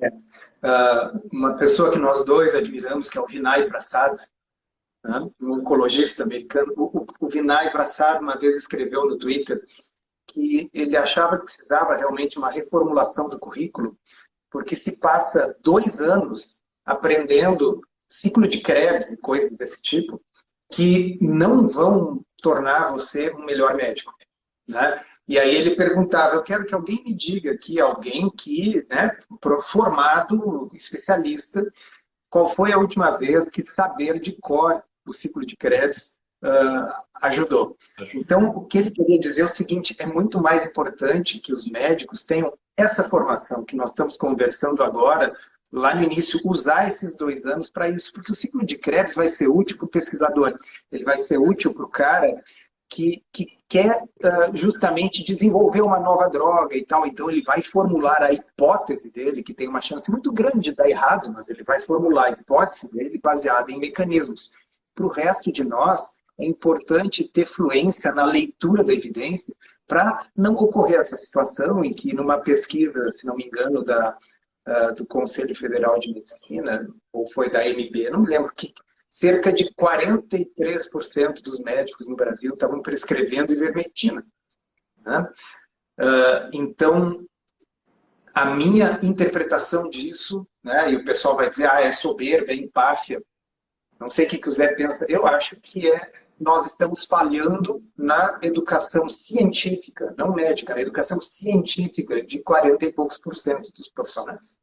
É. 0.00 0.08
Uh, 0.08 1.28
uma 1.32 1.56
pessoa 1.56 1.90
que 1.90 1.98
nós 1.98 2.24
dois 2.24 2.54
admiramos, 2.54 3.08
que 3.08 3.16
é 3.16 3.20
o 3.20 3.26
Vinay 3.26 3.68
Prasad, 3.68 4.18
né? 5.04 5.30
um 5.40 5.60
oncologista 5.60 6.22
americano. 6.22 6.72
O, 6.76 6.98
o, 6.98 7.06
o 7.20 7.28
Vinay 7.28 7.70
Prasad 7.70 8.20
uma 8.20 8.36
vez 8.36 8.56
escreveu 8.56 9.06
no 9.06 9.18
Twitter 9.18 9.62
que 10.26 10.70
ele 10.72 10.96
achava 10.96 11.38
que 11.38 11.44
precisava 11.44 11.96
realmente 11.96 12.38
uma 12.38 12.50
reformulação 12.50 13.28
do 13.28 13.38
currículo, 13.38 13.96
porque 14.50 14.76
se 14.76 14.98
passa 14.98 15.56
dois 15.60 16.00
anos 16.00 16.60
aprendendo 16.84 17.80
ciclo 18.08 18.46
de 18.46 18.60
Krebs 18.60 19.10
e 19.10 19.16
coisas 19.16 19.58
desse 19.58 19.80
tipo, 19.82 20.20
que 20.72 21.18
não 21.20 21.68
vão 21.68 22.24
tornar 22.40 22.92
você 22.92 23.30
um 23.32 23.44
melhor 23.44 23.74
médico. 23.74 24.14
Né? 24.70 25.02
E 25.28 25.38
aí 25.38 25.54
ele 25.54 25.76
perguntava, 25.76 26.34
eu 26.34 26.42
quero 26.42 26.64
que 26.64 26.74
alguém 26.74 27.04
me 27.04 27.14
diga 27.14 27.52
aqui, 27.52 27.80
alguém 27.80 28.30
que, 28.30 28.84
né, 28.90 29.16
formado, 29.62 30.68
especialista, 30.74 31.64
qual 32.28 32.48
foi 32.48 32.72
a 32.72 32.78
última 32.78 33.10
vez 33.12 33.50
que 33.50 33.62
saber 33.62 34.18
de 34.18 34.32
cor 34.40 34.82
o 35.06 35.12
ciclo 35.12 35.44
de 35.44 35.56
Krebs 35.56 36.16
uh, 36.44 36.92
ajudou. 37.22 37.76
Então, 38.14 38.48
o 38.50 38.64
que 38.66 38.78
ele 38.78 38.90
queria 38.90 39.18
dizer 39.18 39.42
é 39.42 39.44
o 39.44 39.48
seguinte: 39.48 39.94
é 39.98 40.06
muito 40.06 40.40
mais 40.40 40.64
importante 40.64 41.38
que 41.38 41.52
os 41.52 41.66
médicos 41.68 42.24
tenham 42.24 42.52
essa 42.76 43.04
formação 43.04 43.64
que 43.64 43.76
nós 43.76 43.90
estamos 43.90 44.16
conversando 44.16 44.82
agora, 44.82 45.36
lá 45.72 45.94
no 45.94 46.02
início, 46.02 46.40
usar 46.44 46.88
esses 46.88 47.16
dois 47.16 47.44
anos 47.46 47.68
para 47.68 47.88
isso, 47.88 48.12
porque 48.12 48.32
o 48.32 48.36
ciclo 48.36 48.64
de 48.64 48.78
Krebs 48.78 49.14
vai 49.14 49.28
ser 49.28 49.48
útil 49.48 49.76
para 49.76 49.86
o 49.86 49.90
pesquisador, 49.90 50.58
ele 50.90 51.04
vai 51.04 51.18
ser 51.18 51.38
útil 51.38 51.74
para 51.74 51.84
o 51.84 51.90
cara 51.90 52.42
que, 52.90 53.24
que 53.32 53.46
quer 53.68 54.02
uh, 54.02 54.54
justamente 54.54 55.24
desenvolver 55.24 55.80
uma 55.80 56.00
nova 56.00 56.28
droga 56.28 56.76
e 56.76 56.84
tal. 56.84 57.06
Então, 57.06 57.30
ele 57.30 57.42
vai 57.42 57.62
formular 57.62 58.20
a 58.20 58.32
hipótese 58.32 59.08
dele, 59.10 59.44
que 59.44 59.54
tem 59.54 59.68
uma 59.68 59.80
chance 59.80 60.10
muito 60.10 60.32
grande 60.32 60.70
de 60.70 60.74
dar 60.74 60.90
errado, 60.90 61.32
mas 61.32 61.48
ele 61.48 61.62
vai 61.62 61.80
formular 61.80 62.26
a 62.26 62.30
hipótese 62.30 62.90
dele 62.92 63.20
baseada 63.22 63.70
em 63.70 63.78
mecanismos. 63.78 64.50
Para 64.92 65.06
o 65.06 65.10
resto 65.10 65.52
de 65.52 65.62
nós, 65.62 66.18
é 66.36 66.44
importante 66.44 67.22
ter 67.22 67.46
fluência 67.46 68.12
na 68.12 68.24
leitura 68.24 68.82
da 68.82 68.92
evidência 68.92 69.54
para 69.86 70.26
não 70.36 70.54
ocorrer 70.54 70.98
essa 70.98 71.16
situação 71.16 71.84
em 71.84 71.92
que, 71.92 72.14
numa 72.14 72.38
pesquisa, 72.38 73.10
se 73.12 73.24
não 73.24 73.36
me 73.36 73.44
engano, 73.44 73.84
da, 73.84 74.18
uh, 74.68 74.94
do 74.96 75.06
Conselho 75.06 75.54
Federal 75.54 75.98
de 76.00 76.12
Medicina, 76.12 76.88
ou 77.12 77.30
foi 77.30 77.48
da 77.48 77.64
MB, 77.64 78.10
não 78.10 78.22
me 78.22 78.28
lembro, 78.28 78.52
que 78.54 78.74
cerca 79.10 79.52
de 79.52 79.74
43% 79.74 81.42
dos 81.42 81.58
médicos 81.60 82.06
no 82.06 82.14
Brasil 82.14 82.54
estavam 82.54 82.80
prescrevendo 82.80 83.52
ivermectina. 83.52 84.24
Né? 85.04 85.28
Uh, 85.98 86.50
então, 86.54 87.26
a 88.32 88.46
minha 88.54 88.98
interpretação 89.02 89.90
disso, 89.90 90.46
né, 90.62 90.92
e 90.92 90.96
o 90.96 91.04
pessoal 91.04 91.36
vai 91.36 91.50
dizer, 91.50 91.68
ah, 91.68 91.82
é 91.82 91.90
soberba, 91.90 92.52
é 92.52 92.54
empáfia. 92.54 93.20
Não 93.98 94.08
sei 94.08 94.24
o 94.26 94.28
que, 94.28 94.38
que 94.38 94.48
o 94.48 94.52
Zé 94.52 94.68
pensa. 94.74 95.04
Eu 95.08 95.26
acho 95.26 95.56
que 95.56 95.90
é 95.90 96.12
nós 96.40 96.64
estamos 96.64 97.04
falhando 97.04 97.84
na 97.94 98.40
educação 98.42 99.10
científica, 99.10 100.14
não 100.16 100.32
médica, 100.32 100.74
na 100.74 100.80
educação 100.80 101.20
científica 101.20 102.24
de 102.24 102.38
40 102.38 102.86
e 102.86 102.92
poucos 102.92 103.18
por 103.18 103.36
cento 103.36 103.70
dos 103.72 103.90
profissionais. 103.90 104.56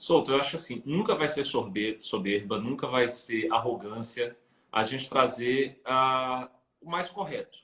Souto, 0.00 0.32
eu 0.32 0.40
acho 0.40 0.56
assim, 0.56 0.82
nunca 0.86 1.14
vai 1.14 1.28
ser 1.28 1.44
soberba, 1.44 2.58
nunca 2.58 2.86
vai 2.86 3.06
ser 3.06 3.52
arrogância 3.52 4.34
a 4.72 4.82
gente 4.82 5.10
trazer 5.10 5.78
uh, 5.84 6.48
o 6.80 6.90
mais 6.90 7.10
correto. 7.10 7.58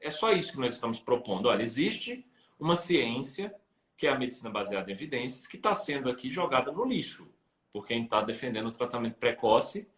É 0.00 0.10
só 0.10 0.32
isso 0.32 0.50
que 0.50 0.58
nós 0.58 0.74
estamos 0.74 0.98
propondo. 0.98 1.46
Olha, 1.46 1.62
existe 1.62 2.26
uma 2.58 2.74
ciência, 2.74 3.54
que 3.96 4.08
é 4.08 4.10
a 4.10 4.18
medicina 4.18 4.50
baseada 4.50 4.90
em 4.90 4.92
evidências, 4.92 5.46
que 5.46 5.56
está 5.56 5.72
sendo 5.72 6.10
aqui 6.10 6.32
jogada 6.32 6.72
no 6.72 6.84
lixo 6.84 7.28
por 7.72 7.86
quem 7.86 8.02
está 8.02 8.20
defendendo 8.22 8.66
o 8.66 8.72
tratamento 8.72 9.14
precoce 9.14 9.88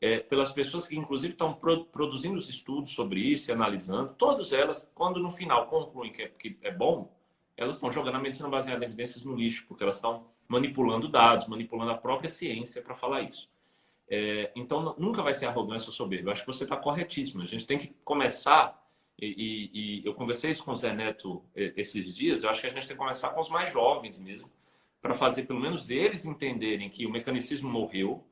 é, 0.00 0.20
pelas 0.20 0.50
pessoas 0.50 0.88
que, 0.88 0.96
inclusive, 0.96 1.34
estão 1.34 1.52
pro, 1.52 1.84
produzindo 1.84 2.38
os 2.38 2.48
estudos 2.48 2.92
sobre 2.92 3.20
isso 3.20 3.50
e 3.50 3.52
analisando, 3.52 4.14
todas 4.14 4.50
elas, 4.50 4.90
quando 4.94 5.20
no 5.20 5.28
final 5.28 5.66
concluem 5.66 6.10
que 6.10 6.22
é, 6.22 6.28
que 6.28 6.56
é 6.62 6.72
bom, 6.72 7.14
elas 7.54 7.74
estão 7.74 7.92
jogando 7.92 8.14
a 8.14 8.18
medicina 8.18 8.48
baseada 8.48 8.82
em 8.82 8.88
evidências 8.88 9.22
no 9.22 9.36
lixo, 9.36 9.66
porque 9.68 9.82
elas 9.82 9.96
estão 9.96 10.30
manipulando 10.50 11.06
dados, 11.06 11.46
manipulando 11.46 11.92
a 11.92 11.96
própria 11.96 12.28
ciência 12.28 12.82
para 12.82 12.92
falar 12.92 13.22
isso. 13.22 13.48
É, 14.08 14.50
então, 14.56 14.96
nunca 14.98 15.22
vai 15.22 15.32
ser 15.32 15.46
arrogância 15.46 15.86
ou 15.86 15.92
soberba. 15.92 16.28
Eu 16.28 16.32
acho 16.32 16.40
que 16.40 16.46
você 16.48 16.64
está 16.64 16.76
corretíssimo. 16.76 17.40
A 17.40 17.46
gente 17.46 17.64
tem 17.64 17.78
que 17.78 17.94
começar, 18.04 18.84
e, 19.16 19.26
e, 19.26 20.00
e, 20.00 20.04
eu 20.06 20.12
conversei 20.12 20.50
isso 20.50 20.64
com 20.64 20.72
o 20.72 20.76
Zé 20.76 20.92
Neto 20.92 21.40
é, 21.54 21.72
esses 21.76 22.12
dias, 22.12 22.42
eu 22.42 22.50
acho 22.50 22.60
que 22.60 22.66
a 22.66 22.70
gente 22.70 22.84
tem 22.84 22.96
que 22.96 23.00
começar 23.00 23.30
com 23.30 23.40
os 23.40 23.48
mais 23.48 23.72
jovens 23.72 24.18
mesmo, 24.18 24.50
para 25.00 25.14
fazer 25.14 25.44
pelo 25.44 25.60
menos 25.60 25.88
eles 25.88 26.26
entenderem 26.26 26.90
que 26.90 27.06
o 27.06 27.10
mecanicismo 27.10 27.70
morreu, 27.70 28.26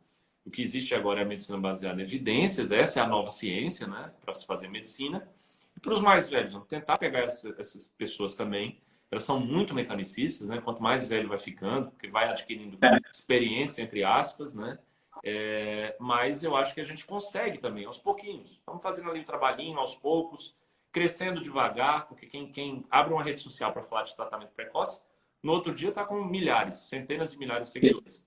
o 0.44 0.50
que 0.50 0.60
existe 0.60 0.96
agora 0.96 1.20
é 1.20 1.22
a 1.22 1.26
medicina 1.26 1.56
baseada 1.56 2.00
em 2.00 2.04
evidências, 2.04 2.72
essa 2.72 2.98
é 2.98 3.02
a 3.04 3.06
nova 3.06 3.30
ciência, 3.30 3.86
né, 3.86 4.12
para 4.20 4.34
se 4.34 4.44
fazer 4.44 4.66
medicina. 4.66 5.28
E 5.76 5.80
para 5.80 5.94
os 5.94 6.00
mais 6.00 6.28
velhos, 6.28 6.54
vamos 6.54 6.66
tentar 6.66 6.98
pegar 6.98 7.20
essa, 7.20 7.54
essas 7.56 7.86
pessoas 7.96 8.34
também. 8.34 8.74
Elas 9.10 9.24
são 9.24 9.40
muito 9.40 9.74
mecanicistas, 9.74 10.46
né? 10.46 10.60
Quanto 10.60 10.82
mais 10.82 11.08
velho 11.08 11.28
vai 11.28 11.38
ficando, 11.38 11.90
porque 11.90 12.08
vai 12.08 12.28
adquirindo 12.28 12.76
é. 12.84 12.98
experiência, 13.10 13.82
entre 13.82 14.04
aspas, 14.04 14.54
né? 14.54 14.78
É, 15.24 15.96
mas 15.98 16.44
eu 16.44 16.56
acho 16.56 16.74
que 16.74 16.80
a 16.80 16.84
gente 16.84 17.04
consegue 17.04 17.58
também, 17.58 17.84
aos 17.84 17.98
pouquinhos. 17.98 18.60
Vamos 18.66 18.82
fazendo 18.82 19.10
ali 19.10 19.20
o 19.20 19.22
um 19.22 19.24
trabalhinho 19.24 19.78
aos 19.78 19.96
poucos, 19.96 20.54
crescendo 20.92 21.40
devagar, 21.40 22.06
porque 22.06 22.26
quem, 22.26 22.50
quem 22.50 22.84
abre 22.90 23.12
uma 23.12 23.22
rede 23.22 23.40
social 23.40 23.72
para 23.72 23.82
falar 23.82 24.04
de 24.04 24.14
tratamento 24.14 24.52
precoce, 24.52 25.00
no 25.42 25.52
outro 25.52 25.72
dia 25.72 25.88
está 25.88 26.04
com 26.04 26.24
milhares, 26.24 26.74
centenas 26.76 27.32
de 27.32 27.38
milhares 27.38 27.72
de 27.72 27.80
seguidores. 27.80 28.16
Sim. 28.16 28.22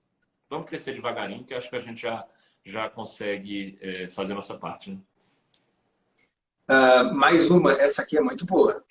Vamos 0.48 0.66
crescer 0.66 0.92
devagarinho, 0.92 1.44
que 1.44 1.54
acho 1.54 1.70
que 1.70 1.76
a 1.76 1.80
gente 1.80 2.00
já, 2.00 2.26
já 2.64 2.88
consegue 2.88 3.78
é, 3.80 4.08
fazer 4.08 4.32
a 4.32 4.36
nossa 4.36 4.56
parte. 4.56 4.90
Né? 4.90 4.98
Uh, 6.68 7.14
mais 7.14 7.50
uma, 7.50 7.72
essa 7.72 8.02
aqui 8.02 8.16
é 8.16 8.20
muito 8.20 8.46
boa. 8.46 8.84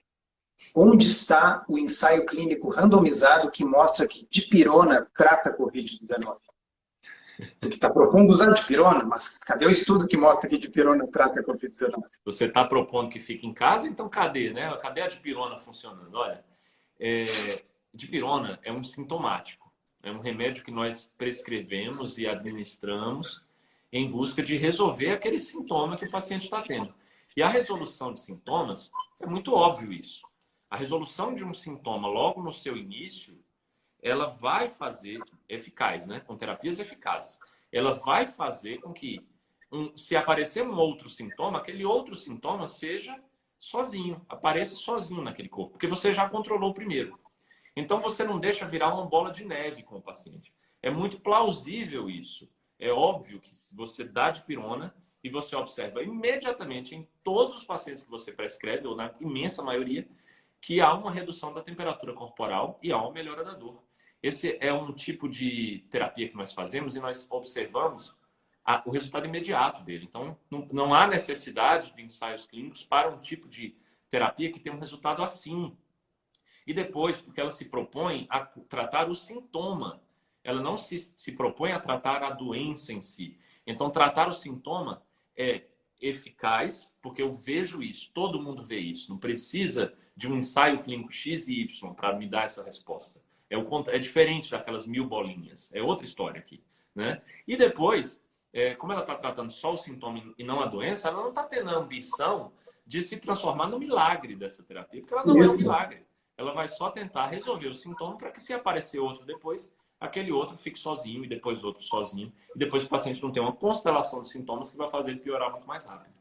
Onde 0.73 1.07
está 1.07 1.65
o 1.67 1.77
ensaio 1.77 2.25
clínico 2.25 2.69
randomizado 2.69 3.51
que 3.51 3.65
mostra 3.65 4.07
que 4.07 4.27
dipirona 4.29 5.05
trata 5.17 5.55
Covid-19? 5.55 6.37
Porque 7.59 7.75
está 7.75 7.89
propondo 7.89 8.29
usar 8.29 8.53
dipirona, 8.53 9.03
mas 9.03 9.37
cadê 9.39 9.65
o 9.65 9.71
estudo 9.71 10.07
que 10.07 10.15
mostra 10.15 10.49
que 10.49 10.57
dipirona 10.57 11.07
trata 11.07 11.43
Covid-19? 11.43 12.03
Você 12.23 12.45
está 12.45 12.63
propondo 12.63 13.09
que 13.09 13.19
fique 13.19 13.47
em 13.47 13.53
casa, 13.53 13.87
então 13.87 14.07
cadê, 14.07 14.53
né? 14.53 14.75
Cadê 14.77 15.01
a 15.01 15.07
dipirona 15.07 15.57
funcionando? 15.57 16.13
Olha, 16.15 16.43
é, 16.99 17.23
dipirona 17.93 18.59
é 18.63 18.71
um 18.71 18.83
sintomático. 18.83 19.71
É 20.03 20.11
um 20.11 20.19
remédio 20.19 20.63
que 20.63 20.71
nós 20.71 21.11
prescrevemos 21.17 22.17
e 22.17 22.27
administramos 22.27 23.43
em 23.91 24.09
busca 24.09 24.41
de 24.41 24.55
resolver 24.55 25.11
aquele 25.11 25.39
sintoma 25.39 25.97
que 25.97 26.05
o 26.05 26.11
paciente 26.11 26.45
está 26.45 26.61
tendo. 26.61 26.93
E 27.35 27.43
a 27.43 27.47
resolução 27.47 28.13
de 28.13 28.19
sintomas 28.19 28.91
é 29.21 29.27
muito 29.27 29.53
óbvio 29.53 29.91
isso. 29.91 30.21
A 30.71 30.77
resolução 30.77 31.35
de 31.35 31.43
um 31.43 31.53
sintoma 31.53 32.07
logo 32.07 32.41
no 32.41 32.51
seu 32.51 32.77
início, 32.77 33.37
ela 34.01 34.27
vai 34.27 34.69
fazer 34.69 35.21
eficaz, 35.49 36.07
né? 36.07 36.21
Com 36.21 36.37
terapias 36.37 36.79
eficazes, 36.79 37.39
ela 37.69 37.93
vai 37.93 38.25
fazer 38.25 38.79
com 38.79 38.93
que 38.93 39.19
um, 39.69 39.95
se 39.97 40.15
aparecer 40.15 40.63
um 40.63 40.77
outro 40.77 41.09
sintoma, 41.09 41.59
aquele 41.59 41.83
outro 41.83 42.15
sintoma 42.15 42.67
seja 42.67 43.21
sozinho, 43.59 44.25
apareça 44.29 44.75
sozinho 44.75 45.21
naquele 45.21 45.49
corpo, 45.49 45.73
porque 45.73 45.87
você 45.87 46.13
já 46.13 46.29
controlou 46.29 46.71
o 46.71 46.73
primeiro. 46.73 47.19
Então 47.75 47.99
você 47.99 48.23
não 48.23 48.39
deixa 48.39 48.65
virar 48.65 48.93
uma 48.93 49.05
bola 49.05 49.29
de 49.29 49.43
neve 49.43 49.83
com 49.83 49.97
o 49.97 50.01
paciente. 50.01 50.53
É 50.81 50.89
muito 50.89 51.19
plausível 51.19 52.09
isso. 52.09 52.49
É 52.79 52.91
óbvio 52.91 53.41
que 53.41 53.51
você 53.73 54.05
dá 54.05 54.31
de 54.31 54.41
pirona 54.43 54.95
e 55.23 55.29
você 55.29 55.55
observa 55.55 56.01
imediatamente 56.01 56.95
em 56.95 57.07
todos 57.23 57.57
os 57.57 57.63
pacientes 57.63 58.03
que 58.03 58.09
você 58.09 58.31
prescreve, 58.31 58.87
ou 58.87 58.95
na 58.95 59.13
imensa 59.19 59.61
maioria, 59.61 60.07
que 60.61 60.79
há 60.79 60.93
uma 60.93 61.11
redução 61.11 61.51
da 61.51 61.61
temperatura 61.61 62.13
corporal 62.13 62.79
e 62.83 62.91
há 62.91 62.97
uma 62.97 63.11
melhora 63.11 63.43
da 63.43 63.53
dor. 63.53 63.83
Esse 64.21 64.57
é 64.61 64.71
um 64.71 64.93
tipo 64.93 65.27
de 65.27 65.79
terapia 65.89 66.29
que 66.29 66.37
nós 66.37 66.53
fazemos 66.53 66.95
e 66.95 66.99
nós 66.99 67.25
observamos 67.29 68.15
a, 68.63 68.83
o 68.85 68.91
resultado 68.91 69.25
imediato 69.25 69.83
dele. 69.83 70.05
Então, 70.07 70.37
não, 70.49 70.67
não 70.71 70.93
há 70.93 71.07
necessidade 71.07 71.93
de 71.95 72.01
ensaios 72.03 72.45
clínicos 72.45 72.85
para 72.85 73.09
um 73.09 73.19
tipo 73.19 73.49
de 73.49 73.75
terapia 74.09 74.51
que 74.51 74.59
tem 74.59 74.71
um 74.71 74.79
resultado 74.79 75.23
assim. 75.23 75.75
E 76.67 76.73
depois, 76.73 77.19
porque 77.19 77.41
ela 77.41 77.49
se 77.49 77.65
propõe 77.65 78.27
a 78.29 78.41
tratar 78.41 79.09
o 79.09 79.15
sintoma, 79.15 80.03
ela 80.43 80.61
não 80.61 80.77
se, 80.77 80.99
se 80.99 81.31
propõe 81.31 81.71
a 81.71 81.79
tratar 81.79 82.23
a 82.23 82.29
doença 82.29 82.93
em 82.93 83.01
si. 83.01 83.39
Então, 83.65 83.89
tratar 83.89 84.27
o 84.27 84.33
sintoma 84.33 85.03
é 85.35 85.65
eficaz, 85.99 86.95
porque 87.01 87.21
eu 87.21 87.31
vejo 87.31 87.81
isso, 87.81 88.11
todo 88.13 88.41
mundo 88.41 88.61
vê 88.61 88.79
isso. 88.79 89.09
Não 89.09 89.17
precisa 89.17 89.95
de 90.21 90.31
um 90.31 90.37
ensaio 90.37 90.81
clínico 90.83 91.11
X 91.11 91.47
e 91.47 91.61
Y 91.61 91.93
para 91.95 92.15
me 92.15 92.27
dar 92.27 92.43
essa 92.43 92.63
resposta. 92.63 93.19
É, 93.49 93.57
o, 93.57 93.67
é 93.87 93.97
diferente 93.97 94.51
daquelas 94.51 94.85
mil 94.85 95.05
bolinhas. 95.07 95.69
É 95.73 95.81
outra 95.81 96.05
história 96.05 96.39
aqui. 96.39 96.63
Né? 96.93 97.21
E 97.47 97.57
depois, 97.57 98.21
é, 98.53 98.75
como 98.75 98.93
ela 98.93 99.01
está 99.01 99.15
tratando 99.15 99.51
só 99.51 99.73
o 99.73 99.77
sintoma 99.77 100.21
e 100.37 100.43
não 100.43 100.61
a 100.61 100.67
doença, 100.67 101.07
ela 101.07 101.21
não 101.21 101.29
está 101.29 101.43
tendo 101.43 101.71
a 101.71 101.73
ambição 101.73 102.53
de 102.85 103.01
se 103.01 103.17
transformar 103.17 103.67
no 103.67 103.79
milagre 103.79 104.35
dessa 104.35 104.61
terapia, 104.61 105.01
porque 105.01 105.13
ela 105.13 105.25
não 105.25 105.37
Isso. 105.39 105.53
é 105.53 105.55
um 105.55 105.57
milagre. 105.57 106.05
Ela 106.37 106.53
vai 106.53 106.67
só 106.67 106.91
tentar 106.91 107.27
resolver 107.27 107.67
o 107.67 107.73
sintoma 107.73 108.15
para 108.15 108.31
que, 108.31 108.39
se 108.39 108.53
aparecer 108.53 108.99
outro 108.99 109.25
depois, 109.25 109.73
aquele 109.99 110.31
outro 110.31 110.55
fique 110.55 110.79
sozinho 110.79 111.23
e 111.23 111.27
depois 111.27 111.63
outro 111.63 111.83
sozinho. 111.83 112.31
E 112.55 112.59
depois 112.59 112.85
o 112.85 112.89
paciente 112.89 113.23
não 113.23 113.31
tem 113.31 113.41
uma 113.41 113.53
constelação 113.53 114.21
de 114.21 114.29
sintomas 114.29 114.69
que 114.69 114.77
vai 114.77 114.87
fazer 114.87 115.11
ele 115.11 115.19
piorar 115.19 115.51
muito 115.51 115.67
mais 115.67 115.85
rápido. 115.85 116.13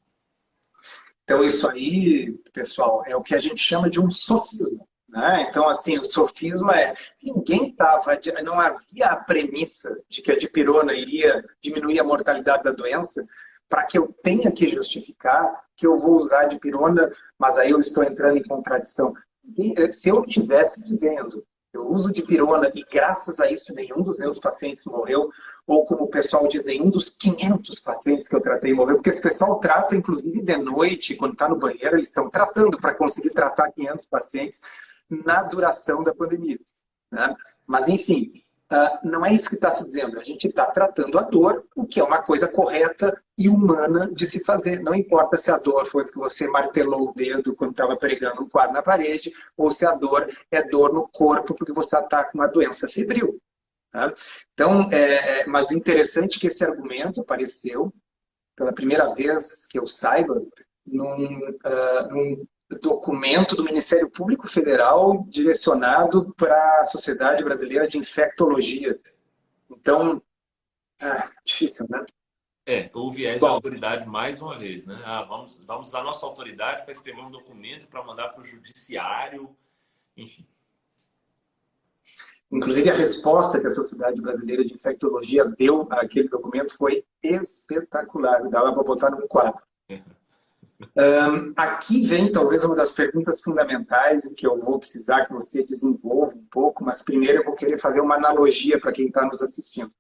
Então, 1.31 1.45
isso 1.45 1.71
aí, 1.71 2.33
pessoal, 2.53 3.05
é 3.07 3.15
o 3.15 3.23
que 3.23 3.37
a 3.37 3.39
gente 3.39 3.63
chama 3.63 3.89
de 3.89 4.01
um 4.01 4.11
sofisma. 4.11 4.85
Né? 5.09 5.47
Então, 5.49 5.69
assim, 5.69 5.97
o 5.97 6.05
sofisma 6.05 6.73
é 6.73 6.93
ninguém 7.23 7.69
estava, 7.69 8.19
não 8.43 8.59
havia 8.59 9.07
a 9.07 9.15
premissa 9.15 10.03
de 10.09 10.23
que 10.23 10.33
a 10.33 10.37
dipirona 10.37 10.93
iria 10.93 11.45
diminuir 11.63 12.01
a 12.01 12.05
mortalidade 12.05 12.65
da 12.65 12.73
doença 12.73 13.25
para 13.69 13.85
que 13.85 13.97
eu 13.97 14.13
tenha 14.25 14.51
que 14.51 14.75
justificar 14.75 15.55
que 15.77 15.87
eu 15.87 16.01
vou 16.01 16.17
usar 16.17 16.41
a 16.41 16.47
dipirona, 16.47 17.09
mas 17.39 17.57
aí 17.57 17.71
eu 17.71 17.79
estou 17.79 18.03
entrando 18.03 18.37
em 18.37 18.43
contradição. 18.43 19.15
E, 19.57 19.93
se 19.93 20.09
eu 20.09 20.25
estivesse 20.25 20.85
dizendo 20.85 21.47
eu 21.73 21.87
uso 21.89 22.13
dipirona 22.13 22.71
e 22.75 22.83
graças 22.83 23.39
a 23.39 23.51
isso 23.51 23.73
nenhum 23.75 24.03
dos 24.03 24.19
meus 24.19 24.39
pacientes 24.39 24.85
morreu, 24.85 25.31
ou 25.67 25.85
como 25.85 26.05
o 26.05 26.11
pessoal 26.11 26.49
diz, 26.49 26.65
nenhum 26.65 26.91
dos 26.91 27.09
500 27.09 27.79
pacientes 27.81 28.27
que 28.27 28.35
eu 28.35 28.41
tratei 28.41 28.75
morreu, 28.75 28.97
porque 28.97 29.11
esse 29.11 29.21
pessoal 29.21 29.61
trata 29.61 29.95
inclusive 29.95 30.43
de 30.43 30.57
noite, 30.57 31.15
quando 31.15 31.35
está 31.35 31.49
no 31.49 31.57
banheiro, 31.57 31.97
eles 31.97 32.09
estão 32.09 32.29
tratando 32.29 32.77
para 32.79 32.95
conseguir 32.95 33.31
tratar 33.31 33.71
500 33.71 34.07
pacientes 34.07 34.61
na 35.09 35.43
duração 35.43 36.03
da 36.03 36.15
pandemia. 36.15 36.59
Né? 37.11 37.37
Mas, 37.67 37.89
enfim, 37.89 38.43
uh, 38.73 39.09
não 39.09 39.25
é 39.25 39.33
isso 39.33 39.49
que 39.49 39.55
está 39.55 39.71
se 39.71 39.85
dizendo. 39.85 40.19
A 40.19 40.25
gente 40.25 40.49
está 40.49 40.67
tratando 40.67 41.19
a 41.19 41.23
dor, 41.23 41.67
o 41.75 41.87
que 41.87 42.01
é 42.01 42.05
uma 42.05 42.23
coisa 42.23 42.49
correta 42.49 43.21
e 43.37 43.49
humana 43.49 44.11
de 44.13 44.27
se 44.27 44.45
fazer. 44.45 44.81
Não 44.81 44.95
importa 44.95 45.37
se 45.37 45.51
a 45.51 45.59
dor 45.59 45.87
foi 45.87 46.05
porque 46.05 46.19
você 46.19 46.47
martelou 46.49 47.11
o 47.11 47.15
dedo 47.15 47.55
quando 47.55 47.73
estava 47.73 47.97
pregando 47.97 48.43
um 48.43 48.49
quadro 48.49 48.75
na 48.75 48.83
parede, 48.83 49.33
ou 49.57 49.71
se 49.71 49.85
a 49.85 49.95
dor 49.95 50.27
é 50.51 50.63
dor 50.63 50.93
no 50.93 51.09
corpo 51.09 51.55
porque 51.55 51.73
você 51.73 51.99
está 51.99 52.25
com 52.25 52.39
uma 52.39 52.47
doença 52.47 52.89
febril. 52.89 53.41
Tá? 53.91 54.13
Então, 54.53 54.89
é, 54.93 55.41
é, 55.41 55.47
mas 55.47 55.71
interessante 55.71 56.39
que 56.39 56.47
esse 56.47 56.65
argumento 56.65 57.21
apareceu 57.21 57.93
pela 58.57 58.73
primeira 58.73 59.13
vez 59.15 59.67
que 59.67 59.79
eu 59.79 59.87
saiba 59.87 60.41
num, 60.87 61.39
uh, 61.49 62.09
num 62.11 62.47
documento 62.79 63.57
do 63.57 63.65
Ministério 63.65 64.09
Público 64.09 64.49
Federal 64.49 65.25
direcionado 65.29 66.33
para 66.35 66.81
a 66.81 66.85
Sociedade 66.85 67.43
Brasileira 67.43 67.89
de 67.89 67.99
Infectologia. 67.99 68.99
Então, 69.71 70.23
ah, 71.01 71.31
difícil, 71.45 71.87
né? 71.89 72.05
É, 72.67 72.91
o 72.95 73.11
viés 73.11 73.41
Bom, 73.41 73.47
da 73.49 73.53
autoridade 73.55 74.07
mais 74.07 74.41
uma 74.41 74.57
vez, 74.57 74.87
né? 74.87 75.01
Ah, 75.05 75.23
vamos, 75.23 75.59
vamos 75.67 75.89
usar 75.89 76.05
nossa 76.05 76.25
autoridade 76.27 76.83
para 76.83 76.93
escrever 76.93 77.21
um 77.21 77.31
documento 77.31 77.89
para 77.89 78.05
mandar 78.05 78.29
para 78.29 78.43
o 78.43 78.45
judiciário, 78.45 79.57
enfim. 80.17 80.47
Inclusive, 82.53 82.91
a 82.91 82.97
resposta 82.97 83.61
que 83.61 83.67
a 83.67 83.71
Sociedade 83.71 84.21
Brasileira 84.21 84.65
de 84.65 84.75
Infectologia 84.75 85.45
deu 85.45 85.87
àquele 85.91 86.29
documento 86.29 86.77
foi 86.77 87.05
espetacular. 87.23 88.49
Dava 88.49 88.73
para 88.73 88.83
botar 88.83 89.11
num 89.11 89.27
quadro. 89.27 89.63
Um, 90.97 91.53
aqui 91.57 92.07
vem 92.07 92.33
talvez 92.33 92.65
uma 92.65 92.75
das 92.75 92.93
perguntas 92.93 93.41
fundamentais 93.43 94.27
que 94.35 94.47
eu 94.47 94.59
vou 94.59 94.79
precisar 94.79 95.27
que 95.27 95.33
você 95.33 95.63
desenvolva 95.63 96.35
um 96.35 96.47
pouco, 96.51 96.83
mas 96.83 97.03
primeiro 97.03 97.41
eu 97.41 97.45
vou 97.45 97.55
querer 97.55 97.79
fazer 97.79 98.01
uma 98.01 98.17
analogia 98.17 98.81
para 98.81 98.93
quem 98.93 99.09
está 99.09 99.27
nos 99.27 99.43
assistindo. 99.43 99.93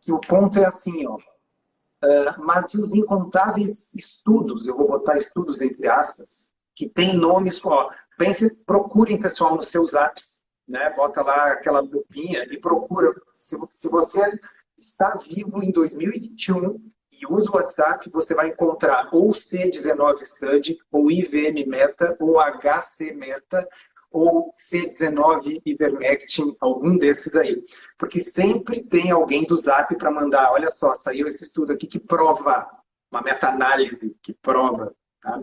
Que 0.00 0.12
o 0.12 0.20
ponto 0.20 0.58
é 0.58 0.64
assim, 0.64 1.06
ó. 1.06 1.16
Uh, 1.16 2.44
mas 2.44 2.72
e 2.74 2.80
os 2.80 2.94
incontáveis 2.94 3.92
estudos, 3.94 4.66
eu 4.66 4.76
vou 4.76 4.88
botar 4.88 5.18
estudos 5.18 5.60
entre 5.60 5.88
aspas, 5.88 6.50
que 6.74 6.88
tem 6.88 7.16
nomes, 7.16 7.60
ó, 7.64 7.88
pense, 8.16 8.56
procurem 8.64 9.20
pessoal 9.20 9.56
nos 9.56 9.68
seus 9.68 9.94
apps, 9.94 10.42
né? 10.66 10.90
Bota 10.90 11.22
lá 11.22 11.52
aquela 11.52 11.80
lupinha 11.80 12.44
e 12.50 12.58
procura. 12.58 13.12
Se, 13.32 13.56
se 13.70 13.88
você 13.88 14.38
está 14.76 15.16
vivo 15.16 15.62
em 15.62 15.70
2021 15.70 16.80
e 17.22 17.32
usa 17.32 17.50
o 17.50 17.54
WhatsApp, 17.54 18.10
você 18.10 18.34
vai 18.34 18.48
encontrar 18.48 19.08
ou 19.12 19.30
C19 19.30 20.24
Study, 20.24 20.78
ou 20.90 21.10
IVM 21.10 21.64
Meta, 21.66 22.16
ou 22.18 22.40
HC 22.40 23.12
Meta, 23.12 23.68
ou 24.10 24.52
C19 24.54 25.62
Ivermectin, 25.64 26.56
algum 26.60 26.98
desses 26.98 27.36
aí. 27.36 27.64
Porque 27.96 28.20
sempre 28.20 28.82
tem 28.82 29.12
alguém 29.12 29.44
do 29.44 29.56
Zap 29.56 29.94
para 29.96 30.10
mandar, 30.10 30.52
olha 30.52 30.70
só, 30.70 30.94
saiu 30.94 31.28
esse 31.28 31.44
estudo 31.44 31.72
aqui 31.72 31.86
que 31.86 32.00
prova, 32.00 32.68
uma 33.10 33.22
meta-análise 33.22 34.16
que 34.20 34.34
prova. 34.34 34.92
Tá? 35.20 35.40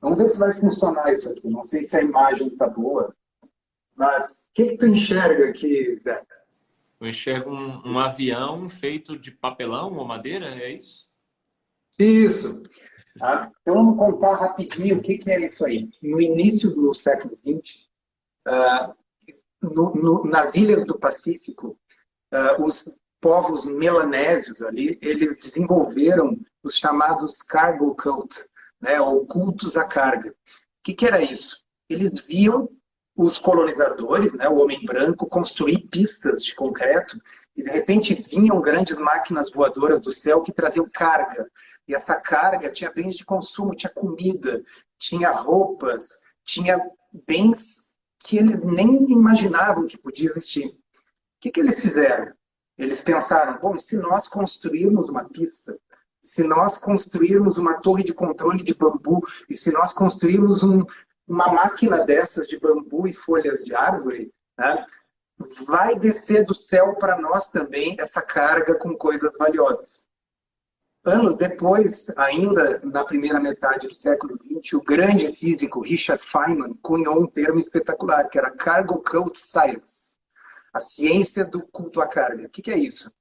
Vamos 0.00 0.18
ver 0.18 0.28
se 0.28 0.38
vai 0.38 0.52
funcionar 0.52 1.10
isso 1.10 1.30
aqui. 1.30 1.48
Não 1.48 1.64
sei 1.64 1.82
se 1.82 1.96
a 1.96 2.02
imagem 2.02 2.48
está 2.48 2.68
boa, 2.68 3.16
mas 3.96 4.46
o 4.50 4.54
que, 4.54 4.66
que 4.66 4.76
tu 4.76 4.86
enxerga 4.86 5.48
aqui, 5.48 5.96
Zé? 5.98 6.22
Eu 7.02 7.08
enxergo 7.08 7.50
um, 7.50 7.94
um, 7.94 7.98
avião 7.98 8.68
feito 8.68 9.18
de 9.18 9.32
papelão 9.32 9.92
ou 9.94 10.04
madeira, 10.04 10.54
é 10.54 10.72
isso? 10.72 11.04
Isso. 11.98 12.62
Tá? 13.18 13.50
Então 13.60 13.74
vamos 13.74 13.98
contar 13.98 14.36
rapidinho 14.36 14.98
o 14.98 15.02
que, 15.02 15.18
que 15.18 15.28
é 15.28 15.40
isso 15.40 15.66
aí. 15.66 15.90
No 16.00 16.20
início 16.20 16.70
do 16.70 16.94
século 16.94 17.36
XX, 17.36 17.88
uh, 18.46 18.94
no, 19.60 19.90
no, 19.96 20.24
nas 20.26 20.54
ilhas 20.54 20.86
do 20.86 20.96
Pacífico, 20.96 21.76
uh, 22.32 22.64
os 22.64 23.00
povos 23.20 23.64
melanésios 23.64 24.62
ali, 24.62 24.96
eles 25.02 25.40
desenvolveram 25.40 26.38
os 26.62 26.78
chamados 26.78 27.42
cargo 27.42 27.96
cult, 27.96 28.44
né, 28.80 29.00
ou 29.00 29.26
cultos 29.26 29.76
à 29.76 29.84
carga. 29.84 30.30
O 30.30 30.34
que, 30.84 30.94
que 30.94 31.06
era 31.06 31.20
isso? 31.20 31.64
Eles 31.88 32.20
viam 32.20 32.68
os 33.16 33.38
colonizadores, 33.38 34.32
né, 34.32 34.48
o 34.48 34.56
homem 34.56 34.84
branco, 34.84 35.28
construir 35.28 35.86
pistas 35.88 36.44
de 36.44 36.54
concreto 36.54 37.20
e 37.56 37.62
de 37.62 37.70
repente 37.70 38.14
vinham 38.14 38.60
grandes 38.60 38.98
máquinas 38.98 39.50
voadoras 39.50 40.00
do 40.00 40.12
céu 40.12 40.42
que 40.42 40.52
traziam 40.52 40.88
carga. 40.90 41.46
E 41.86 41.94
essa 41.94 42.20
carga 42.20 42.70
tinha 42.70 42.90
bens 42.90 43.16
de 43.16 43.24
consumo, 43.24 43.74
tinha 43.74 43.92
comida, 43.92 44.62
tinha 44.98 45.30
roupas, 45.30 46.20
tinha 46.44 46.80
bens 47.26 47.92
que 48.18 48.38
eles 48.38 48.64
nem 48.64 49.10
imaginavam 49.10 49.86
que 49.86 49.98
podia 49.98 50.28
existir. 50.28 50.66
O 50.66 51.40
que, 51.40 51.50
que 51.50 51.60
eles 51.60 51.80
fizeram? 51.80 52.32
Eles 52.78 53.00
pensaram: 53.00 53.58
bom, 53.60 53.78
se 53.78 53.96
nós 53.96 54.28
construirmos 54.28 55.08
uma 55.08 55.24
pista, 55.24 55.78
se 56.22 56.42
nós 56.44 56.76
construirmos 56.78 57.58
uma 57.58 57.80
torre 57.80 58.04
de 58.04 58.14
controle 58.14 58.62
de 58.62 58.74
bambu, 58.74 59.20
e 59.50 59.56
se 59.56 59.70
nós 59.72 59.92
construirmos 59.92 60.62
um, 60.62 60.84
uma 61.26 61.52
máquina 61.52 62.04
dessas 62.04 62.46
de 62.46 62.58
bambu 62.58 63.06
e 63.06 63.12
folhas 63.12 63.64
de 63.64 63.74
árvore, 63.74 64.32
né, 64.58 64.86
vai 65.66 65.98
descer 65.98 66.44
do 66.44 66.54
céu 66.54 66.94
para 66.96 67.20
nós 67.20 67.48
também 67.48 67.96
essa 67.98 68.22
carga 68.22 68.74
com 68.74 68.96
coisas 68.96 69.36
valiosas. 69.36 70.08
Anos 71.04 71.36
depois, 71.36 72.16
ainda 72.16 72.80
na 72.84 73.04
primeira 73.04 73.40
metade 73.40 73.88
do 73.88 73.94
século 73.94 74.38
XX, 74.38 74.74
o 74.74 74.82
grande 74.82 75.32
físico 75.32 75.80
Richard 75.80 76.22
Feynman 76.22 76.74
cunhou 76.74 77.20
um 77.20 77.26
termo 77.26 77.58
espetacular, 77.58 78.28
que 78.28 78.38
era 78.38 78.52
Cargo 78.52 79.02
Cult 79.02 79.36
Science, 79.36 80.16
a 80.72 80.80
ciência 80.80 81.44
do 81.44 81.60
culto 81.60 82.00
à 82.00 82.06
carga. 82.06 82.46
O 82.46 82.48
que, 82.48 82.70
é 82.70 82.78
isso? 82.78 83.12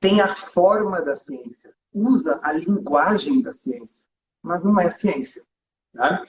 Tem 0.00 0.20
a 0.20 0.34
forma 0.34 1.00
da 1.00 1.14
ciência, 1.14 1.72
usa 1.92 2.40
a 2.42 2.50
linguagem 2.50 3.40
da 3.40 3.52
ciência, 3.52 4.04
mas 4.42 4.64
não 4.64 4.80
é 4.80 4.90
ciência. 4.90 5.44
Né? 5.94 6.24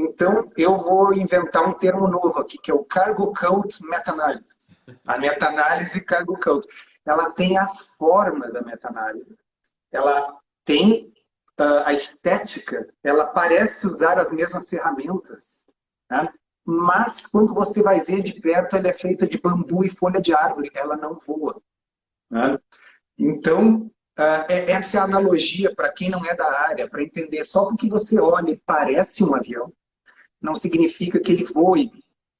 Então, 0.00 0.48
eu 0.56 0.76
vou 0.76 1.12
inventar 1.12 1.68
um 1.68 1.72
termo 1.72 2.06
novo 2.06 2.38
aqui, 2.38 2.56
que 2.56 2.70
é 2.70 2.74
o 2.74 2.84
Cargo 2.84 3.32
Code 3.34 3.78
Meta-Análise. 3.82 4.56
A 5.04 5.18
meta-análise 5.18 6.00
Cargo 6.00 6.38
Code. 6.38 6.68
Ela 7.04 7.32
tem 7.32 7.58
a 7.58 7.66
forma 7.66 8.48
da 8.48 8.62
meta-análise. 8.62 9.36
Ela 9.90 10.38
tem 10.64 11.12
uh, 11.60 11.82
a 11.84 11.92
estética, 11.92 12.88
ela 13.02 13.26
parece 13.26 13.86
usar 13.86 14.18
as 14.18 14.30
mesmas 14.30 14.68
ferramentas, 14.68 15.64
né? 16.08 16.32
mas 16.64 17.26
quando 17.26 17.52
você 17.52 17.82
vai 17.82 18.00
ver 18.00 18.22
de 18.22 18.40
perto, 18.40 18.76
ela 18.76 18.88
é 18.88 18.92
feita 18.92 19.26
de 19.26 19.40
bambu 19.40 19.84
e 19.84 19.90
folha 19.90 20.20
de 20.20 20.32
árvore, 20.32 20.70
ela 20.74 20.96
não 20.96 21.18
voa. 21.18 21.60
Né? 22.30 22.58
Então, 23.18 23.90
uh, 24.18 24.44
essa 24.48 24.98
é 24.98 25.00
a 25.00 25.04
analogia 25.04 25.74
para 25.74 25.92
quem 25.92 26.08
não 26.10 26.24
é 26.24 26.36
da 26.36 26.50
área, 26.52 26.88
para 26.88 27.02
entender 27.02 27.44
só 27.44 27.64
porque 27.64 27.88
você 27.88 28.20
olha 28.20 28.52
e 28.52 28.62
parece 28.64 29.24
um 29.24 29.34
avião, 29.34 29.72
não 30.40 30.54
significa 30.54 31.20
que 31.20 31.32
ele 31.32 31.44
voe 31.44 31.90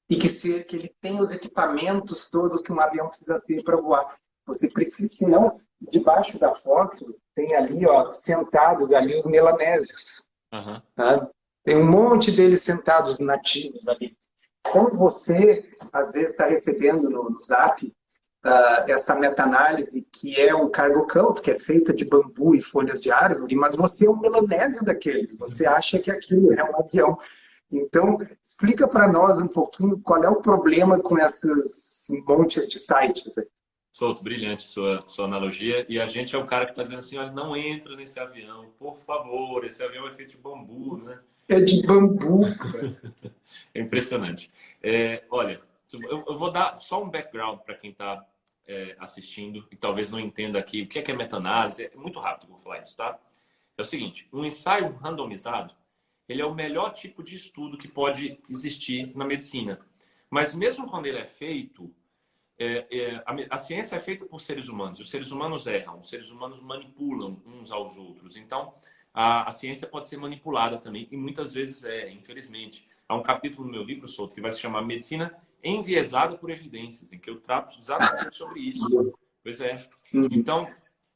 e 0.09 0.15
que, 0.15 0.27
se, 0.27 0.63
que 0.63 0.75
ele 0.75 0.95
tem 1.01 1.19
os 1.21 1.31
equipamentos 1.31 2.29
todos 2.29 2.61
que 2.61 2.71
um 2.71 2.79
avião 2.79 3.09
precisa 3.09 3.39
ter 3.39 3.63
para 3.63 3.77
voar. 3.77 4.17
Você 4.45 4.69
precisa, 4.69 5.09
senão, 5.09 5.57
debaixo 5.91 6.39
da 6.39 6.55
foto, 6.55 7.15
tem 7.35 7.55
ali, 7.55 7.85
ó, 7.85 8.11
sentados 8.11 8.91
ali 8.91 9.15
os 9.15 9.25
melanésios. 9.25 10.23
Uhum. 10.51 10.81
Tá? 10.95 11.29
Tem 11.63 11.77
um 11.77 11.89
monte 11.89 12.31
deles 12.31 12.63
sentados 12.63 13.19
nativos 13.19 13.87
ali. 13.87 14.17
Como 14.63 14.95
você, 14.95 15.69
às 15.93 16.11
vezes, 16.11 16.31
está 16.31 16.47
recebendo 16.47 17.09
no, 17.09 17.29
no 17.29 17.43
Zap 17.43 17.85
uh, 17.85 18.91
essa 18.91 19.15
meta-análise, 19.15 20.07
que 20.11 20.39
é 20.39 20.53
um 20.55 20.69
cargo 20.69 21.07
cult, 21.07 21.41
que 21.41 21.51
é 21.51 21.55
feita 21.55 21.93
de 21.93 22.05
bambu 22.05 22.55
e 22.55 22.61
folhas 22.61 23.01
de 23.01 23.11
árvore, 23.11 23.55
mas 23.55 23.75
você 23.75 24.05
é 24.05 24.09
um 24.09 24.19
melanésio 24.19 24.83
daqueles. 24.83 25.35
Você 25.35 25.65
acha 25.65 25.99
que 25.99 26.11
aquilo 26.11 26.53
é 26.53 26.63
um 26.63 26.75
avião. 26.77 27.17
Então, 27.71 28.17
explica 28.43 28.87
para 28.87 29.11
nós 29.11 29.39
um 29.39 29.47
pouquinho 29.47 29.99
qual 29.99 30.23
é 30.23 30.29
o 30.29 30.41
problema 30.41 30.99
com 30.99 31.17
esses 31.17 32.07
montes 32.27 32.67
de 32.67 32.79
sites. 32.79 33.35
Solto, 33.91 34.23
brilhante 34.23 34.67
sua, 34.67 35.03
sua 35.07 35.25
analogia. 35.25 35.85
E 35.87 35.99
a 35.99 36.07
gente 36.07 36.35
é 36.35 36.39
o 36.39 36.45
cara 36.45 36.65
que 36.65 36.71
está 36.71 36.83
dizendo 36.83 36.99
assim: 36.99 37.17
olha, 37.17 37.31
não 37.31 37.55
entra 37.55 37.95
nesse 37.95 38.19
avião, 38.19 38.71
por 38.77 38.97
favor, 38.97 39.63
esse 39.65 39.83
avião 39.83 40.07
é 40.07 40.11
feito 40.11 40.31
de 40.31 40.37
bambu, 40.37 40.97
né? 40.97 41.19
É 41.47 41.59
de 41.59 41.85
bambu. 41.85 42.41
é 43.73 43.79
impressionante. 43.81 44.51
É, 44.81 45.23
olha, 45.29 45.59
eu, 45.93 46.23
eu, 46.27 46.37
vou 46.37 46.51
dar 46.51 46.77
só 46.77 47.03
um 47.03 47.09
background 47.09 47.59
para 47.59 47.75
quem 47.75 47.91
está 47.91 48.23
é, 48.67 48.95
assistindo 48.99 49.67
e 49.71 49.75
talvez 49.75 50.11
não 50.11 50.19
entenda 50.19 50.59
aqui 50.59 50.83
o 50.83 50.87
que 50.87 50.99
é, 50.99 51.01
que 51.01 51.11
é 51.11 51.15
meta-análise. 51.15 51.85
É 51.85 51.95
muito 51.95 52.19
rápido, 52.19 52.49
vou 52.49 52.57
falar 52.57 52.81
isso, 52.81 52.95
tá? 52.95 53.19
É 53.77 53.81
o 53.81 53.85
seguinte: 53.85 54.27
um 54.31 54.45
ensaio 54.45 54.95
randomizado 54.97 55.73
ele 56.29 56.43
é 56.43 56.45
o 56.45 56.53
melhor 56.53 56.93
tipo 56.93 57.23
de 57.23 57.35
estudo 57.35 57.77
que 57.77 57.87
pode 57.87 58.39
existir 58.47 59.11
na 59.17 59.25
medicina. 59.25 59.79
Mas 60.29 60.53
mesmo 60.53 60.87
quando 60.87 61.07
ele 61.07 61.17
é 61.17 61.25
feito, 61.25 61.91
é, 62.57 62.85
é, 62.91 63.15
a, 63.25 63.55
a, 63.55 63.57
ciência 63.57 63.95
é 63.95 63.99
feita 63.99 64.25
por 64.25 64.39
seres 64.39 64.67
humanos. 64.67 64.99
Os 64.99 65.09
seres 65.09 65.31
humanos 65.31 65.65
erram, 65.65 65.99
os 65.99 66.07
seres 66.07 66.29
humanos 66.29 66.61
manipulam 66.61 67.41
uns 67.47 67.71
aos 67.71 67.97
outros. 67.97 68.37
Então, 68.37 68.75
a, 69.11 69.49
a 69.49 69.51
ciência 69.51 69.87
pode 69.87 70.07
ser 70.07 70.17
manipulada 70.17 70.77
também, 70.77 71.07
e 71.09 71.17
muitas 71.17 71.51
vezes 71.51 71.83
é, 71.83 72.11
infelizmente. 72.11 72.87
Há 73.07 73.15
um 73.15 73.23
capítulo 73.23 73.65
no 73.65 73.71
meu 73.71 73.81
livro, 73.81 74.07
Solto, 74.07 74.35
que 74.35 74.41
vai 74.41 74.51
se 74.51 74.59
chamar 74.59 74.83
Medicina 74.83 75.35
Enviesada 75.63 76.37
por 76.37 76.51
Evidências, 76.51 77.11
em 77.11 77.17
que 77.17 77.27
eu 77.27 77.39
trato 77.39 77.75
exatamente 77.75 78.37
sobre 78.37 78.59
isso. 78.59 79.17
Pois 79.43 79.59
é. 79.61 79.77
Uhum. 80.13 80.27
Então, 80.31 80.67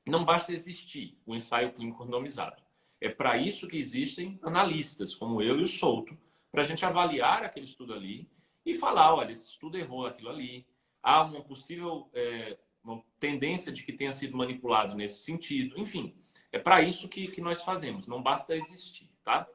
não 0.08 0.26
basta 0.26 0.52
existir 0.52 1.20
o 1.24 1.36
ensaio 1.36 1.72
clínico 1.72 2.04
randomizado. 2.04 2.63
É 3.04 3.10
para 3.10 3.36
isso 3.36 3.68
que 3.68 3.76
existem 3.76 4.40
analistas, 4.42 5.14
como 5.14 5.42
eu 5.42 5.60
e 5.60 5.64
o 5.64 5.68
Souto, 5.68 6.18
para 6.50 6.62
a 6.62 6.64
gente 6.64 6.86
avaliar 6.86 7.44
aquele 7.44 7.66
estudo 7.66 7.94
ali 7.94 8.32
e 8.66 8.74
falar, 8.74 9.14
olha, 9.14 9.34
esse 9.34 9.50
estudo 9.50 9.78
errou 9.78 10.06
aquilo 10.06 10.30
ali. 10.30 10.66
Há 11.02 11.22
uma 11.24 11.42
possível 11.44 12.10
é, 12.14 12.58
uma 12.82 13.04
tendência 13.20 13.74
de 13.74 13.84
que 13.84 13.92
tenha 13.92 14.14
sido 14.14 14.38
manipulado 14.38 14.96
nesse 14.96 15.22
sentido. 15.22 15.78
Enfim, 15.78 16.16
é 16.50 16.58
para 16.58 16.82
isso 16.82 17.10
que, 17.10 17.30
que 17.30 17.42
nós 17.42 17.62
fazemos. 17.62 18.08
Não 18.08 18.24
basta 18.24 18.56
existir, 18.56 19.12
tá? 19.22 19.46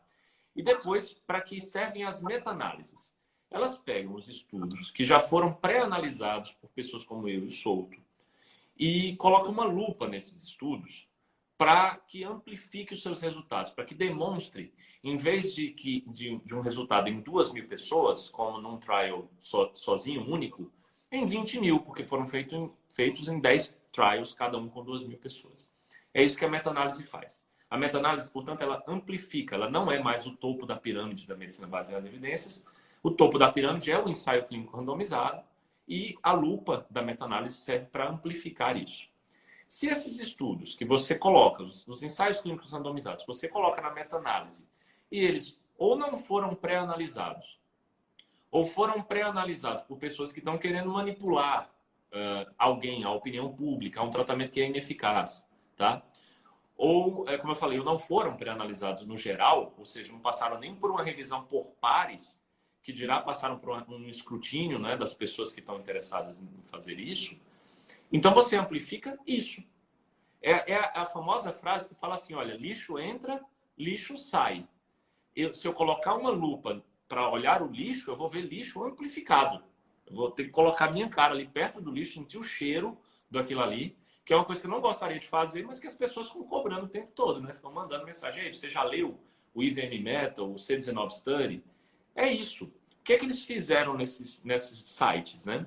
E 0.54 0.62
depois, 0.62 1.14
para 1.14 1.40
que 1.40 1.58
servem 1.58 2.04
as 2.04 2.22
meta-análises? 2.22 3.16
Elas 3.50 3.78
pegam 3.78 4.14
os 4.14 4.28
estudos 4.28 4.90
que 4.90 5.04
já 5.04 5.20
foram 5.20 5.54
pré-analisados 5.54 6.52
por 6.52 6.68
pessoas 6.68 7.02
como 7.02 7.26
eu 7.26 7.44
e 7.44 7.46
o 7.46 7.50
Souto 7.50 7.98
e 8.76 9.16
colocam 9.16 9.52
uma 9.52 9.64
lupa 9.64 10.06
nesses 10.06 10.42
estudos 10.42 11.08
para 11.58 11.96
que 11.96 12.22
amplifique 12.22 12.94
os 12.94 13.02
seus 13.02 13.20
resultados, 13.20 13.72
para 13.72 13.84
que 13.84 13.92
demonstre, 13.92 14.72
em 15.02 15.16
vez 15.16 15.52
de, 15.52 15.70
que, 15.72 16.04
de, 16.06 16.38
de, 16.38 16.54
um 16.54 16.60
resultado 16.60 17.08
em 17.08 17.20
duas 17.20 17.52
mil 17.52 17.66
pessoas, 17.66 18.28
como 18.28 18.60
num 18.60 18.78
trial 18.78 19.28
so, 19.40 19.68
sozinho, 19.74 20.24
único, 20.24 20.72
em 21.10 21.24
20 21.26 21.60
mil, 21.60 21.80
porque 21.80 22.04
foram 22.04 22.26
feito 22.28 22.54
em, 22.54 22.70
feitos 22.88 23.26
em 23.26 23.40
10 23.40 23.74
trials, 23.92 24.32
cada 24.32 24.56
um 24.56 24.68
com 24.68 24.84
duas 24.84 25.02
mil 25.02 25.18
pessoas. 25.18 25.68
É 26.14 26.22
isso 26.22 26.38
que 26.38 26.44
a 26.44 26.48
meta-análise 26.48 27.02
faz. 27.02 27.44
A 27.68 27.76
meta-análise, 27.76 28.30
portanto, 28.30 28.62
ela 28.62 28.82
amplifica, 28.86 29.56
ela 29.56 29.68
não 29.68 29.90
é 29.90 30.00
mais 30.00 30.26
o 30.26 30.36
topo 30.36 30.64
da 30.64 30.76
pirâmide 30.76 31.26
da 31.26 31.36
medicina 31.36 31.66
baseada 31.66 32.06
em 32.06 32.08
evidências. 32.08 32.64
O 33.02 33.10
topo 33.10 33.36
da 33.36 33.50
pirâmide 33.50 33.90
é 33.90 33.98
o 33.98 34.08
ensaio 34.08 34.46
clínico 34.46 34.76
randomizado 34.76 35.42
e 35.88 36.16
a 36.22 36.32
lupa 36.32 36.86
da 36.88 37.02
meta-análise 37.02 37.56
serve 37.56 37.86
para 37.86 38.08
amplificar 38.08 38.76
isso. 38.76 39.08
Se 39.68 39.86
esses 39.86 40.18
estudos 40.18 40.74
que 40.74 40.86
você 40.86 41.14
coloca, 41.14 41.62
os, 41.62 41.86
os 41.86 42.02
ensaios 42.02 42.40
clínicos 42.40 42.72
randomizados, 42.72 43.26
você 43.26 43.46
coloca 43.46 43.82
na 43.82 43.90
meta-análise 43.90 44.66
e 45.12 45.20
eles 45.20 45.60
ou 45.76 45.94
não 45.94 46.16
foram 46.16 46.54
pré-analisados, 46.54 47.60
ou 48.50 48.64
foram 48.64 49.02
pré-analisados 49.02 49.82
por 49.82 49.98
pessoas 49.98 50.32
que 50.32 50.38
estão 50.38 50.56
querendo 50.56 50.90
manipular 50.90 51.70
uh, 52.10 52.50
alguém, 52.56 53.04
a 53.04 53.10
opinião 53.12 53.54
pública, 53.54 54.02
um 54.02 54.10
tratamento 54.10 54.52
que 54.52 54.60
é 54.62 54.66
ineficaz, 54.66 55.46
tá? 55.76 56.02
Ou, 56.74 57.28
é, 57.28 57.36
como 57.36 57.52
eu 57.52 57.56
falei, 57.56 57.78
não 57.78 57.98
foram 57.98 58.38
pré-analisados 58.38 59.06
no 59.06 59.18
geral, 59.18 59.74
ou 59.76 59.84
seja, 59.84 60.10
não 60.10 60.20
passaram 60.20 60.58
nem 60.58 60.74
por 60.74 60.90
uma 60.90 61.02
revisão 61.02 61.44
por 61.44 61.68
pares, 61.72 62.42
que 62.82 62.90
dirá 62.90 63.20
passaram 63.20 63.58
por 63.58 63.78
um 63.90 64.08
escrutínio 64.08 64.78
né, 64.78 64.96
das 64.96 65.12
pessoas 65.12 65.52
que 65.52 65.60
estão 65.60 65.78
interessadas 65.78 66.40
em 66.40 66.48
fazer 66.62 66.98
isso, 66.98 67.38
então 68.12 68.34
você 68.34 68.56
amplifica 68.56 69.18
isso. 69.26 69.62
É, 70.40 70.72
é 70.72 70.76
a, 70.76 71.02
a, 71.02 71.06
famosa 71.06 71.52
frase 71.52 71.88
que 71.88 71.94
fala 71.94 72.14
assim: 72.14 72.34
olha, 72.34 72.54
lixo 72.54 72.98
entra, 72.98 73.42
lixo 73.76 74.16
sai. 74.16 74.66
Eu, 75.34 75.54
se 75.54 75.66
eu 75.66 75.72
colocar 75.72 76.14
uma 76.14 76.30
lupa 76.30 76.82
para 77.08 77.28
olhar 77.30 77.62
o 77.62 77.66
lixo, 77.66 78.10
eu 78.10 78.16
vou 78.16 78.28
ver 78.28 78.42
lixo 78.42 78.82
amplificado. 78.84 79.62
Eu 80.06 80.14
vou 80.14 80.30
ter 80.30 80.44
que 80.44 80.50
colocar 80.50 80.92
minha 80.92 81.08
cara 81.08 81.34
ali 81.34 81.46
perto 81.46 81.80
do 81.80 81.90
lixo, 81.90 82.14
sentir 82.14 82.38
o 82.38 82.44
cheiro 82.44 82.98
daquilo 83.30 83.62
ali, 83.62 83.96
que 84.24 84.32
é 84.32 84.36
uma 84.36 84.44
coisa 84.44 84.60
que 84.60 84.66
eu 84.66 84.70
não 84.70 84.80
gostaria 84.80 85.18
de 85.18 85.26
fazer, 85.26 85.64
mas 85.64 85.78
que 85.78 85.86
as 85.86 85.94
pessoas 85.94 86.28
ficam 86.28 86.44
cobrando 86.44 86.86
o 86.86 86.88
tempo 86.88 87.12
todo, 87.14 87.40
né? 87.40 87.52
Ficam 87.52 87.72
mandando 87.72 88.04
mensagem: 88.04 88.42
aí, 88.42 88.52
você 88.52 88.70
já 88.70 88.82
leu 88.82 89.18
o 89.54 89.62
IVM 89.62 90.02
Metal, 90.02 90.50
o 90.50 90.54
C19 90.54 91.10
Study? 91.10 91.64
É 92.14 92.30
isso. 92.30 92.64
O 92.64 93.04
que 93.04 93.12
é 93.12 93.18
que 93.18 93.24
eles 93.24 93.44
fizeram 93.44 93.94
nesses, 93.94 94.42
nesses 94.44 94.80
sites, 94.90 95.46
né? 95.46 95.66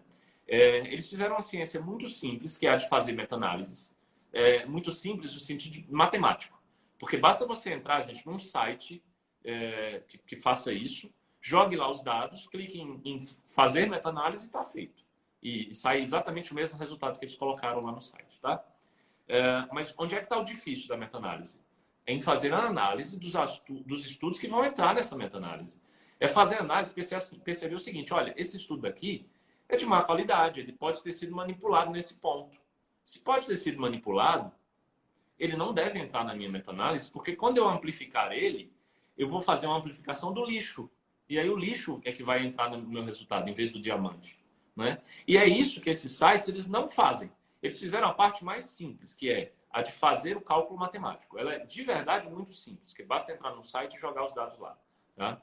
É, 0.51 0.79
eles 0.79 1.09
fizeram 1.09 1.35
uma 1.35 1.41
ciência 1.41 1.79
muito 1.79 2.09
simples, 2.09 2.57
que 2.57 2.67
é 2.67 2.71
a 2.71 2.75
de 2.75 2.89
fazer 2.89 3.13
meta-análises. 3.13 3.95
É, 4.33 4.65
muito 4.65 4.91
simples 4.91 5.33
no 5.33 5.39
sentido 5.39 5.81
matemático. 5.89 6.61
Porque 6.99 7.15
basta 7.15 7.47
você 7.47 7.71
entrar, 7.71 8.05
gente, 8.05 8.27
num 8.27 8.37
site 8.37 9.01
é, 9.45 10.03
que, 10.09 10.17
que, 10.17 10.35
faça 10.35 10.73
isso, 10.73 11.09
jogue 11.39 11.77
lá 11.77 11.89
os 11.89 12.03
dados, 12.03 12.47
clique 12.47 12.81
em, 12.81 13.01
em 13.05 13.19
fazer 13.55 13.89
meta-análise 13.89 14.43
e 14.43 14.47
está 14.47 14.61
feito. 14.61 15.05
E, 15.41 15.69
e, 15.69 15.73
sai 15.73 16.01
exatamente 16.01 16.51
o 16.51 16.55
mesmo 16.55 16.77
resultado 16.77 17.17
que 17.17 17.23
eles 17.23 17.35
colocaram 17.35 17.79
lá 17.79 17.93
no 17.93 18.01
site, 18.01 18.37
tá? 18.41 18.61
É, 19.29 19.65
mas 19.71 19.93
onde 19.97 20.15
é 20.15 20.17
que 20.17 20.25
está 20.25 20.37
o 20.37 20.43
difícil 20.43 20.89
da 20.89 20.97
meta-análise? 20.97 21.61
É 22.05 22.11
em 22.11 22.19
fazer 22.19 22.53
a 22.53 22.59
análise 22.59 23.17
dos, 23.17 23.33
dos 23.85 24.05
estudos 24.05 24.37
que 24.37 24.49
vão 24.49 24.65
entrar 24.65 24.93
nessa 24.93 25.15
meta-análise. 25.15 25.81
É 26.19 26.27
fazer 26.27 26.57
análise, 26.57 26.93
perceber, 26.93 27.39
perceber 27.41 27.75
o 27.75 27.79
seguinte, 27.79 28.13
olha, 28.13 28.33
esse 28.35 28.57
estudo 28.57 28.85
aqui, 28.85 29.30
é 29.75 29.77
de 29.77 29.85
má 29.85 30.03
qualidade. 30.03 30.59
Ele 30.59 30.71
pode 30.71 31.01
ter 31.01 31.11
sido 31.11 31.35
manipulado 31.35 31.91
nesse 31.91 32.15
ponto. 32.15 32.57
Se 33.03 33.19
pode 33.19 33.47
ter 33.47 33.57
sido 33.57 33.79
manipulado, 33.79 34.51
ele 35.37 35.57
não 35.57 35.73
deve 35.73 35.97
entrar 35.97 36.23
na 36.23 36.35
minha 36.35 36.49
meta-análise, 36.49 37.09
porque 37.09 37.35
quando 37.35 37.57
eu 37.57 37.67
amplificar 37.67 38.31
ele, 38.31 38.71
eu 39.17 39.27
vou 39.27 39.41
fazer 39.41 39.67
uma 39.67 39.77
amplificação 39.77 40.31
do 40.31 40.45
lixo. 40.45 40.89
E 41.27 41.39
aí 41.39 41.49
o 41.49 41.57
lixo 41.57 41.99
é 42.03 42.11
que 42.11 42.23
vai 42.23 42.45
entrar 42.45 42.69
no 42.69 42.77
meu 42.77 43.03
resultado, 43.03 43.49
em 43.49 43.53
vez 43.53 43.71
do 43.71 43.81
diamante. 43.81 44.39
Né? 44.75 45.01
E 45.27 45.37
é 45.37 45.47
isso 45.47 45.81
que 45.81 45.89
esses 45.89 46.11
sites 46.11 46.47
eles 46.47 46.67
não 46.67 46.87
fazem. 46.87 47.31
Eles 47.61 47.79
fizeram 47.79 48.07
a 48.07 48.13
parte 48.13 48.43
mais 48.43 48.65
simples, 48.65 49.13
que 49.13 49.31
é 49.31 49.53
a 49.69 49.81
de 49.81 49.91
fazer 49.91 50.35
o 50.35 50.41
cálculo 50.41 50.79
matemático. 50.79 51.37
Ela 51.39 51.53
é 51.53 51.59
de 51.65 51.83
verdade 51.83 52.29
muito 52.29 52.53
simples, 52.53 52.93
que 52.93 53.03
basta 53.03 53.31
entrar 53.31 53.51
no 53.55 53.63
site 53.63 53.95
e 53.95 53.99
jogar 53.99 54.25
os 54.25 54.33
dados 54.33 54.59
lá. 54.59 54.77
Tá? 55.15 55.41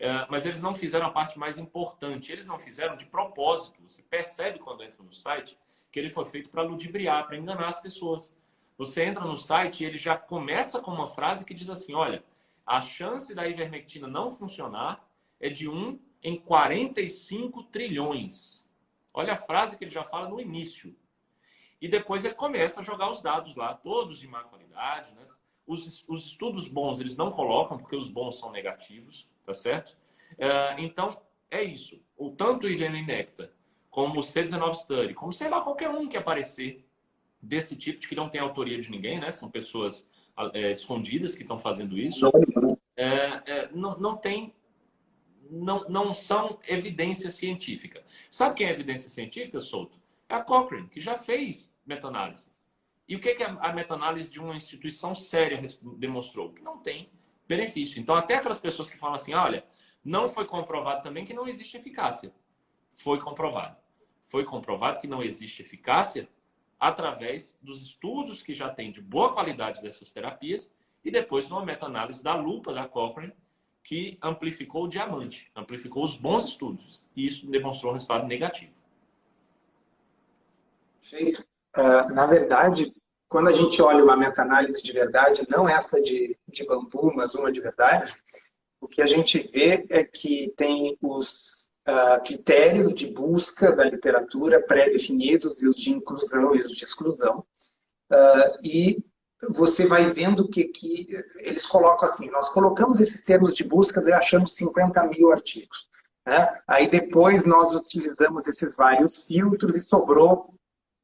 É, 0.00 0.26
mas 0.30 0.46
eles 0.46 0.62
não 0.62 0.72
fizeram 0.74 1.06
a 1.06 1.10
parte 1.10 1.38
mais 1.38 1.58
importante. 1.58 2.32
Eles 2.32 2.46
não 2.46 2.58
fizeram 2.58 2.96
de 2.96 3.04
propósito. 3.04 3.82
Você 3.86 4.02
percebe 4.02 4.58
quando 4.58 4.82
entra 4.82 5.02
no 5.02 5.12
site 5.12 5.58
que 5.92 6.00
ele 6.00 6.08
foi 6.08 6.24
feito 6.24 6.48
para 6.48 6.62
ludibriar, 6.62 7.26
para 7.26 7.36
enganar 7.36 7.68
as 7.68 7.80
pessoas. 7.80 8.34
Você 8.78 9.04
entra 9.04 9.22
no 9.26 9.36
site 9.36 9.82
e 9.82 9.86
ele 9.86 9.98
já 9.98 10.16
começa 10.16 10.80
com 10.80 10.90
uma 10.90 11.06
frase 11.06 11.44
que 11.44 11.52
diz 11.52 11.68
assim: 11.68 11.92
olha, 11.92 12.24
a 12.64 12.80
chance 12.80 13.34
da 13.34 13.46
ivermectina 13.46 14.08
não 14.08 14.30
funcionar 14.30 15.06
é 15.38 15.50
de 15.50 15.68
1 15.68 16.00
em 16.22 16.40
45 16.40 17.64
trilhões. 17.64 18.66
Olha 19.12 19.34
a 19.34 19.36
frase 19.36 19.76
que 19.76 19.84
ele 19.84 19.90
já 19.90 20.02
fala 20.02 20.30
no 20.30 20.40
início. 20.40 20.96
E 21.78 21.88
depois 21.88 22.24
ele 22.24 22.34
começa 22.34 22.80
a 22.80 22.84
jogar 22.84 23.10
os 23.10 23.20
dados 23.20 23.54
lá, 23.54 23.74
todos 23.74 24.18
de 24.18 24.26
má 24.26 24.44
qualidade. 24.44 25.12
Né? 25.12 25.26
Os, 25.66 26.04
os 26.08 26.24
estudos 26.24 26.68
bons 26.68 27.00
eles 27.00 27.18
não 27.18 27.30
colocam, 27.30 27.76
porque 27.76 27.96
os 27.96 28.08
bons 28.08 28.38
são 28.38 28.50
negativos, 28.50 29.28
tá 29.44 29.54
certo? 29.54 29.96
É, 30.38 30.76
então, 30.78 31.20
é 31.50 31.62
isso. 31.62 32.00
O 32.16 32.30
tanto 32.30 32.66
o 32.66 32.70
IGN 32.70 33.02
Necta, 33.02 33.52
como 33.90 34.20
o 34.20 34.22
C19 34.22 34.74
Study, 34.74 35.14
como 35.14 35.32
sei 35.32 35.48
lá, 35.48 35.60
qualquer 35.60 35.90
um 35.90 36.08
que 36.08 36.16
aparecer 36.16 36.84
desse 37.42 37.74
tipo, 37.76 38.00
de 38.00 38.08
que 38.08 38.14
não 38.14 38.28
tem 38.28 38.40
autoria 38.40 38.80
de 38.80 38.90
ninguém, 38.90 39.18
né? 39.18 39.30
São 39.30 39.50
pessoas 39.50 40.06
é, 40.52 40.70
escondidas 40.70 41.34
que 41.34 41.42
estão 41.42 41.58
fazendo 41.58 41.98
isso. 41.98 42.30
É, 42.96 43.42
é, 43.46 43.70
não, 43.72 43.98
não 43.98 44.16
tem 44.16 44.54
não, 45.50 45.88
não 45.88 46.14
são 46.14 46.58
evidência 46.68 47.30
científica. 47.30 48.04
Sabe 48.30 48.56
quem 48.56 48.66
é 48.66 48.70
evidência 48.70 49.10
científica, 49.10 49.58
Souto? 49.58 49.98
É 50.28 50.34
a 50.34 50.42
Cochrane, 50.42 50.88
que 50.88 51.00
já 51.00 51.16
fez 51.16 51.74
meta-análise. 51.84 52.48
E 53.08 53.16
o 53.16 53.20
que, 53.20 53.34
que 53.34 53.42
a 53.42 53.72
meta-análise 53.72 54.30
de 54.30 54.38
uma 54.38 54.54
instituição 54.54 55.16
séria 55.16 55.60
demonstrou? 55.96 56.52
Que 56.52 56.62
não 56.62 56.78
tem 56.78 57.10
benefício. 57.50 58.00
Então, 58.00 58.14
até 58.14 58.36
aquelas 58.36 58.60
pessoas 58.60 58.88
que 58.88 58.96
falam 58.96 59.16
assim, 59.16 59.34
olha, 59.34 59.64
não 60.04 60.28
foi 60.28 60.44
comprovado 60.44 61.02
também 61.02 61.24
que 61.24 61.34
não 61.34 61.48
existe 61.48 61.76
eficácia. 61.76 62.32
Foi 62.92 63.18
comprovado. 63.18 63.76
Foi 64.22 64.44
comprovado 64.44 65.00
que 65.00 65.08
não 65.08 65.20
existe 65.20 65.60
eficácia 65.60 66.28
através 66.78 67.58
dos 67.60 67.82
estudos 67.82 68.40
que 68.42 68.54
já 68.54 68.70
tem 68.70 68.92
de 68.92 69.00
boa 69.02 69.32
qualidade 69.34 69.82
dessas 69.82 70.12
terapias 70.12 70.72
e 71.04 71.10
depois 71.10 71.48
numa 71.48 71.64
meta-análise 71.64 72.22
da 72.22 72.34
lupa 72.36 72.72
da 72.72 72.86
Cochrane 72.86 73.34
que 73.82 74.18
amplificou 74.22 74.84
o 74.84 74.88
diamante, 74.88 75.50
amplificou 75.56 76.04
os 76.04 76.16
bons 76.16 76.46
estudos. 76.46 77.02
E 77.16 77.26
isso 77.26 77.50
demonstrou 77.50 77.90
um 77.90 77.94
resultado 77.94 78.26
negativo. 78.26 78.72
Uh, 81.76 82.14
na 82.14 82.26
verdade, 82.26 82.94
quando 83.30 83.48
a 83.48 83.52
gente 83.52 83.80
olha 83.80 84.02
uma 84.02 84.16
meta-análise 84.16 84.82
de 84.82 84.92
verdade, 84.92 85.46
não 85.48 85.68
essa 85.68 86.02
de, 86.02 86.36
de 86.48 86.66
bambu, 86.66 87.12
mas 87.14 87.32
uma 87.32 87.52
de 87.52 87.60
verdade, 87.60 88.12
o 88.80 88.88
que 88.88 89.00
a 89.00 89.06
gente 89.06 89.38
vê 89.38 89.86
é 89.88 90.02
que 90.02 90.52
tem 90.56 90.98
os 91.00 91.70
uh, 91.88 92.20
critérios 92.24 92.92
de 92.92 93.06
busca 93.06 93.70
da 93.70 93.84
literatura 93.84 94.60
pré-definidos 94.60 95.62
e 95.62 95.68
os 95.68 95.76
de 95.76 95.92
inclusão 95.92 96.56
e 96.56 96.62
os 96.62 96.72
de 96.72 96.82
exclusão. 96.82 97.46
Uh, 98.10 98.66
e 98.66 99.04
você 99.50 99.86
vai 99.86 100.10
vendo 100.10 100.48
que, 100.48 100.64
que 100.64 101.06
eles 101.36 101.64
colocam 101.64 102.08
assim, 102.08 102.28
nós 102.30 102.48
colocamos 102.48 102.98
esses 102.98 103.22
termos 103.22 103.54
de 103.54 103.62
busca 103.62 104.02
e 104.02 104.12
achamos 104.12 104.54
50 104.54 105.04
mil 105.04 105.30
artigos. 105.30 105.88
Né? 106.26 106.60
Aí 106.66 106.90
depois 106.90 107.44
nós 107.44 107.72
utilizamos 107.72 108.48
esses 108.48 108.74
vários 108.74 109.24
filtros 109.24 109.76
e 109.76 109.80
sobrou 109.80 110.52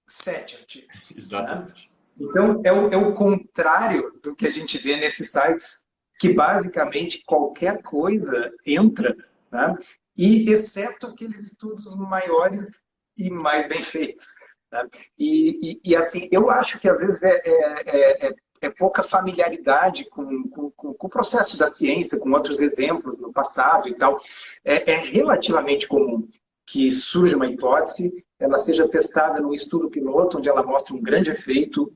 sete 0.09 0.57
artigos. 0.57 0.89
Né? 0.89 1.17
Exatamente. 1.17 1.89
Né? 1.89 1.96
Então, 2.19 2.63
é 2.65 2.73
o, 2.73 2.89
é 2.89 2.97
o 2.97 3.15
contrário 3.15 4.19
do 4.23 4.35
que 4.35 4.47
a 4.47 4.51
gente 4.51 4.79
vê 4.79 4.97
nesses 4.97 5.31
sites, 5.31 5.85
que 6.19 6.33
basicamente 6.33 7.23
qualquer 7.27 7.83
coisa 7.83 8.53
entra, 8.67 9.15
né? 9.53 9.77
e 10.17 10.51
exceto 10.51 11.07
aqueles 11.07 11.43
estudos 11.43 11.95
maiores 11.97 12.71
e 13.19 13.31
mais 13.31 13.69
bem 13.69 13.85
feitos. 13.85 14.25
Né? 14.73 14.89
E, 15.19 15.73
e, 15.73 15.81
e, 15.85 15.97
assim, 15.97 16.29
eu 16.33 16.51
acho 16.51 16.79
que 16.79 16.89
às 16.89 17.01
vezes 17.01 17.23
é, 17.23 17.43
é, 17.45 18.29
é, 18.29 18.35
é 18.63 18.71
pouca 18.71 19.03
familiaridade 19.03 20.09
com, 20.09 20.49
com, 20.49 20.71
com, 20.71 21.07
o 21.07 21.11
processo 21.11 21.59
da 21.59 21.69
ciência, 21.69 22.19
com 22.19 22.31
outros 22.31 22.61
exemplos 22.61 23.19
no 23.19 23.31
passado 23.31 23.89
e 23.89 23.95
tal. 23.95 24.19
É, 24.65 24.93
é 24.93 24.97
relativamente 24.97 25.87
comum 25.87 26.27
que 26.67 26.91
surja 26.91 27.37
uma 27.37 27.47
hipótese, 27.47 28.25
ela 28.41 28.59
seja 28.59 28.89
testada 28.89 29.41
num 29.41 29.53
estudo 29.55 29.89
piloto, 29.89 30.39
onde 30.39 30.49
ela 30.49 30.65
mostra 30.65 30.95
um 30.95 31.01
grande 31.01 31.31
efeito 31.31 31.93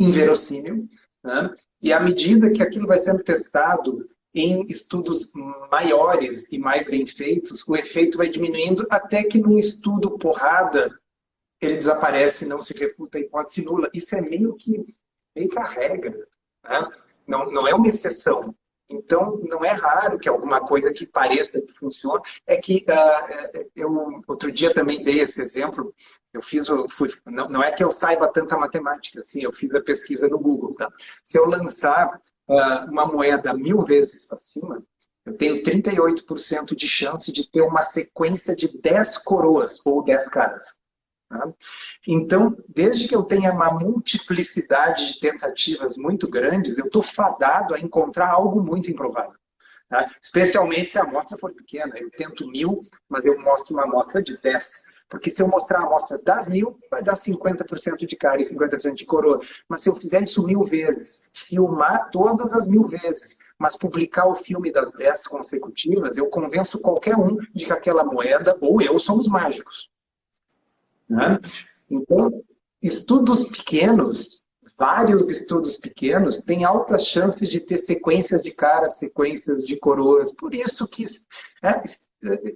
inverossímil, 0.00 0.88
né? 1.22 1.54
e 1.80 1.92
à 1.92 2.00
medida 2.00 2.50
que 2.50 2.62
aquilo 2.62 2.86
vai 2.86 2.98
sendo 2.98 3.22
testado 3.22 4.08
em 4.34 4.64
estudos 4.68 5.32
maiores 5.70 6.50
e 6.50 6.58
mais 6.58 6.86
bem 6.86 7.06
feitos, 7.06 7.66
o 7.66 7.76
efeito 7.76 8.18
vai 8.18 8.28
diminuindo 8.28 8.86
até 8.90 9.24
que 9.24 9.38
num 9.38 9.58
estudo 9.58 10.18
porrada 10.18 10.90
ele 11.60 11.76
desaparece, 11.76 12.46
não 12.46 12.62
se 12.62 12.72
refuta 12.72 13.18
a 13.18 13.20
hipótese 13.20 13.62
nula. 13.62 13.90
Isso 13.92 14.14
é 14.14 14.20
meio 14.20 14.54
que, 14.54 14.82
meio 15.36 15.48
que 15.48 15.58
a 15.58 15.64
regra. 15.64 16.16
Né? 16.64 16.90
Não, 17.26 17.50
não 17.50 17.68
é 17.68 17.74
uma 17.74 17.88
exceção. 17.88 18.54
Então, 18.90 19.38
não 19.44 19.64
é 19.64 19.70
raro 19.70 20.18
que 20.18 20.28
alguma 20.28 20.60
coisa 20.60 20.92
que 20.92 21.06
pareça 21.06 21.62
que 21.62 21.72
funciona. 21.72 22.20
É 22.44 22.56
que 22.56 22.84
uh, 22.88 23.68
eu 23.76 24.22
outro 24.26 24.50
dia 24.50 24.74
também 24.74 25.02
dei 25.02 25.20
esse 25.20 25.40
exemplo. 25.40 25.94
Eu 26.32 26.42
fiz, 26.42 26.66
fui, 26.90 27.08
não, 27.24 27.48
não, 27.48 27.62
é 27.62 27.70
que 27.70 27.84
eu 27.84 27.92
saiba 27.92 28.26
tanta 28.26 28.58
matemática, 28.58 29.20
assim, 29.20 29.42
eu 29.42 29.52
fiz 29.52 29.74
a 29.74 29.80
pesquisa 29.80 30.28
no 30.28 30.38
Google. 30.38 30.74
Tá? 30.74 30.90
Se 31.24 31.38
eu 31.38 31.46
lançar 31.46 32.20
uh, 32.48 32.90
uma 32.90 33.06
moeda 33.06 33.54
mil 33.54 33.82
vezes 33.82 34.26
para 34.26 34.40
cima, 34.40 34.82
eu 35.24 35.36
tenho 35.36 35.62
38% 35.62 36.74
de 36.74 36.88
chance 36.88 37.30
de 37.30 37.48
ter 37.48 37.60
uma 37.60 37.82
sequência 37.82 38.56
de 38.56 38.76
10 38.76 39.18
coroas 39.18 39.80
ou 39.84 40.02
10 40.02 40.28
caras. 40.28 40.79
Tá? 41.30 41.48
Então, 42.08 42.56
desde 42.68 43.06
que 43.06 43.14
eu 43.14 43.22
tenha 43.22 43.52
uma 43.52 43.70
multiplicidade 43.70 45.06
de 45.06 45.20
tentativas 45.20 45.96
muito 45.96 46.28
grandes, 46.28 46.76
eu 46.76 46.86
estou 46.86 47.04
fadado 47.04 47.72
a 47.72 47.78
encontrar 47.78 48.28
algo 48.28 48.60
muito 48.60 48.90
improvável. 48.90 49.38
Tá? 49.88 50.10
Especialmente 50.20 50.90
se 50.90 50.98
a 50.98 51.02
amostra 51.02 51.38
for 51.38 51.52
pequena. 51.54 51.96
Eu 51.96 52.10
tento 52.10 52.48
mil, 52.48 52.84
mas 53.08 53.24
eu 53.24 53.40
mostro 53.40 53.74
uma 53.74 53.84
amostra 53.84 54.20
de 54.20 54.36
10. 54.36 54.90
Porque 55.08 55.30
se 55.30 55.40
eu 55.40 55.46
mostrar 55.46 55.80
a 55.80 55.82
amostra 55.84 56.18
das 56.18 56.48
mil, 56.48 56.78
vai 56.90 57.02
dar 57.02 57.14
50% 57.14 58.06
de 58.06 58.16
cara 58.16 58.40
e 58.40 58.44
50% 58.44 58.94
de 58.94 59.06
coroa. 59.06 59.40
Mas 59.68 59.82
se 59.82 59.88
eu 59.88 59.94
fizer 59.94 60.22
isso 60.22 60.44
mil 60.44 60.64
vezes, 60.64 61.30
filmar 61.32 62.10
todas 62.10 62.52
as 62.52 62.66
mil 62.66 62.88
vezes, 62.88 63.38
mas 63.56 63.76
publicar 63.76 64.26
o 64.26 64.36
filme 64.36 64.72
das 64.72 64.92
10 64.94 65.28
consecutivas, 65.28 66.16
eu 66.16 66.28
convenço 66.28 66.80
qualquer 66.80 67.16
um 67.16 67.36
de 67.54 67.66
que 67.66 67.72
aquela 67.72 68.04
moeda 68.04 68.56
ou 68.60 68.80
eu 68.82 68.98
somos 68.98 69.28
mágicos. 69.28 69.90
Né? 71.10 71.40
Então, 71.90 72.30
estudos 72.80 73.48
pequenos, 73.48 74.42
vários 74.78 75.28
estudos 75.28 75.76
pequenos, 75.76 76.38
têm 76.38 76.64
altas 76.64 77.04
chances 77.04 77.48
de 77.48 77.58
ter 77.58 77.76
sequências 77.76 78.42
de 78.42 78.52
caras, 78.52 78.98
sequências 78.98 79.66
de 79.66 79.76
coroas. 79.76 80.32
Por 80.32 80.54
isso 80.54 80.86
que 80.86 81.04
né, 81.60 81.82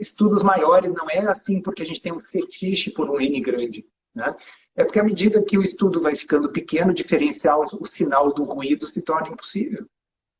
estudos 0.00 0.42
maiores 0.42 0.92
não 0.92 1.10
é 1.10 1.18
assim 1.26 1.60
porque 1.60 1.82
a 1.82 1.86
gente 1.86 2.00
tem 2.00 2.12
um 2.12 2.20
fetiche 2.20 2.92
por 2.92 3.10
um 3.10 3.20
N 3.20 3.40
grande. 3.40 3.84
Né? 4.14 4.34
É 4.76 4.84
porque 4.84 5.00
à 5.00 5.04
medida 5.04 5.42
que 5.42 5.58
o 5.58 5.62
estudo 5.62 6.00
vai 6.00 6.14
ficando 6.14 6.52
pequeno, 6.52 6.94
diferenciar 6.94 7.58
o 7.58 7.86
sinal 7.86 8.32
do 8.32 8.44
ruído 8.44 8.86
se 8.88 9.02
torna 9.02 9.28
impossível. 9.28 9.84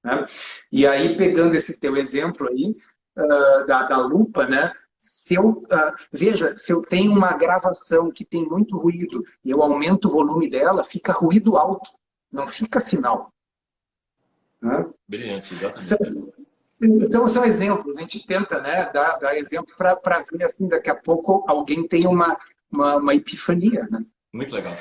Né? 0.04 0.24
E 0.70 0.86
aí, 0.86 1.16
pegando 1.16 1.54
esse 1.56 1.76
teu 1.76 1.96
exemplo 1.96 2.48
aí, 2.48 2.76
uh, 3.16 3.66
da, 3.66 3.82
da 3.84 3.96
lupa, 3.98 4.46
né? 4.46 4.72
Se 5.04 5.34
eu, 5.34 5.48
uh, 5.48 5.94
veja, 6.10 6.56
se 6.56 6.72
eu 6.72 6.80
tenho 6.80 7.12
uma 7.12 7.32
gravação 7.32 8.10
que 8.10 8.24
tem 8.24 8.48
muito 8.48 8.78
ruído 8.78 9.22
e 9.44 9.50
eu 9.50 9.62
aumento 9.62 10.08
o 10.08 10.10
volume 10.10 10.48
dela, 10.48 10.82
fica 10.82 11.12
ruído 11.12 11.58
alto, 11.58 11.90
não 12.32 12.46
fica 12.46 12.80
sinal. 12.80 13.30
Né? 14.62 14.86
Brilhante, 15.06 15.52
exatamente. 15.52 15.84
São, 15.84 15.98
então, 16.82 17.28
são 17.28 17.44
exemplos, 17.44 17.98
a 17.98 18.00
gente 18.00 18.26
tenta 18.26 18.60
né, 18.62 18.90
dar, 18.92 19.18
dar 19.18 19.36
exemplo 19.36 19.74
para 19.76 20.24
ver 20.32 20.44
assim, 20.44 20.68
daqui 20.68 20.88
a 20.88 20.94
pouco 20.94 21.44
alguém 21.46 21.86
tem 21.86 22.06
uma, 22.06 22.38
uma, 22.72 22.96
uma 22.96 23.14
epifania. 23.14 23.86
Né? 23.90 24.02
Muito 24.32 24.54
legal. 24.54 24.74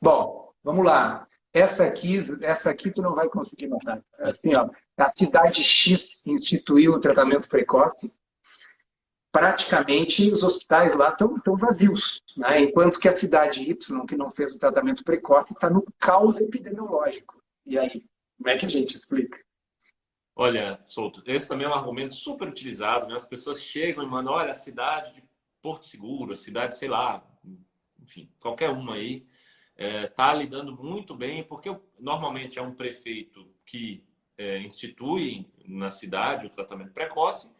Bom, 0.00 0.52
vamos 0.62 0.84
lá. 0.86 1.26
Essa 1.52 1.84
aqui, 1.84 2.20
essa 2.42 2.70
aqui 2.70 2.92
tu 2.92 3.02
não 3.02 3.14
vai 3.14 3.28
conseguir 3.28 3.66
notar. 3.66 4.00
Assim, 4.20 4.54
ó, 4.54 4.70
a 4.96 5.08
cidade 5.08 5.64
X 5.64 6.24
instituiu 6.28 6.92
o 6.92 7.00
tratamento 7.00 7.48
precoce 7.48 8.12
praticamente 9.34 10.30
os 10.30 10.44
hospitais 10.44 10.94
lá 10.94 11.08
estão 11.08 11.56
vazios, 11.56 12.22
né? 12.36 12.60
enquanto 12.60 13.00
que 13.00 13.08
a 13.08 13.12
cidade 13.12 13.68
Y, 13.68 14.06
que 14.06 14.16
não 14.16 14.30
fez 14.30 14.52
o 14.52 14.58
tratamento 14.60 15.02
precoce, 15.02 15.52
está 15.52 15.68
no 15.68 15.84
caos 15.98 16.40
epidemiológico. 16.40 17.42
E 17.66 17.76
aí, 17.76 18.06
como 18.38 18.48
é 18.48 18.56
que 18.56 18.64
a 18.64 18.68
gente 18.68 18.94
explica? 18.94 19.36
Olha, 20.36 20.78
Souto, 20.84 21.20
esse 21.26 21.48
também 21.48 21.66
é 21.66 21.68
um 21.68 21.74
argumento 21.74 22.14
super 22.14 22.46
utilizado. 22.46 23.08
Né? 23.08 23.16
As 23.16 23.26
pessoas 23.26 23.60
chegam 23.60 24.04
e 24.04 24.06
mandam, 24.06 24.34
olha, 24.34 24.52
a 24.52 24.54
cidade 24.54 25.14
de 25.14 25.24
Porto 25.60 25.88
Seguro, 25.88 26.32
a 26.32 26.36
cidade, 26.36 26.76
sei 26.76 26.88
lá, 26.88 27.20
enfim, 28.00 28.30
qualquer 28.38 28.70
uma 28.70 28.94
aí, 28.94 29.26
está 29.76 30.32
é, 30.32 30.36
lidando 30.36 30.80
muito 30.80 31.12
bem, 31.12 31.42
porque 31.42 31.76
normalmente 31.98 32.56
é 32.56 32.62
um 32.62 32.74
prefeito 32.74 33.48
que 33.66 34.04
é, 34.38 34.60
institui 34.60 35.44
na 35.66 35.90
cidade 35.90 36.46
o 36.46 36.50
tratamento 36.50 36.92
precoce, 36.92 37.52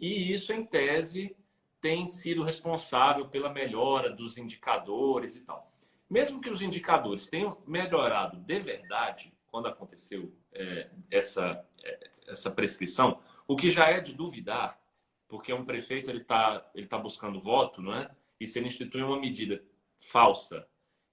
e 0.00 0.32
isso, 0.32 0.52
em 0.52 0.64
tese, 0.64 1.36
tem 1.80 2.06
sido 2.06 2.42
responsável 2.42 3.28
pela 3.28 3.52
melhora 3.52 4.10
dos 4.10 4.38
indicadores 4.38 5.36
e 5.36 5.40
tal. 5.40 5.70
Mesmo 6.08 6.40
que 6.40 6.50
os 6.50 6.62
indicadores 6.62 7.28
tenham 7.28 7.56
melhorado 7.66 8.38
de 8.38 8.60
verdade 8.60 9.32
quando 9.46 9.68
aconteceu 9.68 10.32
é, 10.52 10.90
essa, 11.10 11.64
é, 11.82 12.10
essa 12.28 12.50
prescrição, 12.50 13.20
O 13.46 13.56
que 13.56 13.70
já 13.70 13.88
é 13.88 14.00
de 14.00 14.12
duvidar, 14.12 14.80
porque 15.28 15.52
um 15.52 15.64
prefeito 15.64 16.10
ele 16.10 16.22
está 16.22 16.68
ele 16.74 16.86
tá 16.86 16.98
buscando 16.98 17.40
voto, 17.40 17.82
não 17.82 17.94
é? 17.94 18.10
E 18.38 18.46
se 18.46 18.58
ele 18.58 18.68
institui 18.68 19.02
uma 19.02 19.18
medida 19.18 19.62
falsa 19.96 20.66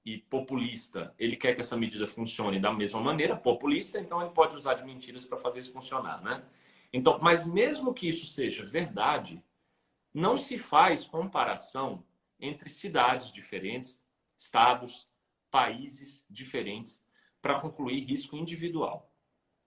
e 0.05 0.17
populista, 0.17 1.13
ele 1.19 1.35
quer 1.35 1.53
que 1.53 1.61
essa 1.61 1.75
medida 1.75 2.07
funcione 2.07 2.59
da 2.59 2.71
mesma 2.71 3.01
maneira, 3.01 3.35
populista, 3.35 3.99
então 3.99 4.21
ele 4.21 4.31
pode 4.31 4.55
usar 4.55 4.75
de 4.75 4.85
mentiras 4.85 5.25
para 5.25 5.37
fazer 5.37 5.59
isso 5.59 5.73
funcionar, 5.73 6.21
né? 6.23 6.43
Então, 6.91 7.19
mas 7.21 7.45
mesmo 7.45 7.93
que 7.93 8.07
isso 8.07 8.25
seja 8.25 8.65
verdade, 8.65 9.43
não 10.13 10.37
se 10.37 10.57
faz 10.57 11.05
comparação 11.05 12.03
entre 12.39 12.69
cidades 12.69 13.31
diferentes, 13.31 14.01
estados, 14.37 15.07
países 15.49 16.25
diferentes 16.29 17.03
para 17.41 17.59
concluir 17.59 18.01
risco 18.01 18.35
individual. 18.35 19.11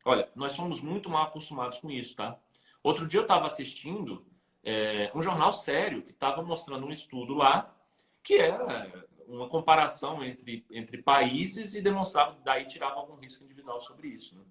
Olha, 0.05 0.31
nós 0.35 0.53
somos 0.53 0.81
muito 0.81 1.11
mal 1.11 1.25
acostumados 1.25 1.79
com 1.79 1.91
isso, 1.91 2.17
tá? 2.17 2.39
Outro 2.83 3.07
dia 3.07 3.21
eu 3.21 3.25
estava 3.25 3.47
assistindo 3.47 4.27
é, 4.63 5.11
um 5.15 5.23
jornal 5.23 5.53
sério 5.53 6.03
que 6.03 6.11
estava 6.11 6.43
mostrando 6.43 6.87
um 6.87 6.93
estudo 6.93 7.35
lá 7.35 7.75
que 8.23 8.37
era 8.37 9.07
uma 9.27 9.49
comparação 9.49 10.23
entre, 10.23 10.65
entre 10.71 11.03
países 11.03 11.75
e 11.75 11.81
demonstrava, 11.81 12.39
daí 12.45 12.67
tirava 12.67 12.97
algum 12.97 13.17
risco 13.17 13.45
individual 13.45 13.81
sobre 13.81 14.09
isso. 14.09 14.37
Né? 14.37 14.45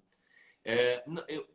É, 0.64 1.04
eu, 1.28 1.46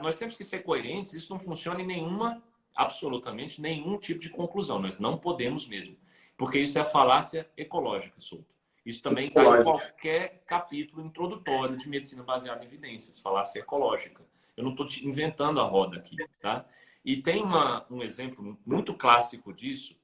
nós 0.00 0.16
temos 0.16 0.36
que 0.36 0.44
ser 0.44 0.60
coerentes, 0.60 1.14
isso 1.14 1.32
não 1.32 1.38
funciona 1.38 1.80
em 1.80 1.86
nenhuma, 1.86 2.42
absolutamente 2.74 3.60
nenhum 3.60 3.98
tipo 3.98 4.20
de 4.20 4.30
conclusão, 4.30 4.78
nós 4.78 4.98
não 4.98 5.18
podemos 5.18 5.66
mesmo, 5.66 5.96
porque 6.36 6.58
isso 6.58 6.78
é 6.78 6.80
a 6.80 6.86
falácia 6.86 7.50
ecológica, 7.56 8.20
Souto. 8.20 8.52
Isso 8.84 9.00
também 9.00 9.26
está 9.26 9.42
em 9.42 9.62
qualquer 9.62 10.42
capítulo 10.44 11.04
introdutório 11.04 11.76
de 11.76 11.88
medicina 11.88 12.22
baseada 12.22 12.64
em 12.64 12.66
evidências, 12.66 13.20
falácia 13.20 13.60
ecológica. 13.60 14.24
Eu 14.56 14.64
não 14.64 14.72
estou 14.72 14.86
inventando 15.02 15.60
a 15.60 15.64
roda 15.64 15.98
aqui, 15.98 16.16
tá? 16.40 16.66
E 17.04 17.16
tem 17.16 17.42
uma, 17.42 17.86
um 17.88 18.02
exemplo 18.02 18.58
muito 18.66 18.92
clássico 18.94 19.52
disso, 19.52 19.96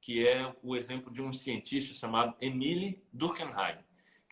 que 0.00 0.26
é 0.26 0.54
o 0.62 0.76
exemplo 0.76 1.10
de 1.10 1.22
um 1.22 1.32
cientista 1.32 1.94
chamado 1.94 2.34
Emile 2.40 3.02
Durkheim, 3.12 3.78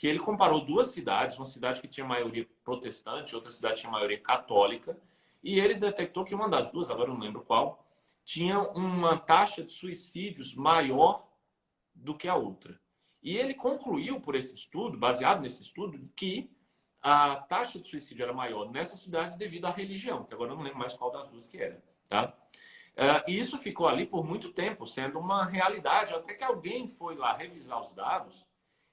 que 0.04 0.08
ele 0.08 0.18
comparou 0.18 0.62
duas 0.62 0.88
cidades, 0.88 1.38
uma 1.38 1.46
cidade 1.46 1.80
que 1.80 1.88
tinha 1.88 2.06
maioria 2.06 2.46
protestante, 2.62 3.34
outra 3.34 3.50
cidade 3.50 3.80
tinha 3.80 3.90
maioria 3.90 4.20
católica, 4.20 5.00
e 5.42 5.58
ele 5.58 5.76
detectou 5.76 6.26
que 6.26 6.34
uma 6.34 6.46
das 6.46 6.70
duas, 6.70 6.90
agora 6.90 7.08
não 7.08 7.18
lembro 7.18 7.40
qual, 7.40 7.82
tinha 8.22 8.60
uma 8.60 9.16
taxa 9.16 9.64
de 9.64 9.72
suicídios 9.72 10.54
maior 10.54 11.26
do 11.94 12.14
que 12.14 12.28
a 12.28 12.34
outra. 12.34 12.78
E 13.22 13.34
ele 13.34 13.54
concluiu 13.54 14.20
por 14.20 14.34
esse 14.34 14.54
estudo, 14.54 14.98
baseado 14.98 15.40
nesse 15.40 15.62
estudo, 15.62 15.98
que 16.14 16.54
a 17.00 17.36
taxa 17.36 17.78
de 17.78 17.88
suicídio 17.88 18.24
era 18.24 18.32
maior 18.34 18.70
nessa 18.70 18.98
cidade 18.98 19.38
devido 19.38 19.64
à 19.64 19.70
religião, 19.70 20.22
que 20.22 20.34
agora 20.34 20.50
eu 20.50 20.56
não 20.56 20.64
lembro 20.64 20.80
mais 20.80 20.92
qual 20.92 21.10
das 21.10 21.30
duas 21.30 21.48
que 21.48 21.56
era. 21.56 21.82
Tá? 22.10 22.26
Uh, 22.92 23.24
e 23.26 23.38
isso 23.38 23.56
ficou 23.56 23.88
ali 23.88 24.04
por 24.04 24.22
muito 24.22 24.52
tempo, 24.52 24.86
sendo 24.86 25.18
uma 25.18 25.46
realidade, 25.46 26.12
até 26.12 26.34
que 26.34 26.44
alguém 26.44 26.88
foi 26.88 27.14
lá 27.14 27.34
revisar 27.34 27.80
os 27.80 27.94
dados 27.94 28.44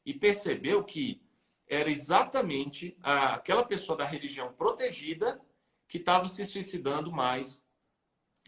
e 0.05 0.13
percebeu 0.13 0.83
que 0.83 1.21
era 1.67 1.89
exatamente 1.89 2.97
aquela 3.01 3.63
pessoa 3.63 3.97
da 3.97 4.05
religião 4.05 4.51
protegida 4.53 5.39
que 5.87 5.97
estava 5.97 6.27
se 6.27 6.43
suicidando 6.45 7.11
mais 7.11 7.63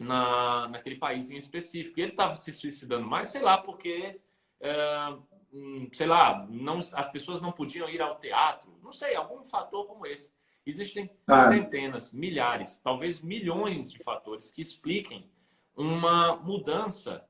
na, 0.00 0.68
naquele 0.68 0.96
país 0.96 1.30
em 1.30 1.36
específico. 1.36 1.98
E 1.98 2.02
ele 2.02 2.12
estava 2.12 2.36
se 2.36 2.52
suicidando 2.52 3.06
mais, 3.06 3.28
sei 3.28 3.42
lá, 3.42 3.58
porque, 3.58 4.20
uh, 4.60 5.88
sei 5.92 6.06
lá, 6.06 6.46
não, 6.50 6.78
as 6.78 7.10
pessoas 7.10 7.40
não 7.40 7.52
podiam 7.52 7.88
ir 7.88 8.02
ao 8.02 8.18
teatro, 8.18 8.78
não 8.82 8.92
sei, 8.92 9.14
algum 9.14 9.42
fator 9.42 9.86
como 9.86 10.06
esse. 10.06 10.32
Existem 10.66 11.10
ah. 11.26 11.50
centenas, 11.50 12.12
milhares, 12.12 12.78
talvez 12.78 13.20
milhões 13.20 13.90
de 13.90 14.02
fatores 14.02 14.50
que 14.50 14.62
expliquem 14.62 15.30
uma 15.76 16.36
mudança 16.36 17.26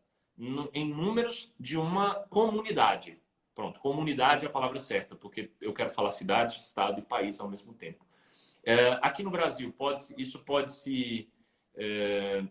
em 0.73 0.89
números 0.89 1.53
de 1.59 1.79
uma 1.79 2.15
comunidade. 2.29 3.21
Pronto, 3.55 3.79
comunidade 3.79 4.45
é 4.45 4.49
a 4.49 4.53
palavra 4.53 4.79
certa, 4.79 5.15
porque 5.15 5.53
eu 5.61 5.73
quero 5.73 5.91
falar 5.91 6.11
cidade, 6.11 6.59
estado 6.61 6.99
e 6.99 7.03
país 7.03 7.39
ao 7.39 7.49
mesmo 7.49 7.73
tempo. 7.73 8.05
É, 8.65 8.99
aqui 9.01 9.23
no 9.23 9.31
Brasil, 9.31 9.73
pode, 9.73 10.03
isso 10.19 10.41
pode 10.41 10.73
se 10.73 11.31
é, 11.77 12.43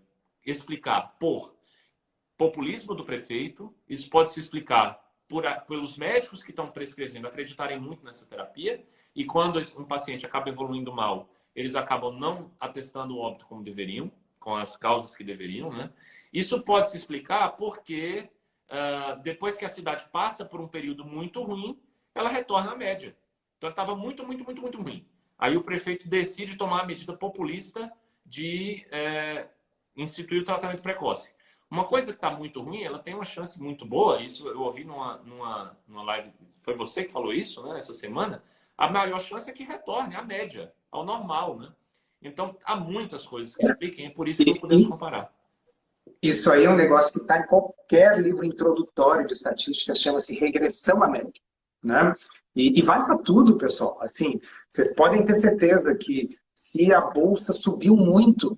explicar 0.46 1.16
por 1.20 1.54
populismo 2.38 2.96
do 2.96 3.04
prefeito, 3.04 3.74
isso 3.88 4.10
pode 4.10 4.32
se 4.32 4.40
explicar 4.40 5.04
por, 5.28 5.44
pelos 5.68 5.98
médicos 5.98 6.42
que 6.42 6.52
estão 6.52 6.72
prescrevendo 6.72 7.28
acreditarem 7.28 7.80
muito 7.80 8.06
nessa 8.06 8.26
terapia, 8.26 8.86
e 9.16 9.26
quando 9.26 9.60
um 9.78 9.86
paciente 9.86 10.26
acaba 10.26 10.50
evoluindo 10.50 10.94
mal, 10.94 11.30
eles 11.56 11.76
acabam 11.76 12.18
não 12.18 12.52
atestando 12.60 13.16
o 13.16 13.20
óbito 13.20 13.46
como 13.46 13.64
deveriam, 13.64 14.12
com 14.40 14.56
as 14.56 14.76
causas 14.76 15.16
que 15.16 15.24
deveriam, 15.24 15.72
né? 15.72 15.92
Isso 16.32 16.62
pode 16.62 16.90
se 16.90 16.98
explicar 16.98 17.50
porque 17.52 18.30
uh, 18.70 19.22
depois 19.22 19.56
que 19.56 19.66
a 19.66 19.70
cidade 19.70 20.06
passa 20.12 20.46
por 20.46 20.62
um 20.62 20.68
período 20.68 21.06
muito 21.06 21.42
ruim, 21.42 21.80
ela 22.14 22.30
retorna 22.30 22.72
à 22.72 22.76
média. 22.76 23.16
Então 23.58 23.70
estava 23.70 23.96
muito, 23.96 24.26
muito, 24.26 24.44
muito, 24.44 24.62
muito 24.62 24.82
ruim. 24.82 25.08
Aí 25.38 25.58
o 25.58 25.64
prefeito 25.64 26.08
decide 26.08 26.56
tomar 26.56 26.82
a 26.82 26.86
medida 26.86 27.14
populista 27.14 27.92
de 28.26 28.86
é, 28.92 29.48
instituir 29.96 30.42
o 30.42 30.46
tratamento 30.46 30.82
precoce. 30.82 31.34
Uma 31.70 31.86
coisa 31.86 32.12
que 32.12 32.18
está 32.18 32.30
muito 32.30 32.62
ruim, 32.62 32.84
ela 32.84 33.00
tem 33.00 33.16
uma 33.16 33.26
chance 33.26 33.60
muito 33.60 33.84
boa. 33.84 34.22
Isso 34.22 34.48
eu 34.48 34.62
ouvi 34.62 34.84
numa, 34.84 35.18
numa, 35.18 35.78
numa 35.88 36.04
live, 36.04 36.32
foi 36.62 36.76
você 36.76 37.04
que 37.04 37.12
falou 37.12 37.34
isso, 37.34 37.64
né? 37.64 37.78
Essa 37.78 37.94
semana. 37.94 38.44
A 38.78 38.88
maior 38.90 39.20
chance 39.20 39.50
é 39.50 39.54
que 39.54 39.64
retorne 39.64 40.16
à 40.16 40.22
média, 40.22 40.72
ao 40.92 41.04
normal, 41.04 41.58
né? 41.58 41.74
Então, 42.22 42.56
há 42.64 42.76
muitas 42.76 43.26
coisas 43.26 43.56
que 43.56 43.66
expliquem, 43.66 44.06
é 44.06 44.10
por 44.10 44.28
isso 44.28 44.44
que 44.44 44.52
não 44.52 44.60
podemos 44.60 44.88
comparar. 44.88 45.34
Isso 46.24 46.50
aí 46.50 46.64
é 46.64 46.70
um 46.70 46.76
negócio 46.78 47.12
que 47.12 47.20
está 47.20 47.38
em 47.38 47.46
qualquer 47.48 48.18
livro 48.18 48.46
introdutório 48.46 49.28
de 49.28 49.34
estatística, 49.34 49.94
chama-se 49.94 50.34
regressão 50.34 51.04
à 51.04 51.08
média. 51.10 51.34
Né? 51.84 52.16
E, 52.56 52.80
e 52.80 52.82
vai 52.82 53.04
para 53.04 53.18
tudo, 53.18 53.58
pessoal. 53.58 54.02
Assim, 54.02 54.40
vocês 54.70 54.96
podem 54.96 55.26
ter 55.26 55.36
certeza 55.36 55.94
que 55.94 56.30
se 56.56 56.94
a 56.94 57.02
bolsa 57.02 57.52
subiu 57.52 57.98
muito, 57.98 58.58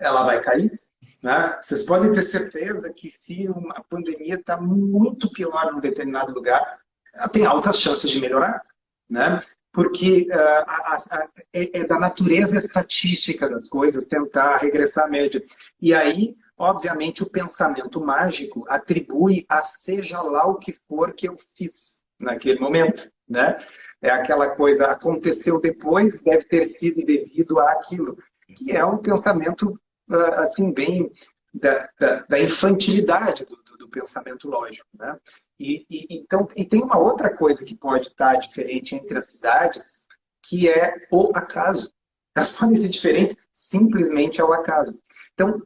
ela 0.00 0.24
vai 0.24 0.40
cair. 0.40 0.80
Né? 1.22 1.58
Vocês 1.60 1.82
podem 1.82 2.10
ter 2.10 2.22
certeza 2.22 2.90
que 2.90 3.10
se 3.10 3.48
a 3.74 3.82
pandemia 3.82 4.36
está 4.36 4.58
muito 4.58 5.30
pior 5.30 5.74
num 5.74 5.80
determinado 5.80 6.32
lugar, 6.32 6.80
ela 7.12 7.28
tem 7.28 7.44
altas 7.44 7.80
chances 7.80 8.10
de 8.10 8.18
melhorar. 8.18 8.62
Né? 9.10 9.42
porque 9.74 10.28
uh, 10.30 10.64
a, 10.66 10.94
a, 10.94 11.28
é, 11.52 11.80
é, 11.80 11.84
da 11.84 11.98
natureza 11.98 12.56
estatística 12.56 13.50
das 13.50 13.68
coisas 13.68 14.06
tentar 14.06 14.58
regressar 14.58 15.06
à 15.06 15.08
média. 15.08 15.42
E 15.82 15.92
aí, 15.92 16.36
obviamente, 16.56 17.22
o 17.22 17.30
pensamento 17.30 18.00
mágico 18.00 18.64
atribui 18.68 19.44
a 19.48 19.62
seja 19.62 20.20
lá 20.22 20.46
o 20.46 20.56
que 20.56 20.72
for 20.88 21.12
que 21.14 21.28
eu 21.28 21.36
fiz 21.54 22.02
naquele 22.20 22.60
momento, 22.60 23.10
né? 23.28 23.56
É 24.00 24.10
aquela 24.10 24.54
coisa, 24.54 24.86
aconteceu 24.86 25.60
depois, 25.60 26.22
deve 26.22 26.44
ter 26.44 26.66
sido 26.66 27.04
devido 27.04 27.58
àquilo, 27.58 28.18
que 28.54 28.72
é 28.72 28.84
um 28.84 28.98
pensamento, 28.98 29.80
uh, 30.10 30.34
assim, 30.36 30.72
bem 30.72 31.10
da, 31.52 31.88
da, 31.98 32.24
da 32.28 32.40
infantilidade 32.40 33.44
do, 33.44 33.56
do, 33.62 33.76
do 33.78 33.88
pensamento 33.88 34.48
lógico, 34.48 34.88
né? 34.98 35.18
E, 35.58 35.86
e, 35.88 36.18
então, 36.18 36.48
e 36.56 36.64
tem 36.64 36.82
uma 36.82 36.98
outra 36.98 37.34
coisa 37.34 37.64
que 37.64 37.76
pode 37.76 38.08
estar 38.08 38.34
diferente 38.36 38.94
entre 38.94 39.16
as 39.16 39.26
cidades, 39.26 40.04
que 40.42 40.68
é 40.68 41.06
o 41.10 41.30
acaso. 41.34 41.92
Elas 42.36 42.56
podem 42.56 42.80
ser 42.80 42.88
diferentes 42.88 43.46
simplesmente 43.52 44.40
ao 44.40 44.52
acaso. 44.52 45.00
Então, 45.34 45.60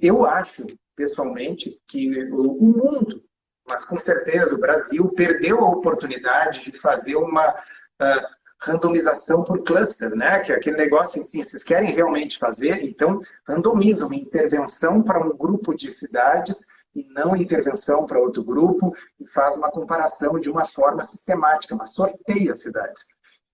eu 0.00 0.24
acho, 0.24 0.66
pessoalmente, 0.96 1.78
que 1.88 2.24
o 2.30 2.54
mundo, 2.54 3.22
mas 3.68 3.84
com 3.84 3.98
certeza 3.98 4.54
o 4.54 4.60
Brasil, 4.60 5.08
perdeu 5.10 5.58
a 5.58 5.70
oportunidade 5.70 6.70
de 6.70 6.78
fazer 6.78 7.16
uma 7.16 7.50
uh, 7.50 8.26
randomização 8.60 9.44
por 9.44 9.62
cluster, 9.64 10.14
né? 10.14 10.40
Que 10.40 10.52
é 10.52 10.56
aquele 10.56 10.76
negócio 10.76 11.20
assim, 11.20 11.42
vocês 11.42 11.64
querem 11.64 11.90
realmente 11.90 12.38
fazer, 12.38 12.84
então 12.84 13.20
randomiza 13.46 14.06
uma 14.06 14.16
intervenção 14.16 15.02
para 15.02 15.24
um 15.24 15.36
grupo 15.36 15.74
de 15.74 15.90
cidades 15.90 16.66
e 16.94 17.04
não 17.12 17.36
intervenção 17.36 18.04
para 18.04 18.20
outro 18.20 18.42
grupo 18.42 18.92
e 19.18 19.26
faz 19.26 19.56
uma 19.56 19.70
comparação 19.70 20.38
de 20.38 20.50
uma 20.50 20.64
forma 20.64 21.04
sistemática, 21.04 21.74
mas 21.76 21.92
sorteia 21.92 22.52
as 22.52 22.60
cidades. 22.60 23.06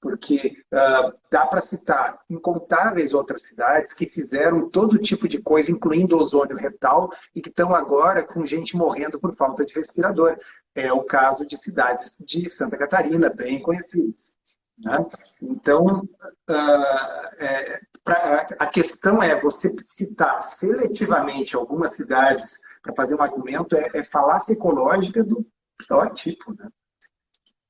Porque 0.07 0.63
uh, 0.73 1.13
dá 1.31 1.45
para 1.47 1.61
citar 1.61 2.21
incontáveis 2.31 3.13
outras 3.13 3.43
cidades 3.43 3.93
que 3.93 4.07
fizeram 4.07 4.71
todo 4.71 4.99
tipo 4.99 5.27
de 5.27 5.43
coisa, 5.43 5.73
incluindo 5.73 6.17
ozônio 6.17 6.57
retal, 6.57 7.11
e 7.35 7.43
que 7.43 7.49
estão 7.49 7.75
agora 7.75 8.25
com 8.25 8.47
gente 8.47 8.77
morrendo 8.77 9.19
por 9.19 9.35
falta 9.35 9.67
de 9.67 9.75
respirador. 9.75 10.37
É 10.77 10.93
o 10.93 11.03
caso 11.03 11.45
de 11.45 11.59
cidades 11.59 12.17
de 12.25 12.49
Santa 12.49 12.77
Catarina, 12.77 13.29
bem 13.29 13.61
conhecidas. 13.61 14.37
Né? 14.79 15.05
Então, 15.43 16.09
uh, 16.49 17.37
é, 17.39 17.81
pra, 18.05 18.47
a 18.61 18.67
questão 18.69 19.21
é 19.21 19.41
você 19.41 19.75
citar 19.83 20.41
seletivamente 20.41 21.57
algumas 21.57 21.97
cidades 21.97 22.61
para 22.81 22.95
fazer 22.95 23.17
um 23.17 23.23
argumento 23.23 23.75
é, 23.75 23.91
é 23.93 24.05
falácia 24.05 24.53
ecológica 24.53 25.25
do 25.25 25.45
pior 25.77 26.11
tipo, 26.15 26.55
né? 26.55 26.69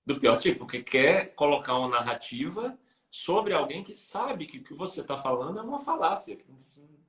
Do 0.07 0.19
pior 0.21 0.39
tipo, 0.39 0.61
porque 0.61 0.83
quer 0.83 1.35
colocar 1.35 1.77
uma 1.77 1.89
narrativa 1.89 2.79
sobre 3.11 3.53
alguém 3.53 3.83
que 3.83 3.93
sabe 3.93 4.47
que 4.47 4.59
o 4.59 4.63
que 4.63 4.75
você 4.75 5.01
está 5.01 5.17
falando 5.17 5.59
é 5.59 5.63
uma 5.63 5.81
falácia, 5.81 6.37
que 6.37 6.45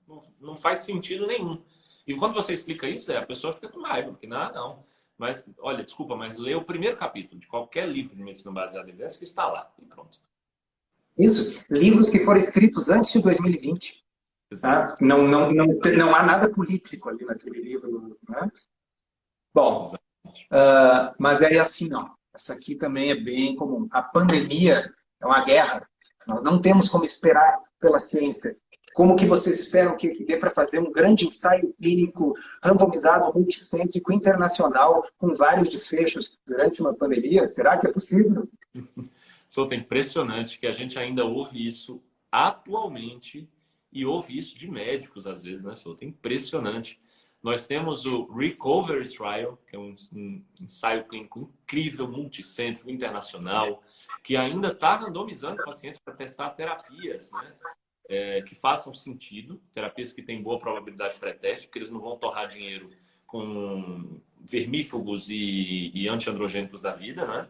não, 0.07 0.23
não 0.39 0.55
faz 0.55 0.79
sentido 0.79 1.27
nenhum. 1.27 1.61
E 2.07 2.15
quando 2.15 2.33
você 2.33 2.53
explica 2.53 2.87
isso, 2.87 3.15
a 3.15 3.25
pessoa 3.25 3.53
fica 3.53 3.69
com 3.69 3.81
raiva, 3.81 4.09
porque 4.11 4.25
não, 4.25 4.51
não. 4.51 4.85
Mas, 5.17 5.45
olha, 5.59 5.83
desculpa, 5.83 6.15
mas 6.15 6.37
lê 6.37 6.55
o 6.55 6.63
primeiro 6.63 6.95
capítulo 6.95 7.39
de 7.39 7.47
qualquer 7.47 7.87
livro 7.87 8.15
de 8.15 8.23
medicina 8.23 8.51
baseada 8.51 8.87
em 8.87 8.93
evidência 8.93 9.17
que 9.17 9.25
está 9.25 9.47
lá, 9.47 9.71
e 9.79 9.85
pronto. 9.85 10.19
Isso, 11.17 11.59
livros 11.69 12.09
que 12.09 12.23
foram 12.23 12.39
escritos 12.39 12.89
antes 12.89 13.11
de 13.11 13.21
2020. 13.21 14.05
Tá? 14.61 14.95
Não, 15.01 15.27
não, 15.27 15.51
não, 15.51 15.65
não 15.65 16.15
há 16.15 16.23
nada 16.23 16.49
político 16.49 17.09
ali 17.09 17.25
naquele 17.25 17.59
livro. 17.59 18.17
Né? 18.29 18.51
Bom, 19.53 19.91
uh, 19.91 21.15
mas 21.17 21.41
é 21.41 21.57
assim, 21.57 21.91
ó. 21.93 22.16
Essa 22.37 22.53
aqui 22.53 22.75
também 22.75 23.09
é 23.09 23.15
bem 23.15 23.55
comum. 23.55 23.87
A 23.89 24.03
pandemia 24.03 24.93
é 25.19 25.25
uma 25.25 25.43
guerra. 25.43 25.89
Nós 26.27 26.43
não 26.43 26.61
temos 26.61 26.87
como 26.87 27.03
esperar 27.03 27.59
pela 27.79 27.99
ciência. 27.99 28.55
Como 28.93 29.15
que 29.15 29.25
vocês 29.25 29.59
esperam 29.59 29.97
que, 29.97 30.23
dê 30.23 30.37
para 30.37 30.51
fazer 30.51 30.77
um 30.77 30.91
grande 30.91 31.25
ensaio 31.25 31.73
clínico 31.73 32.35
randomizado, 32.63 33.33
multicêntrico, 33.33 34.13
internacional, 34.13 35.03
com 35.17 35.33
vários 35.33 35.69
desfechos 35.69 36.39
durante 36.45 36.79
uma 36.79 36.93
pandemia? 36.93 37.47
Será 37.47 37.75
que 37.75 37.87
é 37.87 37.91
possível? 37.91 38.47
Souto, 39.47 39.73
é 39.73 39.77
impressionante 39.77 40.59
que 40.59 40.67
a 40.67 40.73
gente 40.73 40.99
ainda 40.99 41.25
ouve 41.25 41.65
isso 41.65 41.99
atualmente 42.31 43.49
e 43.91 44.05
ouve 44.05 44.37
isso 44.37 44.59
de 44.59 44.69
médicos 44.69 45.25
às 45.25 45.41
vezes, 45.41 45.65
né, 45.65 45.73
Souto? 45.73 46.03
É 46.03 46.07
impressionante. 46.07 46.99
Nós 47.41 47.67
temos 47.67 48.05
o 48.05 48.25
Recovery 48.25 49.09
Trial, 49.09 49.57
que 49.67 49.75
é 49.75 49.79
um, 49.79 49.95
um 50.13 50.43
ensaio 50.59 51.05
clínico 51.05 51.39
incrível, 51.39 52.07
multicêntrico, 52.07 52.89
internacional, 52.89 53.83
que 54.23 54.35
ainda 54.35 54.69
está 54.69 54.95
randomizando 54.95 55.63
pacientes 55.63 55.99
para 55.99 56.13
testar 56.13 56.49
terapias 56.51 57.31
né, 57.31 57.53
é, 58.09 58.41
que 58.41 58.55
façam 58.55 58.93
sentido, 58.93 59.61
terapias 59.71 60.13
que 60.13 60.21
têm 60.21 60.41
boa 60.41 60.59
probabilidade 60.59 61.13
de 61.13 61.19
pré-teste, 61.19 61.67
porque 61.67 61.79
eles 61.79 61.91
não 61.91 61.99
vão 61.99 62.17
torrar 62.17 62.47
dinheiro 62.47 62.89
com 63.25 64.21
vermífugos 64.39 65.29
e, 65.29 65.91
e 65.93 66.07
antiandrogênicos 66.07 66.81
da 66.81 66.93
vida, 66.93 67.27
né? 67.27 67.49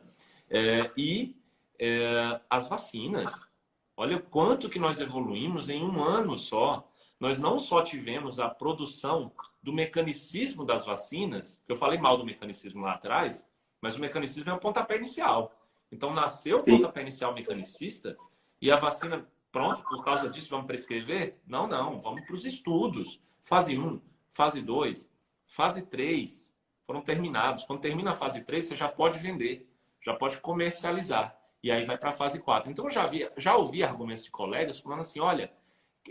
É, 0.50 0.92
e 0.98 1.36
é, 1.80 2.40
as 2.50 2.68
vacinas. 2.68 3.48
Olha 3.96 4.20
quanto 4.20 4.70
que 4.70 4.80
nós 4.80 5.00
evoluímos 5.00 5.70
em 5.70 5.84
um 5.84 6.04
ano 6.04 6.38
só. 6.38 6.90
Nós 7.20 7.40
não 7.40 7.58
só 7.58 7.82
tivemos 7.82 8.40
a 8.40 8.48
produção 8.48 9.32
do 9.68 9.74
mecanicismo 9.74 10.64
das 10.64 10.86
vacinas, 10.86 11.62
eu 11.68 11.76
falei 11.76 12.00
mal 12.00 12.18
do 12.18 12.24
mecanicismo 12.24 12.84
lá 12.84 12.94
atrás, 12.94 13.46
mas 13.82 13.98
o 13.98 14.00
mecanicismo 14.00 14.50
é 14.50 14.54
o 14.54 14.60
pontapé 14.60 14.96
inicial. 14.96 15.54
Então 15.92 16.14
nasceu 16.14 16.60
o 16.60 16.64
pontapé 16.64 17.02
inicial 17.02 17.34
mecanicista 17.34 18.18
e 18.62 18.72
a 18.72 18.78
vacina, 18.78 19.28
pronto, 19.52 19.84
por 19.84 20.06
causa 20.06 20.30
disso 20.30 20.52
vamos 20.52 20.68
prescrever? 20.68 21.38
Não, 21.46 21.68
não, 21.68 22.00
vamos 22.00 22.22
para 22.22 22.34
os 22.34 22.46
estudos. 22.46 23.20
Fase 23.42 23.78
1, 23.78 24.00
fase 24.30 24.62
2, 24.62 25.12
fase 25.46 25.82
3 25.82 26.50
foram 26.86 27.02
terminados. 27.02 27.66
Quando 27.66 27.82
termina 27.82 28.12
a 28.12 28.16
fase 28.16 28.46
3, 28.46 28.68
você 28.68 28.78
já 28.78 28.88
pode 28.88 29.20
vender, 29.20 29.70
já 30.02 30.14
pode 30.14 30.38
comercializar 30.38 31.38
e 31.62 31.70
aí 31.70 31.84
vai 31.84 31.98
para 31.98 32.12
a 32.12 32.14
fase 32.14 32.40
4. 32.40 32.72
Então, 32.72 32.86
eu 32.86 32.92
já, 32.92 33.06
vi, 33.06 33.30
já 33.36 33.58
ouvi 33.58 33.84
argumentos 33.84 34.24
de 34.24 34.32
colegas 34.32 34.80
falando 34.80 35.02
assim: 35.02 35.20
olha, 35.20 35.52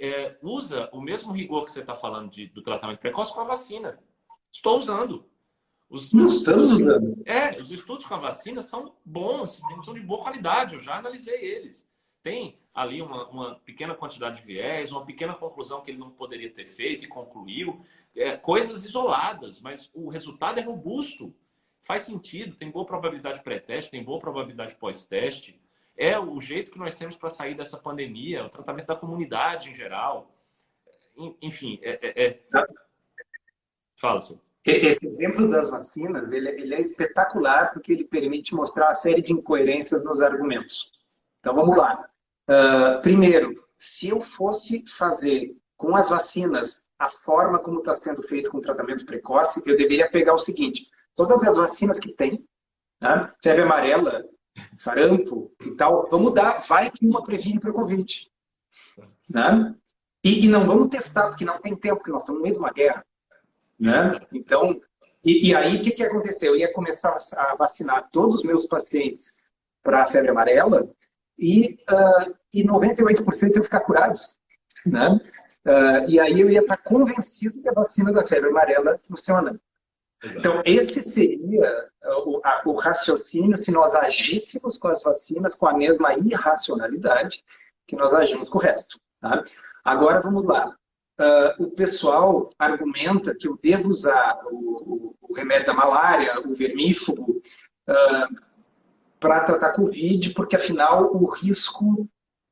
é, 0.01 0.37
usa 0.43 0.89
o 0.93 1.01
mesmo 1.01 1.33
rigor 1.33 1.65
que 1.65 1.73
você 1.73 1.81
está 1.81 1.95
falando 1.95 2.31
de, 2.31 2.47
do 2.49 2.63
tratamento 2.63 2.99
precoce 2.99 3.33
com 3.33 3.41
a 3.41 3.45
vacina. 3.45 3.99
Estou 4.53 4.79
usando. 4.79 5.29
Os, 5.89 6.13
Estamos 6.13 6.73
usando. 6.73 7.23
É, 7.25 7.53
os 7.55 7.71
estudos 7.71 8.07
com 8.07 8.15
a 8.15 8.19
vacina 8.19 8.63
são 8.63 8.95
bons, 9.05 9.61
são 9.85 9.95
de 9.95 10.01
boa 10.01 10.23
qualidade, 10.23 10.75
eu 10.75 10.81
já 10.81 10.97
analisei 10.97 11.39
eles. 11.45 11.89
Tem 12.23 12.59
ali 12.75 13.01
uma, 13.01 13.29
uma 13.29 13.55
pequena 13.61 13.95
quantidade 13.95 14.41
de 14.41 14.47
viés, 14.47 14.91
uma 14.91 15.05
pequena 15.05 15.35
conclusão 15.35 15.81
que 15.81 15.93
ele 15.93 15.99
não 15.99 16.11
poderia 16.11 16.53
ter 16.53 16.67
feito 16.67 17.05
e 17.05 17.09
concluiu. 17.09 17.85
É, 18.17 18.37
coisas 18.37 18.85
isoladas, 18.85 19.61
mas 19.61 19.91
o 19.95 20.09
resultado 20.09 20.59
é 20.59 20.63
robusto 20.63 21.33
faz 21.87 22.03
sentido, 22.03 22.57
tem 22.57 22.69
boa 22.69 22.85
probabilidade 22.85 23.43
pré-teste, 23.43 23.93
tem 23.93 24.03
boa 24.03 24.19
probabilidade 24.19 24.75
pós-teste. 24.75 25.61
É 25.97 26.19
o 26.19 26.41
jeito 26.41 26.71
que 26.71 26.79
nós 26.79 26.97
temos 26.97 27.17
para 27.17 27.31
sair 27.31 27.57
dessa 27.57 27.79
pandemia, 27.79 28.45
o 28.45 28.51
tratamento 28.51 28.87
da 28.87 28.97
comunidade 28.97 29.71
em 29.71 29.75
geral. 29.75 30.31
Enfim, 31.41 31.79
é. 31.83 31.99
é, 32.03 32.27
é... 32.27 32.43
Fala, 33.97 34.21
senhor. 34.21 34.41
Esse 34.67 35.07
exemplo 35.07 35.49
das 35.49 35.71
vacinas, 35.71 36.33
ele, 36.33 36.49
ele, 36.49 36.75
é 36.75 36.81
espetacular 36.81 37.73
porque 37.73 37.93
ele 37.93 38.05
permite 38.05 38.53
mostrar 38.53 38.89
a 38.89 38.95
série 38.95 39.23
de 39.23 39.33
incoerências 39.33 40.05
nos 40.05 40.21
argumentos. 40.21 40.91
Então, 41.39 41.55
vamos 41.55 41.77
lá. 41.77 42.11
Uh, 42.49 43.01
primeiro, 43.01 43.65
se 43.79 44.09
eu 44.09 44.21
fosse 44.21 44.85
fazer 44.89 45.57
com 45.77 45.95
as 45.95 46.11
vacinas 46.11 46.85
a 46.99 47.09
forma 47.09 47.61
como 47.61 47.79
está 47.79 47.95
sendo 47.95 48.23
feito 48.25 48.51
com 48.51 48.59
o 48.59 48.63
tratamento 48.63 49.07
precoce, 49.07 49.63
eu 49.65 49.77
deveria 49.77 50.11
pegar 50.11 50.35
o 50.35 50.39
seguinte: 50.39 50.91
todas 51.15 51.45
as 51.45 51.57
vacinas 51.57 52.01
que 52.01 52.13
tem, 52.13 52.45
né? 53.01 53.33
febre 53.43 53.63
amarela, 53.63 54.25
sarampo 54.77 55.53
e 55.65 55.71
tal, 55.73 56.09
vamos 56.11 56.35
dar, 56.35 56.67
vai 56.67 56.91
que 56.91 57.07
uma 57.07 57.23
previne 57.23 57.61
para 57.61 57.71
o 57.71 57.75
Covid. 57.75 58.31
Né? 59.29 59.75
E, 60.25 60.45
e, 60.45 60.49
não 60.49 60.67
vamos 60.67 60.89
testar, 60.89 61.29
porque 61.29 61.45
não 61.45 61.61
tem 61.61 61.75
tempo, 61.77 61.97
porque 61.97 62.11
nós 62.11 62.23
estamos 62.23 62.39
no 62.39 62.43
meio 62.43 62.55
de 62.55 62.61
uma 62.61 62.73
guerra. 62.73 63.05
Né? 63.79 64.19
Então, 64.33 64.81
e, 65.25 65.49
e 65.49 65.55
aí 65.55 65.77
o 65.77 65.83
que, 65.83 65.91
que 65.91 66.03
aconteceu? 66.03 66.55
Eu 66.55 66.61
ia 66.61 66.73
começar 66.73 67.17
a 67.37 67.55
vacinar 67.57 68.09
todos 68.11 68.37
os 68.37 68.43
meus 68.43 68.65
pacientes 68.65 69.45
para 69.83 70.03
a 70.03 70.07
febre 70.07 70.31
amarela 70.31 70.89
e, 71.39 71.79
uh, 71.91 72.35
e 72.53 72.65
98% 72.65 73.55
iam 73.55 73.63
ficar 73.63 73.81
curados. 73.81 74.39
Né? 74.85 75.19
Uh, 75.67 76.09
e 76.09 76.21
aí 76.21 76.41
eu 76.41 76.51
ia 76.51 76.61
estar 76.61 76.77
convencido 76.77 77.61
que 77.61 77.69
a 77.69 77.73
vacina 77.73 78.13
da 78.13 78.27
febre 78.27 78.51
amarela 78.51 78.99
funciona. 79.07 79.61
Então, 80.35 80.63
esse 80.65 81.03
seria 81.03 81.89
o, 82.25 82.41
a, 82.45 82.63
o, 82.65 82.75
raciocínio 82.75 83.57
se 83.57 83.71
nós 83.71 83.95
agíssemos 83.95 84.79
com 84.79 84.89
as 84.89 85.03
vacinas 85.03 85.55
com 85.55 85.67
a 85.67 85.77
mesma 85.77 86.15
irracionalidade 86.15 87.45
que 87.87 87.97
nós 87.97 88.13
agimos 88.13 88.49
com 88.49 88.59
o 88.59 88.61
resto. 88.61 88.99
Tá? 89.21 89.45
Agora, 89.85 90.21
vamos 90.21 90.45
lá. 90.45 90.75
Uh, 91.19 91.65
o 91.65 91.71
pessoal 91.71 92.51
argumenta 92.59 93.35
que 93.35 93.49
eu 93.49 93.59
devo 93.63 93.89
usar 93.89 94.39
o, 94.51 95.15
o, 95.21 95.35
remédio 95.35 95.67
da 95.67 95.75
malária, 95.75 96.41
o 96.41 96.55
vermífugo, 96.55 97.41
uh, 97.89 98.47
para 99.19 99.45
tratar 99.45 99.73
Covid, 99.73 100.35
porque 100.35 100.57
afinal 100.57 101.11
o 101.15 101.31
risco 101.31 102.07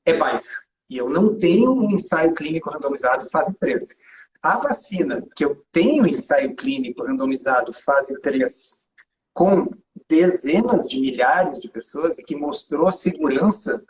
é 0.07 0.15
baixo. 0.15 0.65
E 0.89 0.97
eu 0.97 1.11
não 1.11 1.39
tenho 1.39 1.73
um 1.73 1.91
ensaio 1.91 2.35
clínico 2.35 2.71
randomizado 2.71 3.29
fase 3.31 3.59
3. 3.59 4.04
A 4.45 4.59
vacina, 4.59 5.27
que 5.35 5.43
eu 5.43 5.65
tenho 5.73 6.07
ensaio 6.07 6.55
clínico 6.55 7.03
randomizado 7.03 7.73
fase 7.73 8.21
3, 8.21 8.87
com 9.33 9.71
dezenas 10.07 10.87
de 10.87 11.01
milhares 11.01 11.59
de 11.59 11.67
pessoas 11.67 12.19
e 12.19 12.23
que 12.23 12.37
mostrou 12.37 12.93
segurança 12.93 13.83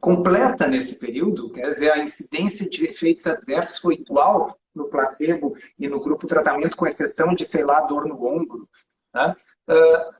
completa 0.00 0.66
nesse 0.66 0.98
período, 0.98 1.52
quer 1.52 1.70
dizer, 1.70 1.92
a 1.92 2.02
incidência 2.02 2.68
de 2.68 2.84
efeitos 2.86 3.28
adversos 3.28 3.78
foi 3.78 3.94
igual 3.94 4.58
no 4.74 4.88
placebo 4.88 5.56
e 5.78 5.86
no 5.86 6.00
grupo 6.00 6.26
tratamento, 6.26 6.76
com 6.76 6.88
exceção 6.88 7.32
de, 7.32 7.46
sei 7.46 7.62
lá, 7.62 7.82
dor 7.82 8.06
no 8.06 8.26
ombro. 8.26 8.68
Tá? 9.12 9.36
Uh, 9.70 10.14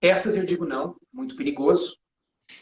essas 0.00 0.36
eu 0.36 0.44
digo 0.44 0.64
não, 0.64 0.96
muito 1.12 1.34
perigoso. 1.34 1.96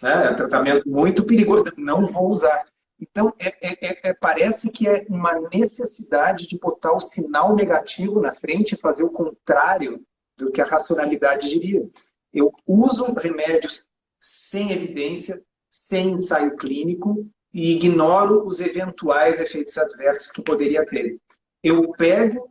Né? 0.01 0.27
É 0.27 0.31
um 0.31 0.37
tratamento 0.37 0.89
muito 0.89 1.27
perigoso, 1.27 1.71
não 1.77 2.07
vou 2.07 2.31
usar. 2.31 2.65
Então, 3.01 3.32
é, 3.38 3.49
é, 3.62 3.86
é, 3.86 4.01
é, 4.09 4.12
parece 4.12 4.70
que 4.70 4.88
é 4.88 5.07
uma 5.09 5.40
necessidade 5.53 6.49
de 6.49 6.59
botar 6.59 6.92
o 6.92 7.01
sinal 7.01 7.55
negativo 7.55 8.20
na 8.20 8.32
frente 8.32 8.72
e 8.72 8.78
fazer 8.78 9.05
o 9.05 9.12
contrário 9.12 10.05
do 10.36 10.51
que 10.51 10.61
a 10.61 10.66
racionalidade 10.66 11.49
diria. 11.49 11.88
Eu 12.32 12.53
uso 12.66 13.12
remédios 13.12 13.86
sem 14.20 14.72
evidência, 14.72 15.42
sem 15.70 16.11
ensaio 16.11 16.57
clínico 16.57 17.28
e 17.55 17.76
ignoro 17.76 18.46
os 18.46 18.61
eventuais 18.61 19.40
efeitos 19.40 19.78
adversos 19.78 20.30
que 20.30 20.42
poderia 20.42 20.84
ter. 20.84 21.18
Eu 21.62 21.92
pego 21.92 22.51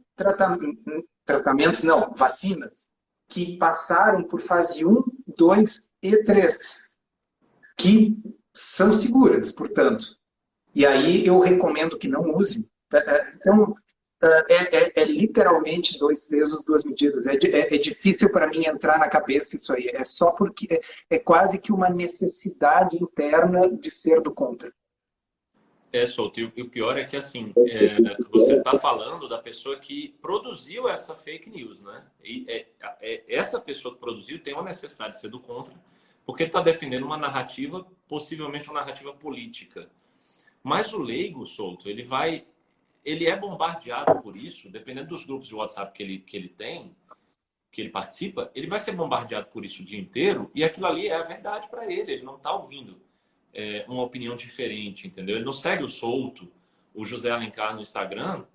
tratamentos, 1.25 1.83
não, 1.83 2.13
vacinas, 2.15 2.87
que 3.27 3.57
passaram 3.57 4.23
por 4.23 4.41
fase 4.41 4.85
1, 4.85 5.03
2 5.35 5.89
e 6.01 6.23
3, 6.23 6.97
que 7.77 8.17
são 8.53 8.91
seguras, 8.91 9.51
portanto, 9.51 10.16
e 10.77 10.85
aí 10.85 11.25
eu 11.25 11.39
recomendo 11.39 11.97
que 11.97 12.07
não 12.07 12.35
use. 12.35 12.69
É, 12.93 12.97
é, 12.97 13.23
então, 13.35 13.75
é, 14.21 14.77
é, 14.77 15.01
é 15.01 15.05
literalmente 15.05 15.97
dois 15.97 16.25
pesos, 16.25 16.63
duas 16.63 16.83
medidas. 16.83 17.25
É, 17.25 17.33
é, 17.33 17.73
é 17.73 17.77
difícil 17.79 18.31
para 18.31 18.45
mim 18.45 18.63
entrar 18.63 18.99
na 18.99 19.09
cabeça 19.09 19.55
isso 19.55 19.73
aí. 19.73 19.89
É 19.91 20.03
só 20.03 20.29
porque 20.29 20.79
é, 21.09 21.17
quase 21.17 21.57
que 21.57 21.71
uma 21.71 21.89
necessidade 21.89 22.95
interna 23.01 23.67
de 23.67 23.89
ser 23.89 24.21
do 24.21 24.31
contra. 24.31 24.71
É, 25.91 26.05
Souto, 26.05 26.39
e 26.39 26.61
o 26.61 26.69
pior 26.69 26.95
é 26.95 27.05
que, 27.05 27.17
assim, 27.17 27.53
é, 27.57 27.97
você 28.29 28.57
está 28.57 28.77
falando 28.77 29.27
da 29.27 29.39
pessoa 29.39 29.79
que 29.79 30.15
produziu 30.21 30.87
essa 30.87 31.15
fake 31.15 31.49
news, 31.49 31.81
né? 31.81 32.03
E 32.23 32.45
é, 32.47 32.67
é, 33.01 33.23
essa 33.27 33.59
pessoa 33.59 33.95
que 33.95 33.99
produziu 33.99 34.39
tem 34.43 34.53
uma 34.53 34.61
necessidade 34.61 35.15
de 35.15 35.21
ser 35.21 35.29
do 35.29 35.39
contra, 35.39 35.73
porque 36.23 36.43
ele 36.43 36.49
está 36.49 36.61
defendendo 36.61 37.03
uma 37.03 37.17
narrativa 37.17 37.83
possivelmente 38.07 38.69
uma 38.69 38.81
narrativa 38.81 39.11
política. 39.11 39.89
Mas 40.63 40.93
o 40.93 40.97
leigo 40.97 41.45
solto, 41.45 41.89
ele 41.89 42.03
vai, 42.03 42.45
ele 43.03 43.25
é 43.25 43.35
bombardeado 43.35 44.21
por 44.21 44.35
isso, 44.35 44.69
dependendo 44.69 45.09
dos 45.09 45.25
grupos 45.25 45.47
de 45.47 45.55
WhatsApp 45.55 45.93
que 45.93 46.03
ele, 46.03 46.19
que 46.19 46.35
ele 46.35 46.49
tem, 46.49 46.95
que 47.71 47.81
ele 47.81 47.89
participa, 47.89 48.51
ele 48.55 48.67
vai 48.67 48.79
ser 48.79 48.93
bombardeado 48.93 49.47
por 49.47 49.63
isso 49.63 49.81
o 49.81 49.85
dia 49.85 49.99
inteiro 49.99 50.49
e 50.55 50.63
aquilo 50.63 50.87
ali 50.87 51.07
é 51.07 51.15
a 51.15 51.23
verdade 51.23 51.69
para 51.69 51.91
ele. 51.91 52.11
Ele 52.11 52.23
não 52.23 52.35
está 52.37 52.51
ouvindo 52.53 53.01
é, 53.53 53.85
uma 53.87 54.03
opinião 54.03 54.35
diferente, 54.35 55.07
entendeu? 55.07 55.35
Ele 55.35 55.45
não 55.45 55.51
segue 55.51 55.83
o 55.83 55.89
solto, 55.89 56.51
o 56.93 57.05
José 57.05 57.29
Alencar 57.29 57.75
no 57.75 57.81
Instagram 57.81 58.45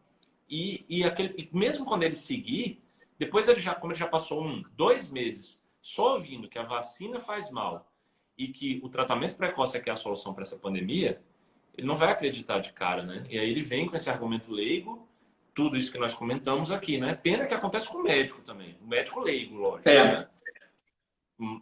e, 0.49 0.85
e 0.89 1.05
aquele, 1.05 1.49
mesmo 1.53 1.87
quando 1.87 2.03
ele 2.03 2.15
seguir, 2.15 2.83
depois 3.19 3.49
ele 3.49 3.61
já, 3.61 3.75
como 3.75 3.93
ele 3.93 3.99
já 3.99 4.09
passou 4.09 4.45
um, 4.45 4.63
dois 4.77 5.11
meses 5.11 5.63
só 5.81 6.15
ouvindo 6.15 6.49
que 6.49 6.59
a 6.59 6.63
vacina 6.63 7.21
faz 7.21 7.51
mal 7.51 7.91
e 8.37 8.49
que 8.49 8.81
o 8.83 8.89
tratamento 8.89 9.37
precoce 9.37 9.77
é 9.77 9.81
que 9.81 9.89
é 9.89 9.93
a 9.93 9.97
solução 9.97 10.35
para 10.35 10.43
essa 10.43 10.59
pandemia, 10.59 11.23
ele 11.77 11.87
não 11.87 11.97
vai 11.97 12.11
acreditar 12.11 12.59
de 12.59 12.73
cara, 12.73 13.03
né? 13.03 13.25
E 13.31 13.39
aí 13.39 13.51
ele 13.51 13.62
vem 13.62 13.87
com 13.89 13.97
esse 13.97 14.11
argumento 14.11 14.53
leigo, 14.53 15.09
tudo 15.55 15.77
isso 15.77 15.93
que 15.93 15.99
nós 15.99 16.14
comentamos 16.14 16.70
aqui, 16.70 16.99
né? 16.99 17.14
Pena 17.14 17.47
que 17.47 17.55
acontece 17.55 17.89
com 17.89 17.99
o 17.99 18.03
médico 18.03 18.41
também, 18.43 18.79
o 18.83 18.87
médico 18.87 19.20
leigo, 19.20 19.57
lógico. 19.57 19.89
É. 19.89 20.05
Né? 20.05 20.29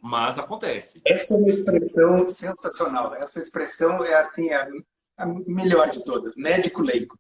Mas 0.03 0.39
acontece. 0.39 1.01
Essa 1.07 1.35
é 1.35 1.39
uma 1.39 1.51
expressão 1.51 2.29
sensacional. 2.29 3.15
Essa 3.15 3.41
expressão 3.41 4.05
é 4.05 4.15
assim 4.15 4.53
a, 4.53 4.69
a 5.17 5.27
melhor 5.27 5.91
de 5.91 6.05
todas, 6.05 6.35
médico 6.37 6.83
leigo. 6.83 7.19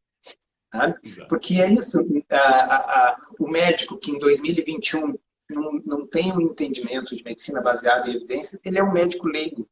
Né? 0.72 0.94
Porque 1.28 1.60
é 1.60 1.72
isso, 1.72 1.98
a, 2.30 2.36
a, 2.36 3.18
o 3.38 3.48
médico 3.48 3.96
que 3.96 4.10
em 4.10 4.18
2021 4.18 5.18
não, 5.48 5.72
não 5.84 6.06
tem 6.06 6.32
um 6.32 6.40
entendimento 6.40 7.16
de 7.16 7.24
medicina 7.24 7.60
baseada 7.60 8.08
em 8.08 8.14
evidência, 8.14 8.60
ele 8.64 8.78
é 8.78 8.84
um 8.84 8.92
médico 8.92 9.26
leigo. 9.26 9.68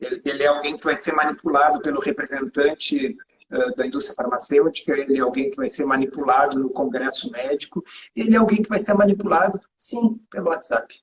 Ele, 0.00 0.20
ele 0.24 0.42
é 0.42 0.46
alguém 0.46 0.76
que 0.76 0.84
vai 0.84 0.96
ser 0.96 1.12
manipulado 1.12 1.80
pelo 1.80 2.00
representante 2.00 3.16
uh, 3.50 3.76
da 3.76 3.86
indústria 3.86 4.14
farmacêutica, 4.14 4.92
ele 4.92 5.18
é 5.18 5.20
alguém 5.20 5.50
que 5.50 5.56
vai 5.56 5.68
ser 5.68 5.84
manipulado 5.84 6.58
no 6.58 6.70
congresso 6.70 7.30
médico, 7.30 7.84
ele 8.16 8.34
é 8.34 8.38
alguém 8.38 8.62
que 8.62 8.68
vai 8.68 8.80
ser 8.80 8.94
manipulado, 8.94 9.60
sim, 9.76 10.18
pelo 10.30 10.48
WhatsApp. 10.48 11.00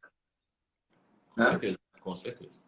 Com 1.36 1.43
né? 1.43 1.50
certeza, 1.52 1.80
com 2.02 2.16
certeza. 2.16 2.68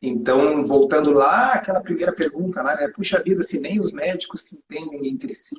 Então, 0.00 0.66
voltando 0.66 1.10
lá, 1.10 1.52
aquela 1.52 1.80
primeira 1.80 2.12
pergunta 2.12 2.62
lá, 2.62 2.76
né? 2.76 2.88
Puxa 2.88 3.22
vida, 3.22 3.42
se 3.42 3.58
nem 3.58 3.80
os 3.80 3.92
médicos 3.92 4.42
se 4.42 4.56
entendem 4.56 5.08
entre 5.08 5.34
si. 5.34 5.56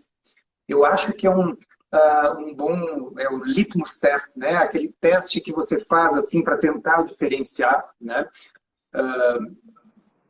Eu 0.68 0.86
acho 0.86 1.14
que 1.14 1.28
é 1.28 1.30
um, 1.30 1.52
uh, 1.52 2.38
um 2.40 2.54
bom 2.54 3.14
é 3.18 3.30
o 3.30 3.44
litmus 3.44 3.98
test, 4.00 4.36
né? 4.36 4.56
Aquele 4.58 4.94
teste 5.00 5.40
que 5.40 5.52
você 5.52 5.84
faz 5.84 6.16
assim 6.16 6.44
para 6.44 6.58
tentar 6.58 7.04
diferenciar, 7.04 7.92
né? 8.00 8.28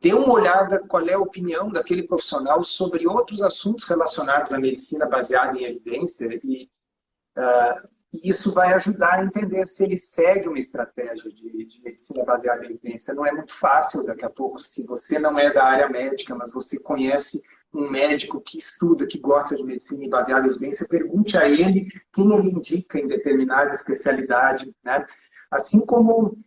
Dê 0.00 0.14
uma 0.14 0.32
olhada 0.32 0.78
qual 0.78 1.06
é 1.08 1.14
a 1.14 1.20
opinião 1.20 1.70
daquele 1.70 2.04
profissional 2.04 2.62
sobre 2.62 3.06
outros 3.06 3.42
assuntos 3.42 3.86
relacionados 3.88 4.52
à 4.52 4.58
medicina 4.58 5.06
baseada 5.06 5.58
em 5.58 5.64
evidência 5.64 6.28
e 6.44 6.70
uh, 7.36 7.88
isso 8.12 8.52
vai 8.52 8.72
ajudar 8.74 9.14
a 9.14 9.24
entender 9.24 9.66
se 9.66 9.82
ele 9.84 9.98
segue 9.98 10.48
uma 10.48 10.58
estratégia 10.58 11.30
de, 11.30 11.64
de, 11.66 11.82
medicina 11.82 12.24
baseada 12.24 12.64
em 12.64 12.70
evidência. 12.70 13.12
Não 13.12 13.26
é 13.26 13.32
muito 13.32 13.54
fácil 13.58 14.04
daqui 14.04 14.24
a 14.24 14.30
pouco, 14.30 14.60
se 14.60 14.86
você 14.86 15.18
não 15.18 15.38
é 15.38 15.52
da 15.52 15.64
área 15.64 15.88
médica, 15.88 16.34
mas 16.34 16.52
você 16.52 16.78
conhece 16.78 17.42
um 17.74 17.90
médico 17.90 18.40
que 18.40 18.56
estuda, 18.56 19.06
que 19.06 19.18
gosta 19.18 19.54
de 19.54 19.62
medicina 19.62 20.08
baseada 20.08 20.46
em 20.46 20.50
evidência, 20.50 20.88
pergunte 20.88 21.36
a 21.36 21.48
ele 21.48 21.88
quem 22.12 22.32
ele 22.34 22.50
indica 22.50 22.98
em 22.98 23.06
determinada 23.06 23.74
especialidade, 23.74 24.74
né? 24.82 25.04
Assim 25.50 25.84
como, 25.84 26.38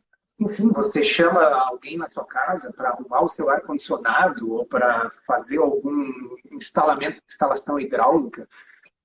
enfim, 0.42 0.70
você 0.70 1.04
chama 1.04 1.40
alguém 1.44 1.98
na 1.98 2.08
sua 2.08 2.26
casa 2.26 2.74
para 2.74 2.90
arrumar 2.90 3.22
o 3.22 3.30
seu 3.30 3.48
ar-condicionado 3.48 4.52
ou 4.52 4.66
para 4.66 5.12
fazer 5.26 5.60
algum 5.60 6.36
instalamento, 6.52 7.22
instalação 7.30 7.80
hidráulica, 7.80 8.50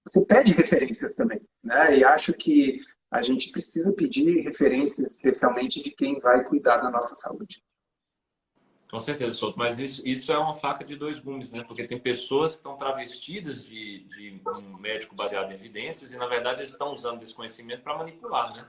você 0.02 0.24
pede 0.24 0.52
referências 0.52 1.14
também, 1.14 1.42
né? 1.62 1.98
E 1.98 2.04
acho 2.04 2.32
que 2.32 2.78
a 3.10 3.20
gente 3.20 3.52
precisa 3.52 3.92
pedir 3.92 4.40
referências, 4.40 5.12
especialmente 5.12 5.82
de 5.82 5.90
quem 5.90 6.18
vai 6.18 6.42
cuidar 6.42 6.78
da 6.78 6.90
nossa 6.90 7.14
saúde. 7.14 7.62
Com 8.90 9.00
certeza, 9.00 9.32
Souto. 9.32 9.58
Mas 9.58 9.78
isso, 9.78 10.00
isso 10.06 10.32
é 10.32 10.38
uma 10.38 10.54
faca 10.54 10.84
de 10.84 10.96
dois 10.96 11.18
gumes, 11.18 11.50
né? 11.50 11.64
Porque 11.64 11.84
tem 11.84 11.98
pessoas 11.98 12.52
que 12.52 12.58
estão 12.58 12.76
travestidas 12.76 13.64
de, 13.64 14.04
de 14.04 14.40
um 14.64 14.78
médico 14.78 15.14
baseado 15.14 15.50
em 15.50 15.54
evidências 15.54 16.14
e, 16.14 16.16
na 16.16 16.26
verdade, 16.26 16.60
eles 16.60 16.70
estão 16.70 16.94
usando 16.94 17.22
esse 17.22 17.34
conhecimento 17.34 17.82
para 17.82 17.98
manipular, 17.98 18.54
né? 18.54 18.64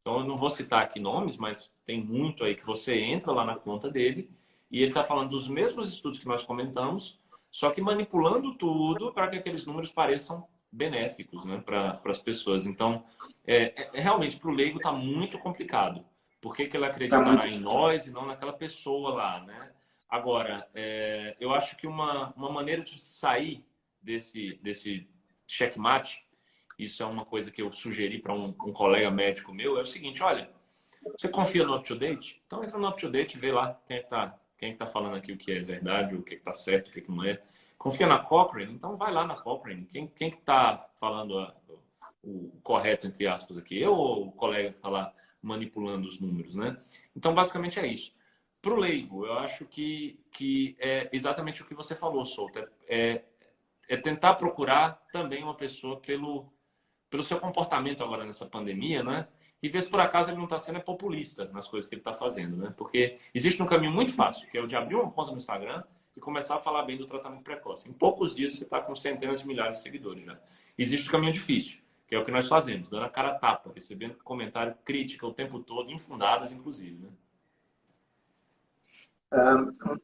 Então, 0.00 0.20
eu 0.20 0.24
não 0.24 0.36
vou 0.36 0.50
citar 0.50 0.82
aqui 0.82 0.98
nomes, 0.98 1.36
mas 1.36 1.72
tem 1.84 2.02
muito 2.02 2.44
aí 2.44 2.54
que 2.54 2.64
você 2.64 2.98
entra 2.98 3.32
lá 3.32 3.44
na 3.44 3.56
conta 3.56 3.90
dele 3.90 4.30
e 4.70 4.78
ele 4.78 4.88
está 4.88 5.04
falando 5.04 5.30
dos 5.30 5.48
mesmos 5.48 5.92
estudos 5.92 6.18
que 6.18 6.26
nós 6.26 6.42
comentamos, 6.42 7.18
só 7.50 7.70
que 7.70 7.80
manipulando 7.80 8.54
tudo 8.54 9.12
para 9.12 9.28
que 9.28 9.38
aqueles 9.38 9.64
números 9.64 9.90
pareçam 9.90 10.46
benéficos 10.70 11.44
né, 11.44 11.62
para 11.64 12.00
as 12.04 12.20
pessoas. 12.20 12.66
Então, 12.66 13.04
é, 13.46 13.82
é, 13.82 13.90
é 13.94 14.00
realmente, 14.00 14.36
para 14.36 14.50
o 14.50 14.54
leigo 14.54 14.78
está 14.78 14.92
muito 14.92 15.38
complicado. 15.38 16.04
Por 16.40 16.54
que, 16.54 16.66
que 16.66 16.76
ele 16.76 16.86
acreditará 16.86 17.24
tá 17.24 17.32
muito... 17.32 17.46
em 17.46 17.58
nós 17.58 18.06
e 18.06 18.10
não 18.10 18.26
naquela 18.26 18.52
pessoa 18.52 19.14
lá, 19.14 19.40
né? 19.40 19.72
Agora, 20.08 20.68
é, 20.74 21.36
eu 21.40 21.52
acho 21.52 21.76
que 21.76 21.86
uma, 21.86 22.32
uma 22.34 22.50
maneira 22.50 22.82
de 22.82 22.98
sair 22.98 23.64
desse, 24.00 24.58
desse 24.62 25.08
checkmate, 25.46 26.24
isso 26.78 27.02
é 27.02 27.06
uma 27.06 27.24
coisa 27.24 27.50
que 27.50 27.60
eu 27.60 27.70
sugeri 27.70 28.18
para 28.18 28.34
um, 28.34 28.48
um, 28.48 28.72
colega 28.72 29.10
médico 29.10 29.52
meu, 29.52 29.78
é 29.78 29.82
o 29.82 29.86
seguinte, 29.86 30.22
olha, 30.22 30.50
você 31.18 31.28
confia 31.28 31.64
no 31.64 31.76
UpToDate? 31.76 32.40
Então 32.46 32.62
entra 32.62 32.78
no 32.78 32.88
UpToDate 32.88 33.36
e 33.36 33.40
vê 33.40 33.52
lá 33.52 33.80
quem 33.86 33.98
está 33.98 34.38
quem 34.58 34.72
está 34.72 34.84
falando 34.84 35.14
aqui 35.16 35.32
o 35.32 35.38
que 35.38 35.52
é 35.52 35.60
verdade, 35.60 36.16
o 36.16 36.22
que 36.22 36.34
está 36.34 36.52
certo, 36.52 36.88
o 36.88 36.90
que, 36.90 37.00
que 37.00 37.10
não 37.10 37.24
é. 37.24 37.40
Confia 37.78 38.08
na 38.08 38.18
Cochrane? 38.18 38.72
Então 38.72 38.96
vai 38.96 39.12
lá 39.12 39.24
na 39.24 39.36
Cochrane. 39.36 39.86
Quem 39.86 40.28
está 40.28 40.78
falando 40.96 41.38
a, 41.38 41.54
o, 42.22 42.46
o 42.46 42.60
correto, 42.60 43.06
entre 43.06 43.28
aspas, 43.28 43.56
aqui? 43.56 43.80
Eu 43.80 43.94
ou 43.94 44.26
o 44.26 44.32
colega 44.32 44.70
que 44.70 44.78
está 44.78 44.88
lá 44.88 45.14
manipulando 45.40 46.08
os 46.08 46.18
números, 46.18 46.56
né? 46.56 46.76
Então, 47.16 47.32
basicamente 47.32 47.78
é 47.78 47.86
isso. 47.86 48.12
Para 48.60 48.72
o 48.72 48.76
leigo, 48.76 49.24
eu 49.24 49.34
acho 49.34 49.64
que, 49.64 50.20
que 50.32 50.76
é 50.80 51.08
exatamente 51.12 51.62
o 51.62 51.64
que 51.64 51.74
você 51.74 51.94
falou, 51.94 52.24
Souto. 52.24 52.58
É, 52.58 52.68
é, 52.88 53.24
é 53.88 53.96
tentar 53.96 54.34
procurar 54.34 55.00
também 55.12 55.44
uma 55.44 55.54
pessoa 55.54 56.00
pelo, 56.00 56.52
pelo 57.10 57.22
seu 57.22 57.38
comportamento 57.38 58.02
agora 58.02 58.24
nessa 58.24 58.46
pandemia, 58.46 59.02
né? 59.02 59.28
E 59.62 59.68
ver 59.68 59.82
se 59.82 59.90
por 59.90 60.00
acaso 60.00 60.30
ele 60.30 60.36
não 60.36 60.44
está 60.44 60.58
sendo 60.58 60.80
populista 60.80 61.46
nas 61.52 61.66
coisas 61.66 61.88
que 61.88 61.94
ele 61.94 62.00
está 62.00 62.12
fazendo, 62.12 62.56
né? 62.56 62.72
Porque 62.76 63.18
existe 63.34 63.62
um 63.62 63.66
caminho 63.66 63.92
muito 63.92 64.12
fácil, 64.14 64.48
que 64.48 64.56
é 64.56 64.62
o 64.62 64.66
de 64.66 64.76
abrir 64.76 64.94
uma 64.94 65.10
conta 65.10 65.32
no 65.32 65.38
Instagram 65.38 65.82
e 66.16 66.20
começar 66.20 66.56
a 66.56 66.60
falar 66.60 66.82
bem 66.82 66.96
do 66.96 67.06
tratamento 67.06 67.42
precoce. 67.42 67.88
Em 67.88 67.92
poucos 67.92 68.34
dias 68.34 68.54
você 68.54 68.64
está 68.64 68.80
com 68.80 68.94
centenas 68.94 69.40
de 69.40 69.46
milhares 69.46 69.76
de 69.76 69.82
seguidores 69.82 70.24
já. 70.24 70.38
Existe 70.76 71.08
o 71.08 71.10
caminho 71.10 71.32
difícil, 71.32 71.80
que 72.06 72.14
é 72.14 72.18
o 72.18 72.24
que 72.24 72.30
nós 72.30 72.46
fazemos, 72.46 72.88
dando 72.88 73.04
a 73.04 73.08
cara 73.08 73.30
a 73.30 73.34
tapa, 73.34 73.72
recebendo 73.74 74.14
comentário, 74.22 74.76
crítica 74.84 75.26
o 75.26 75.32
tempo 75.32 75.58
todo, 75.60 75.90
infundadas, 75.90 76.52
inclusive. 76.52 77.02
Né? 77.02 77.10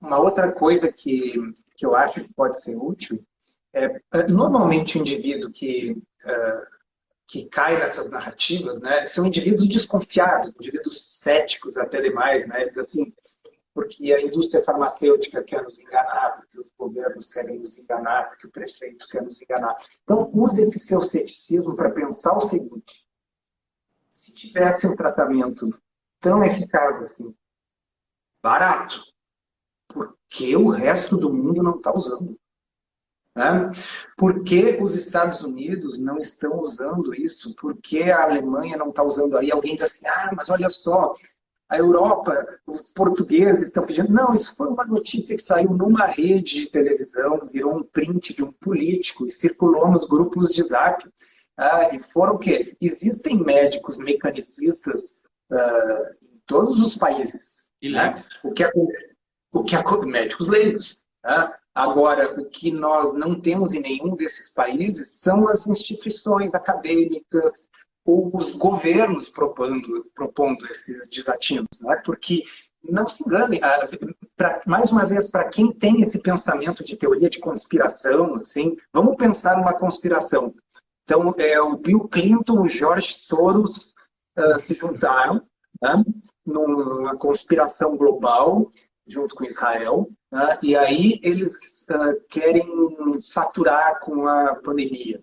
uma 0.03 0.19
outra 0.19 0.53
coisa 0.53 0.93
que, 0.93 1.35
que 1.75 1.87
eu 1.87 1.97
acho 1.97 2.23
que 2.23 2.33
pode 2.35 2.61
ser 2.61 2.77
útil 2.77 3.25
é, 3.73 3.87
é 4.13 4.29
normalmente 4.29 4.99
o 4.99 5.01
indivíduo 5.01 5.51
que, 5.51 5.93
uh, 5.93 6.74
que 7.27 7.49
cai 7.49 7.79
nessas 7.79 8.11
narrativas 8.11 8.81
né, 8.81 9.07
são 9.07 9.27
indivíduos 9.27 9.69
desconfiados, 9.69 10.55
indivíduos 10.55 11.05
céticos 11.21 11.77
até 11.77 12.01
demais. 12.01 12.47
Né? 12.47 12.63
Eles 12.63 12.79
assim, 12.79 13.15
porque 13.75 14.13
a 14.13 14.23
indústria 14.23 14.63
farmacêutica 14.63 15.43
quer 15.43 15.63
nos 15.63 15.79
enganar, 15.81 16.37
porque 16.37 16.61
os 16.61 16.67
governos 16.79 17.33
querem 17.33 17.59
nos 17.59 17.77
enganar, 17.77 18.29
porque 18.29 18.47
o 18.47 18.51
prefeito 18.51 19.09
quer 19.09 19.23
nos 19.23 19.43
enganar. 19.43 19.75
Então, 20.05 20.31
use 20.33 20.63
esse 20.63 20.79
seu 20.79 21.03
ceticismo 21.03 21.75
para 21.75 21.91
pensar 21.91 22.37
o 22.37 22.41
seguinte: 22.41 23.05
se 24.11 24.33
tivesse 24.35 24.87
um 24.87 24.95
tratamento 24.95 25.69
tão 26.21 26.45
eficaz 26.45 27.03
assim, 27.03 27.35
barato, 28.41 29.03
por 29.89 30.17
que 30.29 30.57
o 30.57 30.69
resto 30.69 31.17
do 31.17 31.33
mundo 31.33 31.63
não 31.63 31.77
está 31.77 31.93
usando? 31.93 32.39
Né? 33.37 33.71
Por 34.17 34.45
que 34.45 34.79
os 34.81 34.95
Estados 34.95 35.43
Unidos 35.43 35.99
não 35.99 36.19
estão 36.19 36.61
usando 36.61 37.13
isso? 37.15 37.55
Por 37.57 37.77
que 37.77 38.05
a 38.05 38.23
Alemanha 38.23 38.77
não 38.77 38.91
está 38.91 39.03
usando? 39.03 39.37
Aí 39.37 39.51
alguém 39.51 39.75
diz 39.75 39.85
assim: 39.85 40.07
ah, 40.07 40.31
mas 40.37 40.49
olha 40.51 40.71
só, 40.71 41.15
a 41.69 41.79
Europa, 41.79 42.47
os 42.67 42.91
portugueses 42.91 43.65
estão 43.65 43.85
pedindo. 43.85 44.13
Não, 44.13 44.33
isso 44.33 44.55
foi 44.55 44.69
uma 44.69 44.85
notícia 44.85 45.37
que 45.37 45.43
saiu 45.43 45.71
numa 45.71 46.07
rede 46.07 46.61
de 46.61 46.71
televisão, 46.71 47.49
virou 47.53 47.79
um 47.79 47.83
print 47.83 48.35
de 48.35 48.45
um 48.45 48.53
político 48.53 49.27
e 49.27 49.31
circulou 49.31 49.91
nos 49.91 50.07
grupos 50.07 50.51
de 50.51 50.63
zap. 50.63 51.05
Ah, 51.57 51.91
e 51.93 52.01
foram 52.01 52.35
o 52.35 52.39
quê? 52.39 52.77
Existem 52.81 53.37
médicos 53.37 53.99
mecanicistas 53.99 55.23
ah, 55.51 56.13
em 56.23 56.41
todos 56.47 56.81
os 56.81 56.97
países. 56.97 57.71
E 57.83 57.91
né? 57.91 58.23
O 58.45 58.53
que 58.53 58.63
é, 58.63 58.71
o 59.53 59.65
que 59.65 59.75
é 59.75 60.07
médicos 60.07 60.49
leigos. 60.49 61.03
Tá? 61.23 61.59
Agora, 61.75 62.41
o 62.41 62.49
que 62.49 62.71
nós 62.71 63.15
não 63.15 63.41
temos 63.41 63.75
em 63.75 63.81
nenhum 63.81 64.15
desses 64.15 64.49
países 64.49 65.11
são 65.11 65.49
as 65.49 65.67
instituições 65.67 66.55
acadêmicas, 66.55 67.69
ou 68.05 68.31
os 68.37 68.55
governos 68.55 69.29
propondo, 69.29 70.05
propondo 70.15 70.67
esses 70.71 71.09
desatinos, 71.09 71.81
né? 71.81 72.01
porque 72.05 72.45
não 72.83 73.09
se 73.09 73.25
engane. 73.27 73.61
Pra, 74.37 74.61
mais 74.67 74.93
uma 74.93 75.07
vez, 75.07 75.27
para 75.27 75.49
quem 75.49 75.73
tem 75.73 76.03
esse 76.03 76.21
pensamento 76.21 76.85
de 76.85 76.97
teoria 76.97 77.31
de 77.31 77.41
conspiração, 77.41 78.37
assim, 78.37 78.77
vamos 78.93 79.17
pensar 79.17 79.57
numa 79.57 79.73
conspiração. 79.73 80.55
Então, 81.05 81.35
é, 81.39 81.61
o 81.61 81.77
Bill 81.77 82.09
Clinton, 82.09 82.61
o 82.61 82.69
George 82.69 83.15
Soros 83.15 83.95
uh, 84.39 84.59
se 84.59 84.75
juntaram 84.75 85.43
né, 85.81 86.05
numa 86.45 87.17
conspiração 87.17 87.97
global 87.97 88.71
junto 89.07 89.35
com 89.35 89.45
Israel, 89.45 90.09
né, 90.35 90.59
e 90.61 90.77
aí 90.77 91.21
eles 91.23 91.87
uh, 91.91 92.21
querem 92.29 92.67
faturar 93.33 94.01
com 94.01 94.27
a 94.27 94.57
pandemia. 94.57 95.23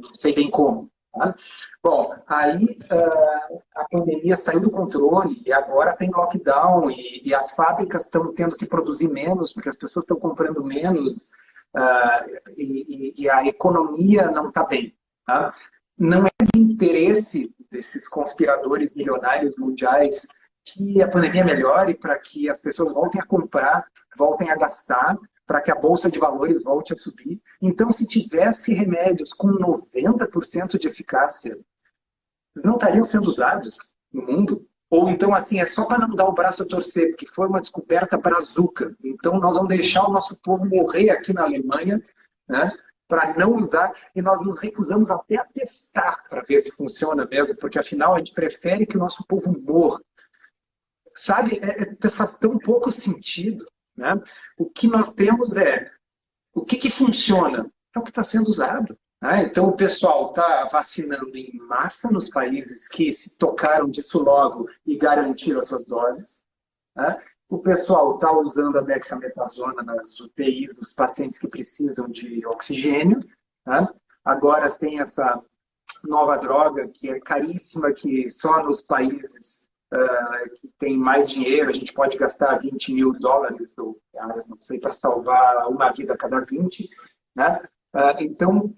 Não 0.00 0.14
sei 0.14 0.34
bem 0.34 0.50
como. 0.50 0.90
Tá? 1.12 1.34
Bom, 1.82 2.14
aí 2.26 2.78
uh, 2.90 3.58
a 3.74 3.84
pandemia 3.90 4.38
saiu 4.38 4.60
do 4.60 4.70
controle 4.70 5.42
e 5.44 5.52
agora 5.52 5.94
tem 5.94 6.08
lockdown 6.08 6.90
e, 6.90 7.20
e 7.22 7.34
as 7.34 7.50
fábricas 7.52 8.06
estão 8.06 8.32
tendo 8.32 8.56
que 8.56 8.64
produzir 8.64 9.08
menos 9.08 9.52
porque 9.52 9.68
as 9.68 9.76
pessoas 9.76 10.04
estão 10.04 10.18
comprando 10.18 10.64
menos 10.64 11.30
uh, 11.76 12.50
e, 12.56 13.12
e, 13.22 13.28
a 13.28 13.44
economia 13.46 14.30
não 14.30 14.48
está 14.48 14.64
bem. 14.64 14.96
Tá? 15.26 15.54
Não 15.98 16.24
é 16.24 16.30
do 16.54 16.58
interesse 16.58 17.54
desses 17.70 18.08
conspiradores 18.08 18.94
milionários 18.94 19.54
mundiais 19.58 20.26
que 20.64 21.02
a 21.02 21.08
pandemia 21.08 21.44
melhore 21.44 21.94
para 21.94 22.18
que 22.18 22.48
as 22.48 22.58
pessoas 22.60 22.92
voltem 22.94 23.20
a 23.20 23.26
comprar, 23.26 23.84
voltem 24.16 24.50
a 24.50 24.56
gastar, 24.56 25.18
para 25.46 25.60
que 25.60 25.70
a 25.70 25.74
bolsa 25.74 26.10
de 26.10 26.18
valores 26.18 26.62
volte 26.62 26.92
a 26.94 26.96
subir. 26.96 27.40
Então, 27.60 27.90
se 27.90 28.06
tivesse 28.06 28.72
remédios 28.72 29.32
com 29.32 29.48
90% 29.48 30.78
de 30.78 30.86
eficácia, 30.86 31.58
eles 32.54 32.64
não 32.64 32.74
estariam 32.74 33.04
sendo 33.04 33.28
usados 33.28 33.94
no 34.12 34.22
mundo? 34.22 34.66
Ou 34.88 35.08
então, 35.08 35.34
assim, 35.34 35.60
é 35.60 35.66
só 35.66 35.84
para 35.84 36.06
não 36.06 36.14
dar 36.14 36.26
o 36.26 36.32
braço 36.32 36.62
a 36.62 36.66
torcer, 36.66 37.10
porque 37.10 37.26
foi 37.26 37.48
uma 37.48 37.60
descoberta 37.60 38.16
brazuca. 38.16 38.94
Então, 39.02 39.38
nós 39.38 39.54
vamos 39.54 39.68
deixar 39.68 40.06
o 40.06 40.12
nosso 40.12 40.36
povo 40.36 40.64
morrer 40.66 41.10
aqui 41.10 41.32
na 41.32 41.42
Alemanha, 41.42 42.02
né? 42.48 42.70
para 43.10 43.34
não 43.36 43.56
usar, 43.56 43.92
e 44.14 44.22
nós 44.22 44.40
nos 44.40 44.58
recusamos 44.58 45.10
até 45.10 45.36
a 45.36 45.44
testar 45.44 46.28
para 46.30 46.42
ver 46.42 46.60
se 46.60 46.70
funciona 46.70 47.26
mesmo, 47.26 47.58
porque 47.58 47.76
afinal 47.76 48.14
a 48.14 48.18
gente 48.18 48.32
prefere 48.32 48.86
que 48.86 48.96
o 48.96 49.00
nosso 49.00 49.26
povo 49.26 49.52
morra. 49.60 50.00
Sabe, 51.12 51.58
é, 51.58 51.82
é, 51.82 52.10
faz 52.10 52.38
tão 52.38 52.56
pouco 52.56 52.92
sentido. 52.92 53.66
Né? 54.00 54.18
O 54.58 54.64
que 54.64 54.88
nós 54.88 55.12
temos 55.12 55.56
é 55.58 55.92
o 56.54 56.64
que, 56.64 56.78
que 56.78 56.90
funciona? 56.90 57.70
É 57.94 57.98
o 57.98 58.02
que 58.02 58.10
está 58.10 58.24
sendo 58.24 58.48
usado. 58.48 58.98
Né? 59.22 59.42
Então 59.42 59.68
o 59.68 59.76
pessoal 59.76 60.30
está 60.30 60.64
vacinando 60.72 61.36
em 61.36 61.58
massa 61.68 62.10
nos 62.10 62.30
países 62.30 62.88
que 62.88 63.12
se 63.12 63.36
tocaram 63.36 63.90
disso 63.90 64.18
logo 64.18 64.66
e 64.86 64.96
garantiram 64.96 65.60
as 65.60 65.66
suas 65.66 65.84
doses. 65.84 66.42
Né? 66.96 67.22
O 67.46 67.58
pessoal 67.58 68.14
está 68.14 68.32
usando 68.32 68.78
a 68.78 68.82
dexametasona 68.82 69.82
nas 69.82 70.18
UTIs 70.18 70.74
dos 70.74 70.94
pacientes 70.94 71.38
que 71.38 71.48
precisam 71.48 72.08
de 72.08 72.44
oxigênio. 72.46 73.20
Né? 73.66 73.86
Agora 74.24 74.70
tem 74.70 75.00
essa 75.00 75.44
nova 76.02 76.38
droga 76.38 76.88
que 76.88 77.10
é 77.10 77.20
caríssima, 77.20 77.92
que 77.92 78.30
só 78.30 78.62
nos 78.64 78.80
países 78.80 79.68
uh, 79.92 80.50
que 80.56 80.68
tem 80.78 80.96
mais 80.96 81.28
dinheiro 81.28 81.68
a 81.68 81.72
gente 81.72 81.92
pode 81.92 82.16
gastar 82.16 82.58
20 82.58 82.92
mil 82.92 83.12
dólares 83.12 83.76
ou 83.78 83.98
reais, 84.12 84.46
não 84.46 84.60
sei, 84.60 84.78
para 84.78 84.92
salvar 84.92 85.68
uma 85.68 85.90
vida 85.90 86.14
a 86.14 86.18
cada 86.18 86.40
20. 86.40 86.88
Né? 87.34 87.62
Uh, 87.94 88.22
então, 88.22 88.74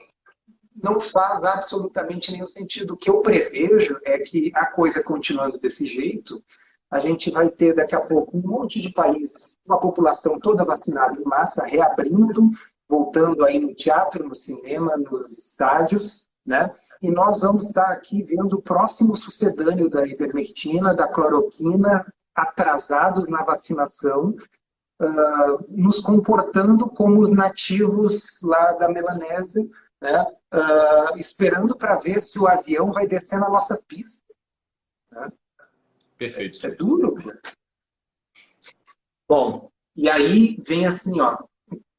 não 0.82 1.00
faz 1.00 1.42
absolutamente 1.42 2.32
nenhum 2.32 2.46
sentido. 2.46 2.94
O 2.94 2.96
que 2.96 3.10
eu 3.10 3.20
prevejo 3.20 3.98
é 4.04 4.18
que 4.18 4.50
a 4.54 4.66
coisa 4.66 5.02
continuando 5.02 5.58
desse 5.58 5.86
jeito, 5.86 6.42
a 6.90 6.98
gente 6.98 7.30
vai 7.30 7.48
ter 7.48 7.74
daqui 7.74 7.94
a 7.94 8.00
pouco 8.00 8.36
um 8.36 8.42
monte 8.42 8.80
de 8.80 8.90
países, 8.90 9.58
uma 9.66 9.80
população 9.80 10.38
toda 10.38 10.64
vacinada 10.64 11.18
em 11.18 11.24
massa, 11.24 11.64
reabrindo, 11.64 12.50
voltando 12.88 13.44
aí 13.44 13.58
no 13.58 13.74
teatro, 13.74 14.28
no 14.28 14.34
cinema, 14.34 14.96
nos 14.96 15.32
estádios, 15.32 16.26
né? 16.44 16.74
E 17.00 17.10
nós 17.10 17.40
vamos 17.40 17.66
estar 17.66 17.90
aqui 17.90 18.22
vendo 18.22 18.54
o 18.54 18.62
próximo 18.62 19.16
sucedâneo 19.16 19.88
da 19.88 20.06
ivermectina, 20.06 20.94
da 20.94 21.08
cloroquina, 21.08 22.04
atrasados 22.34 23.28
na 23.28 23.42
vacinação, 23.42 24.34
uh, 25.00 25.64
nos 25.68 26.00
comportando 26.00 26.88
como 26.88 27.20
os 27.20 27.32
nativos 27.32 28.40
lá 28.42 28.72
da 28.72 28.88
Melanésia, 28.88 29.66
né? 30.00 30.26
Uh, 30.52 31.18
esperando 31.18 31.76
para 31.76 31.94
ver 31.96 32.20
se 32.20 32.38
o 32.38 32.48
avião 32.48 32.92
vai 32.92 33.06
descer 33.06 33.38
na 33.38 33.48
nossa 33.48 33.80
pista. 33.86 34.24
Né? 35.12 35.32
Perfeito. 36.18 36.66
É, 36.66 36.70
é 36.70 36.74
duro. 36.74 37.14
Bom, 39.28 39.70
e 39.94 40.10
aí 40.10 40.56
vem 40.66 40.86
assim, 40.86 41.20
ó, 41.20 41.38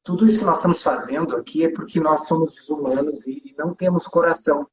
tudo 0.03 0.25
isso 0.25 0.37
que 0.37 0.45
nós 0.45 0.57
estamos 0.57 0.81
fazendo 0.81 1.35
aqui 1.35 1.63
é 1.63 1.71
porque 1.71 1.99
nós 1.99 2.27
somos 2.27 2.69
humanos 2.69 3.25
e 3.25 3.55
não 3.57 3.73
temos 3.73 4.05
coração. 4.05 4.69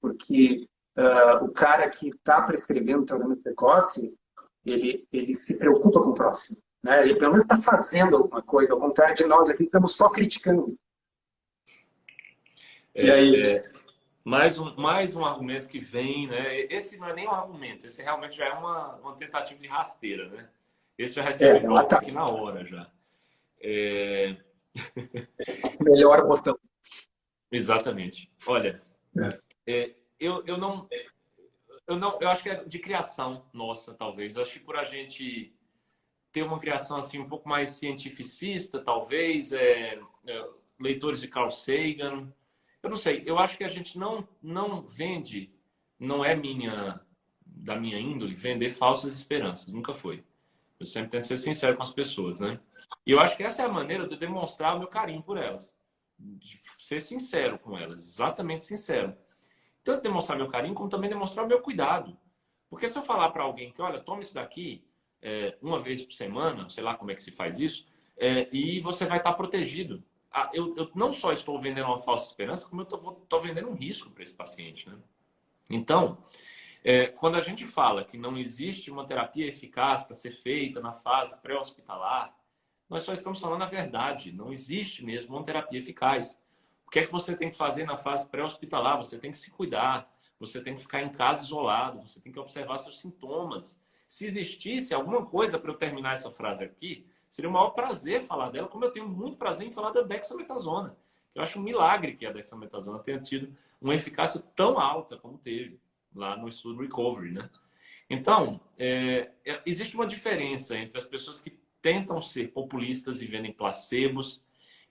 Porque 0.00 0.68
uh, 0.96 1.44
o 1.44 1.50
cara 1.50 1.88
que 1.88 2.10
está 2.10 2.42
prescrevendo 2.42 3.06
tratamento 3.06 3.42
precoce, 3.42 4.14
ele, 4.64 5.06
ele 5.10 5.34
se 5.34 5.58
preocupa 5.58 6.02
com 6.02 6.10
o 6.10 6.14
próximo. 6.14 6.58
Né? 6.82 7.02
Ele 7.02 7.14
pelo 7.14 7.32
menos 7.32 7.44
está 7.44 7.56
fazendo 7.56 8.16
alguma 8.16 8.42
coisa, 8.42 8.74
ao 8.74 8.80
contrário 8.80 9.16
de 9.16 9.24
nós 9.24 9.48
aqui, 9.48 9.64
estamos 9.64 9.96
só 9.96 10.10
criticando. 10.10 10.78
É, 12.94 13.06
e 13.06 13.10
aí? 13.10 13.42
É, 13.42 13.72
mais 14.24 14.58
um, 14.58 14.74
mais 14.76 15.16
um 15.16 15.24
argumento 15.24 15.68
que 15.68 15.80
vem, 15.80 16.26
né? 16.26 16.60
Esse 16.64 16.98
não 16.98 17.08
é 17.08 17.14
nem 17.14 17.26
um 17.26 17.32
argumento, 17.32 17.86
esse 17.86 18.02
realmente 18.02 18.36
já 18.36 18.46
é 18.46 18.52
uma, 18.52 18.96
uma 18.96 19.14
tentativa 19.14 19.58
de 19.58 19.68
rasteira, 19.68 20.28
né? 20.28 20.48
Esse 20.98 21.14
já 21.14 21.22
recebe 21.22 21.64
é, 21.64 21.82
tá... 21.84 21.96
aqui 21.96 22.12
na 22.12 22.28
hora 22.28 22.64
já. 22.64 22.90
É... 23.60 24.36
Melhor 25.80 26.26
botão. 26.26 26.58
Exatamente. 27.50 28.30
Olha, 28.46 28.82
é. 29.66 29.72
é. 29.72 29.94
eu, 30.18 30.44
eu 30.46 30.58
não. 30.58 30.88
Eu 31.86 31.96
não, 31.96 32.18
eu 32.20 32.28
acho 32.28 32.42
que 32.42 32.50
é 32.50 32.64
de 32.64 32.78
criação 32.78 33.48
nossa, 33.52 33.94
talvez. 33.94 34.36
Eu 34.36 34.42
acho 34.42 34.52
que 34.52 34.60
por 34.60 34.76
a 34.76 34.84
gente 34.84 35.54
ter 36.30 36.42
uma 36.42 36.58
criação 36.58 36.98
assim 36.98 37.18
um 37.18 37.28
pouco 37.28 37.48
mais 37.48 37.70
cientificista, 37.70 38.78
talvez, 38.78 39.52
é, 39.52 39.98
é 40.26 40.48
leitores 40.78 41.20
de 41.20 41.28
Carl 41.28 41.50
Sagan, 41.50 42.30
eu 42.82 42.90
não 42.90 42.96
sei, 42.96 43.22
eu 43.26 43.38
acho 43.38 43.56
que 43.56 43.64
a 43.64 43.68
gente 43.68 43.98
não, 43.98 44.26
não 44.42 44.82
vende, 44.82 45.52
não 45.98 46.24
é 46.24 46.36
minha 46.36 47.00
da 47.44 47.74
minha 47.74 47.98
índole 47.98 48.34
vender 48.34 48.70
falsas 48.70 49.14
esperanças, 49.14 49.66
nunca 49.72 49.92
foi. 49.92 50.24
Eu 50.78 50.86
sempre 50.86 51.10
tento 51.10 51.26
ser 51.26 51.38
sincero 51.38 51.76
com 51.76 51.82
as 51.82 51.92
pessoas, 51.92 52.40
né? 52.40 52.60
E 53.04 53.10
eu 53.10 53.20
acho 53.20 53.36
que 53.36 53.42
essa 53.42 53.62
é 53.62 53.64
a 53.64 53.68
maneira 53.68 54.06
de 54.06 54.16
demonstrar 54.16 54.76
o 54.76 54.78
meu 54.78 54.88
carinho 54.88 55.22
por 55.22 55.36
elas, 55.36 55.76
de 56.18 56.58
ser 56.78 57.00
sincero 57.00 57.58
com 57.58 57.76
elas, 57.76 58.00
exatamente 58.00 58.64
sincero. 58.64 59.16
Tanto 59.82 60.02
demonstrar 60.02 60.38
meu 60.38 60.48
carinho 60.48 60.74
como 60.74 60.88
também 60.88 61.10
demonstrar 61.10 61.44
o 61.44 61.48
meu 61.48 61.60
cuidado. 61.60 62.16
Porque 62.70 62.88
se 62.88 62.98
eu 62.98 63.02
falar 63.02 63.30
para 63.30 63.42
alguém 63.42 63.72
que, 63.72 63.82
olha, 63.82 63.98
toma 63.98 64.22
isso 64.22 64.34
daqui 64.34 64.84
é, 65.20 65.56
uma 65.60 65.80
vez 65.80 66.02
por 66.02 66.12
semana, 66.12 66.68
sei 66.68 66.84
lá 66.84 66.94
como 66.94 67.10
é 67.10 67.14
que 67.14 67.22
se 67.22 67.32
faz 67.32 67.58
isso, 67.58 67.86
é, 68.16 68.48
e 68.52 68.80
você 68.80 69.04
vai 69.04 69.18
estar 69.18 69.32
protegido 69.32 70.04
eu, 70.52 70.76
eu, 70.76 70.90
não 70.94 71.12
só 71.12 71.32
estou 71.32 71.58
vendendo 71.58 71.86
uma 71.86 71.98
falsa 71.98 72.26
esperança, 72.26 72.68
como 72.68 72.82
eu 72.82 72.86
estou 73.22 73.40
vendendo 73.40 73.68
um 73.68 73.74
risco 73.74 74.10
para 74.10 74.22
esse 74.22 74.36
paciente. 74.36 74.88
Né? 74.88 74.96
Então, 75.70 76.18
é, 76.84 77.06
quando 77.06 77.36
a 77.36 77.40
gente 77.40 77.64
fala 77.64 78.04
que 78.04 78.16
não 78.16 78.36
existe 78.36 78.90
uma 78.90 79.06
terapia 79.06 79.46
eficaz 79.46 80.02
para 80.02 80.14
ser 80.14 80.32
feita 80.32 80.80
na 80.80 80.92
fase 80.92 81.38
pré-hospitalar, 81.40 82.34
nós 82.88 83.02
só 83.02 83.12
estamos 83.12 83.40
falando 83.40 83.62
a 83.62 83.66
verdade. 83.66 84.32
Não 84.32 84.52
existe 84.52 85.04
mesmo 85.04 85.36
uma 85.36 85.44
terapia 85.44 85.78
eficaz. 85.78 86.38
O 86.86 86.90
que 86.90 87.00
é 87.00 87.06
que 87.06 87.12
você 87.12 87.36
tem 87.36 87.50
que 87.50 87.56
fazer 87.56 87.84
na 87.84 87.96
fase 87.96 88.26
pré-hospitalar? 88.26 88.96
Você 88.98 89.18
tem 89.18 89.30
que 89.30 89.38
se 89.38 89.50
cuidar, 89.50 90.10
você 90.40 90.60
tem 90.60 90.74
que 90.74 90.82
ficar 90.82 91.02
em 91.02 91.10
casa 91.10 91.44
isolado, 91.44 92.00
você 92.00 92.20
tem 92.20 92.32
que 92.32 92.38
observar 92.38 92.78
seus 92.78 93.00
sintomas. 93.00 93.80
Se 94.06 94.26
existisse 94.26 94.94
alguma 94.94 95.26
coisa 95.26 95.58
para 95.58 95.70
eu 95.70 95.76
terminar 95.76 96.14
essa 96.14 96.30
frase 96.30 96.64
aqui, 96.64 97.06
Seria 97.28 97.48
o 97.48 97.52
maior 97.52 97.70
prazer 97.70 98.22
falar 98.22 98.50
dela, 98.50 98.68
como 98.68 98.84
eu 98.84 98.90
tenho 98.90 99.08
muito 99.08 99.36
prazer 99.36 99.66
em 99.66 99.70
falar 99.70 99.90
da 99.90 100.02
dexametasona. 100.02 100.96
Eu 101.34 101.42
acho 101.42 101.58
um 101.58 101.62
milagre 101.62 102.14
que 102.14 102.26
a 102.26 102.32
dexametasona 102.32 102.98
tenha 103.00 103.20
tido 103.20 103.54
uma 103.80 103.94
eficácia 103.94 104.40
tão 104.56 104.78
alta 104.78 105.16
como 105.16 105.38
teve 105.38 105.78
lá 106.18 106.36
no 106.36 106.48
estudo 106.48 106.82
Recovery, 106.82 107.32
né? 107.32 107.48
Então, 108.10 108.60
é, 108.78 109.30
é, 109.44 109.60
existe 109.66 109.94
uma 109.94 110.06
diferença 110.06 110.76
entre 110.76 110.96
as 110.96 111.04
pessoas 111.04 111.40
que 111.40 111.58
tentam 111.80 112.20
ser 112.20 112.52
populistas 112.52 113.20
e 113.20 113.26
vendem 113.26 113.52
placebos 113.52 114.42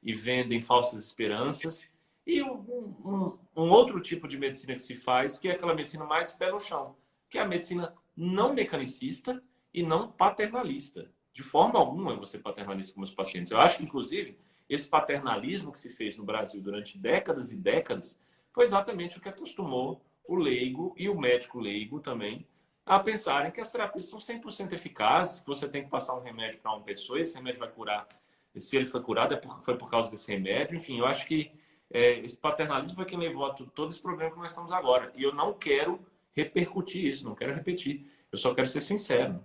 e 0.01 0.13
vendem 0.13 0.61
falsas 0.61 1.03
esperanças 1.03 1.87
e 2.25 2.41
um, 2.43 2.57
um, 3.05 3.37
um, 3.55 3.69
outro 3.69 4.01
tipo 4.01 4.27
de 4.27 4.37
medicina 4.37 4.73
que 4.73 4.81
se 4.81 4.95
faz, 4.95 5.39
que 5.39 5.47
é 5.47 5.53
aquela 5.53 5.73
medicina 5.73 6.05
mais 6.05 6.33
pé 6.33 6.51
no 6.51 6.59
chão, 6.59 6.95
que 7.29 7.37
é 7.37 7.41
a 7.41 7.47
medicina 7.47 7.95
não 8.15 8.53
mecanicista 8.53 9.41
e 9.73 9.81
não 9.81 10.11
paternalista. 10.11 11.09
De 11.33 11.41
forma 11.41 11.79
alguma 11.79 12.15
você 12.15 12.37
paternalista 12.37 12.93
com 12.93 13.01
os 13.01 13.11
pacientes. 13.11 13.51
Eu 13.51 13.59
acho 13.59 13.77
que, 13.77 13.83
inclusive, 13.83 14.37
esse 14.67 14.89
paternalismo 14.89 15.71
que 15.71 15.79
se 15.79 15.91
fez 15.91 16.17
no 16.17 16.25
Brasil 16.25 16.61
durante 16.61 16.97
décadas 16.97 17.51
e 17.51 17.57
décadas 17.57 18.19
foi 18.51 18.63
exatamente 18.63 19.17
o 19.17 19.21
que 19.21 19.29
acostumou 19.29 20.01
o 20.27 20.35
leigo 20.35 20.93
e 20.97 21.09
o 21.09 21.19
médico 21.19 21.59
leigo 21.59 21.99
também 21.99 22.45
a 22.85 22.99
pensarem 22.99 23.51
que 23.51 23.59
as 23.59 23.69
terapias 23.69 24.05
são 24.05 24.19
100% 24.19 24.71
eficazes, 24.71 25.41
que 25.41 25.47
você 25.47 25.67
tem 25.67 25.83
que 25.83 25.89
passar 25.89 26.15
um 26.15 26.21
remédio 26.21 26.59
para 26.61 26.71
uma 26.71 26.81
pessoa, 26.81 27.19
esse 27.19 27.35
remédio 27.35 27.59
vai 27.59 27.69
curar. 27.69 28.07
E 28.55 28.61
se 28.61 28.77
ele 28.77 28.85
foi 28.85 29.01
curado, 29.01 29.33
é 29.33 29.37
por, 29.37 29.61
foi 29.61 29.77
por 29.77 29.89
causa 29.89 30.09
desse 30.09 30.31
remédio. 30.31 30.77
Enfim, 30.77 30.97
eu 30.97 31.05
acho 31.05 31.27
que 31.27 31.51
é, 31.91 32.19
esse 32.19 32.37
paternalismo 32.37 32.95
foi 32.95 33.05
quem 33.05 33.19
levou 33.19 33.45
a 33.45 33.53
todo 33.53 33.89
esse 33.89 34.01
problema 34.01 34.31
que 34.31 34.39
nós 34.39 34.51
estamos 34.51 34.71
agora. 34.71 35.11
E 35.15 35.23
eu 35.23 35.35
não 35.35 35.53
quero 35.53 35.99
repercutir 36.31 37.05
isso, 37.05 37.25
não 37.25 37.35
quero 37.35 37.53
repetir. 37.53 38.09
Eu 38.31 38.37
só 38.37 38.53
quero 38.53 38.67
ser 38.67 38.81
sincero. 38.81 39.43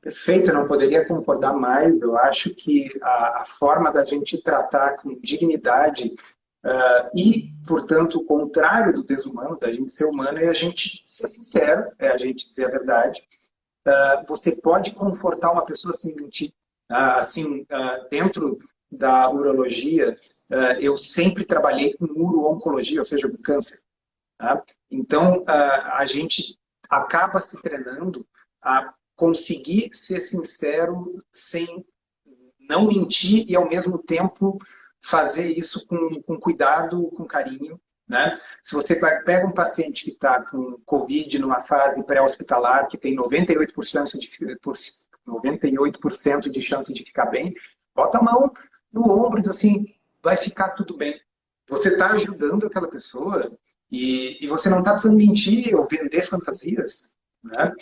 Perfeito, 0.00 0.52
não 0.52 0.66
poderia 0.66 1.04
concordar 1.04 1.52
mais. 1.52 2.00
Eu 2.00 2.16
acho 2.16 2.54
que 2.54 2.88
a, 3.02 3.42
a 3.42 3.44
forma 3.44 3.92
da 3.92 4.04
gente 4.04 4.40
tratar 4.40 4.96
com 4.96 5.18
dignidade 5.20 6.16
uh, 6.66 7.10
e, 7.14 7.52
portanto, 7.66 8.18
o 8.18 8.24
contrário 8.24 8.92
do 8.92 9.04
desumano, 9.04 9.58
da 9.58 9.70
gente 9.70 9.92
ser 9.92 10.04
humano, 10.04 10.38
é 10.38 10.48
a 10.48 10.52
gente 10.52 11.00
ser 11.04 11.28
sincero, 11.28 11.92
é 11.98 12.08
a 12.08 12.16
gente 12.16 12.48
dizer 12.48 12.66
a 12.66 12.70
verdade. 12.70 13.22
Uh, 13.86 14.26
você 14.26 14.56
pode 14.56 14.92
confortar 14.92 15.52
uma 15.52 15.64
pessoa 15.64 15.94
sem 15.94 16.14
mentir. 16.16 16.52
Uh, 16.90 17.18
assim, 17.18 17.66
dentro 18.10 18.58
da 18.90 19.28
urologia, 19.30 20.16
eu 20.80 20.96
sempre 20.96 21.44
trabalhei 21.44 21.94
com 21.94 22.04
uro-oncologia, 22.04 23.00
ou 23.00 23.04
seja, 23.04 23.28
com 23.28 23.36
câncer. 23.38 23.80
Tá? 24.38 24.62
Então, 24.88 25.42
a 25.46 26.06
gente 26.06 26.56
acaba 26.88 27.40
se 27.40 27.60
treinando 27.60 28.24
a 28.62 28.94
conseguir 29.16 29.90
ser 29.92 30.20
sincero 30.20 31.18
sem 31.32 31.84
não 32.68 32.86
mentir 32.86 33.44
e, 33.48 33.56
ao 33.56 33.68
mesmo 33.68 33.98
tempo, 33.98 34.58
fazer 35.00 35.46
isso 35.46 35.86
com, 35.86 36.20
com 36.22 36.38
cuidado, 36.38 37.10
com 37.12 37.24
carinho. 37.24 37.80
Né? 38.08 38.38
Se 38.62 38.74
você 38.74 38.94
pega 38.94 39.46
um 39.46 39.52
paciente 39.52 40.04
que 40.04 40.10
está 40.12 40.40
com 40.42 40.78
Covid 40.84 41.38
numa 41.38 41.60
fase 41.60 42.04
pré-hospitalar, 42.04 42.88
que 42.88 42.96
tem 42.96 43.16
98%, 43.16 44.18
de, 44.18 44.58
98 45.26 46.50
de 46.50 46.62
chance 46.62 46.92
de 46.92 47.04
ficar 47.04 47.26
bem, 47.26 47.54
bota 47.94 48.18
a 48.18 48.22
mão 48.22 48.52
no 48.92 49.10
ombro 49.10 49.38
e 49.38 49.42
diz 49.42 49.50
assim, 49.50 49.94
vai 50.22 50.36
ficar 50.36 50.70
tudo 50.70 50.96
bem. 50.96 51.20
Você 51.68 51.90
está 51.90 52.10
ajudando 52.12 52.66
aquela 52.66 52.88
pessoa 52.88 53.52
e, 53.90 54.44
e 54.44 54.48
você 54.48 54.68
não 54.68 54.78
está 54.80 54.92
precisando 54.92 55.16
mentir 55.16 55.74
ou 55.74 55.86
vender 55.86 56.22
fantasias. 56.22 57.14
Né? 57.42 57.72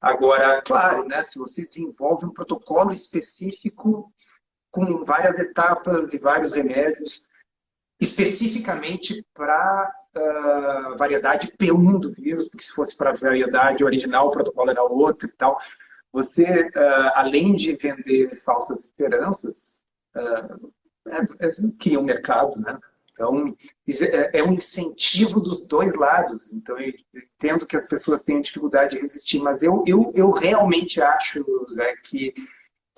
Agora, 0.00 0.62
claro, 0.62 1.06
né, 1.06 1.22
se 1.22 1.38
você 1.38 1.66
desenvolve 1.66 2.26
um 2.26 2.32
protocolo 2.32 2.92
específico 2.92 4.12
com 4.70 5.04
várias 5.04 5.38
etapas 5.38 6.12
e 6.12 6.18
vários 6.18 6.52
remédios, 6.52 7.26
especificamente 8.00 9.24
para 9.34 9.92
uh, 10.16 10.96
variedade 10.96 11.52
P1 11.58 12.00
do 12.00 12.12
vírus, 12.12 12.48
porque 12.48 12.64
se 12.64 12.72
fosse 12.72 12.96
para 12.96 13.10
a 13.10 13.14
variedade 13.14 13.84
original, 13.84 14.28
o 14.28 14.30
protocolo 14.30 14.70
era 14.70 14.82
outro 14.82 15.28
e 15.28 15.32
tal. 15.32 15.60
Você, 16.12 16.68
uh, 16.68 17.12
além 17.14 17.54
de 17.54 17.74
vender 17.76 18.40
falsas 18.40 18.84
esperanças, 18.84 19.80
uh, 20.16 20.72
é, 21.08 21.46
é, 21.46 21.50
cria 21.78 22.00
um 22.00 22.04
mercado, 22.04 22.60
né? 22.60 22.78
Então, 23.12 23.54
é, 23.88 24.38
é 24.38 24.42
um 24.42 24.52
incentivo 24.52 25.40
dos 25.40 25.66
dois 25.66 25.94
lados. 25.94 26.52
Então, 26.52 26.78
eu 26.80 26.94
entendo 27.14 27.66
que 27.66 27.76
as 27.76 27.86
pessoas 27.86 28.22
têm 28.22 28.40
dificuldade 28.40 28.96
de 28.96 29.02
resistir, 29.02 29.40
mas 29.40 29.62
eu, 29.62 29.84
eu, 29.86 30.10
eu 30.14 30.30
realmente 30.30 31.02
acho, 31.02 31.44
Zé, 31.70 31.96
que 31.96 32.32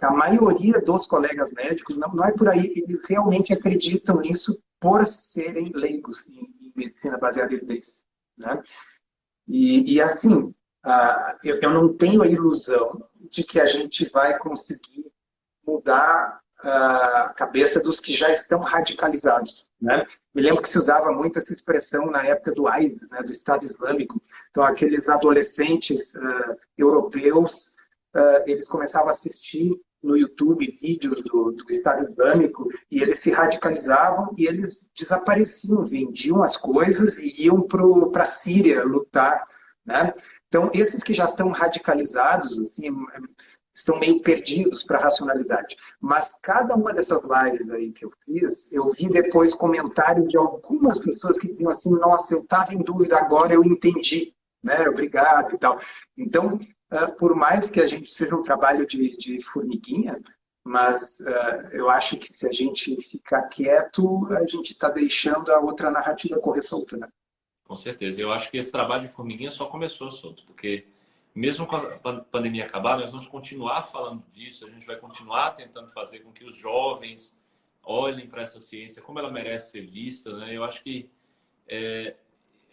a 0.02 0.10
maioria 0.10 0.80
dos 0.80 1.06
colegas 1.06 1.52
médicos, 1.52 1.96
não, 1.96 2.12
não 2.12 2.24
é 2.24 2.32
por 2.32 2.48
aí, 2.48 2.72
eles 2.76 3.04
realmente 3.04 3.52
acreditam 3.52 4.20
nisso 4.20 4.60
por 4.80 5.06
serem 5.06 5.70
leigos 5.74 6.26
em, 6.28 6.40
em 6.40 6.72
medicina 6.74 7.16
baseada 7.16 7.52
em 7.52 7.56
evidência. 7.56 8.02
Né? 8.36 8.60
E, 9.46 9.94
e 9.94 10.00
assim, 10.00 10.34
uh, 10.34 11.38
eu, 11.44 11.60
eu 11.60 11.70
não 11.70 11.96
tenho 11.96 12.22
a 12.22 12.26
ilusão 12.26 13.08
de 13.30 13.44
que 13.44 13.60
a 13.60 13.66
gente 13.66 14.10
vai 14.10 14.36
conseguir 14.38 15.12
mudar 15.64 16.40
a 16.58 17.34
cabeça 17.36 17.80
dos 17.80 17.98
que 17.98 18.16
já 18.16 18.32
estão 18.32 18.60
radicalizados. 18.60 19.68
Né? 19.80 20.04
Me 20.34 20.42
lembro 20.42 20.62
que 20.62 20.68
se 20.68 20.78
usava 20.78 21.12
muito 21.12 21.38
essa 21.38 21.52
expressão 21.52 22.06
na 22.06 22.24
época 22.24 22.52
do 22.52 22.68
ISIS, 22.78 23.10
né, 23.10 23.20
do 23.22 23.32
Estado 23.32 23.66
Islâmico. 23.66 24.20
Então, 24.50 24.62
aqueles 24.62 25.08
adolescentes 25.08 26.14
uh, 26.14 26.56
europeus, 26.76 27.72
eles 28.44 28.68
começavam 28.68 29.08
a 29.08 29.12
assistir 29.12 29.80
no 30.02 30.16
YouTube 30.16 30.68
vídeos 30.80 31.22
do, 31.22 31.52
do, 31.52 31.70
Estado 31.70 32.02
Islâmico 32.02 32.68
e 32.90 33.00
eles 33.02 33.20
se 33.20 33.30
radicalizavam 33.30 34.32
e 34.36 34.46
eles 34.46 34.90
desapareciam, 34.98 35.84
vendiam 35.84 36.42
as 36.42 36.56
coisas 36.56 37.18
e 37.18 37.44
iam 37.44 37.62
para 37.62 38.22
a 38.22 38.26
Síria 38.26 38.84
lutar. 38.84 39.46
Né? 39.86 40.12
Então, 40.48 40.70
esses 40.74 41.02
que 41.02 41.14
já 41.14 41.26
estão 41.26 41.50
radicalizados, 41.50 42.58
assim, 42.58 42.90
estão 43.74 43.98
meio 43.98 44.20
perdidos 44.20 44.82
para 44.82 44.98
a 44.98 45.02
racionalidade. 45.02 45.76
Mas 46.00 46.32
cada 46.42 46.74
uma 46.74 46.92
dessas 46.92 47.22
lives 47.24 47.70
aí 47.70 47.90
que 47.90 48.04
eu 48.04 48.12
fiz, 48.24 48.72
eu 48.72 48.92
vi 48.92 49.08
depois 49.08 49.54
comentário 49.54 50.26
de 50.28 50.36
algumas 50.36 50.98
pessoas 50.98 51.38
que 51.38 51.48
diziam 51.48 51.70
assim, 51.70 51.90
nossa, 51.92 52.34
eu 52.34 52.40
estava 52.40 52.74
em 52.74 52.82
dúvida, 52.82 53.18
agora 53.18 53.54
eu 53.54 53.64
entendi, 53.64 54.34
né? 54.62 54.88
Obrigado 54.88 55.54
e 55.54 55.58
tal. 55.58 55.80
Então, 56.16 56.60
por 57.18 57.34
mais 57.34 57.68
que 57.68 57.80
a 57.80 57.86
gente 57.86 58.10
seja 58.10 58.36
um 58.36 58.42
trabalho 58.42 58.86
de, 58.86 59.16
de 59.16 59.42
formiguinha, 59.42 60.20
mas 60.64 61.20
uh, 61.20 61.74
eu 61.74 61.90
acho 61.90 62.16
que 62.16 62.32
se 62.32 62.46
a 62.46 62.52
gente 62.52 63.00
ficar 63.00 63.42
quieto, 63.48 64.26
a 64.32 64.46
gente 64.46 64.72
está 64.72 64.88
deixando 64.88 65.50
a 65.50 65.58
outra 65.58 65.90
narrativa 65.90 66.38
correr 66.38 66.62
solta, 66.62 66.96
né? 66.96 67.08
Com 67.64 67.76
certeza. 67.76 68.20
Eu 68.20 68.32
acho 68.32 68.50
que 68.50 68.58
esse 68.58 68.70
trabalho 68.70 69.02
de 69.02 69.08
formiguinha 69.08 69.50
só 69.50 69.66
começou 69.66 70.10
solto, 70.10 70.44
porque 70.44 70.86
mesmo 71.34 71.66
com 71.66 71.76
a 71.76 72.20
pandemia 72.20 72.64
acabar, 72.64 72.98
nós 72.98 73.10
vamos 73.10 73.26
continuar 73.26 73.82
falando 73.82 74.22
disso, 74.30 74.66
a 74.66 74.70
gente 74.70 74.86
vai 74.86 74.96
continuar 74.96 75.52
tentando 75.52 75.88
fazer 75.88 76.20
com 76.20 76.30
que 76.30 76.44
os 76.44 76.54
jovens 76.54 77.36
olhem 77.82 78.28
para 78.28 78.42
essa 78.42 78.60
ciência 78.60 79.02
como 79.02 79.18
ela 79.18 79.30
merece 79.30 79.72
ser 79.72 79.86
vista. 79.86 80.36
Né? 80.36 80.54
Eu 80.54 80.62
acho 80.62 80.82
que 80.82 81.10
é, 81.66 82.14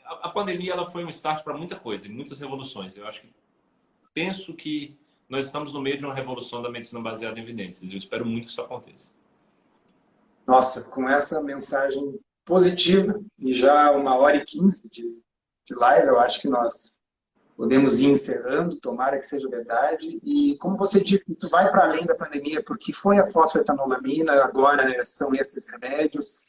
a, 0.03 0.27
a, 0.27 0.29
pandemia 0.29 0.73
ela 0.73 0.85
foi 0.85 1.03
um 1.05 1.09
start 1.09 1.43
para 1.43 1.57
muita 1.57 1.77
coisa, 1.77 2.09
muitas 2.09 2.39
revoluções. 2.39 2.95
Eu 2.95 3.07
acho 3.07 3.21
que 3.21 3.33
penso 4.13 4.53
que 4.53 4.97
nós 5.27 5.45
estamos 5.45 5.73
no 5.73 5.81
meio 5.81 5.97
de 5.97 6.05
uma 6.05 6.13
revolução 6.13 6.61
da 6.61 6.69
medicina 6.69 7.01
baseada 7.01 7.39
em 7.39 7.43
evidências. 7.43 7.91
Eu 7.91 7.97
espero 7.97 8.25
muito 8.25 8.45
que 8.45 8.51
isso 8.51 8.61
aconteça. 8.61 9.11
Nossa, 10.47 10.89
com 10.91 11.07
essa 11.07 11.39
mensagem 11.41 12.19
positiva 12.43 13.21
e 13.37 13.53
já 13.53 13.91
uma 13.91 14.15
hora 14.15 14.37
e 14.37 14.45
quinze 14.45 14.89
de, 14.89 15.03
de 15.67 15.75
live, 15.75 16.07
eu 16.07 16.19
acho 16.19 16.41
que 16.41 16.49
nós 16.49 16.99
podemos 17.55 17.99
ir 17.99 18.07
encerrando, 18.07 18.79
tomara 18.79 19.19
que 19.19 19.27
seja 19.27 19.47
verdade. 19.47 20.19
E 20.23 20.57
como 20.57 20.75
você 20.75 20.99
disse, 21.03 21.31
isso 21.31 21.49
vai 21.51 21.69
para 21.69 21.83
além 21.83 22.05
da 22.05 22.15
pandemia, 22.15 22.63
porque 22.63 22.91
foi 22.91 23.19
a 23.19 23.27
fosfetanolamina, 23.27 24.31
agora 24.43 25.03
são 25.05 25.35
esses 25.35 25.67
remédios. 25.67 26.39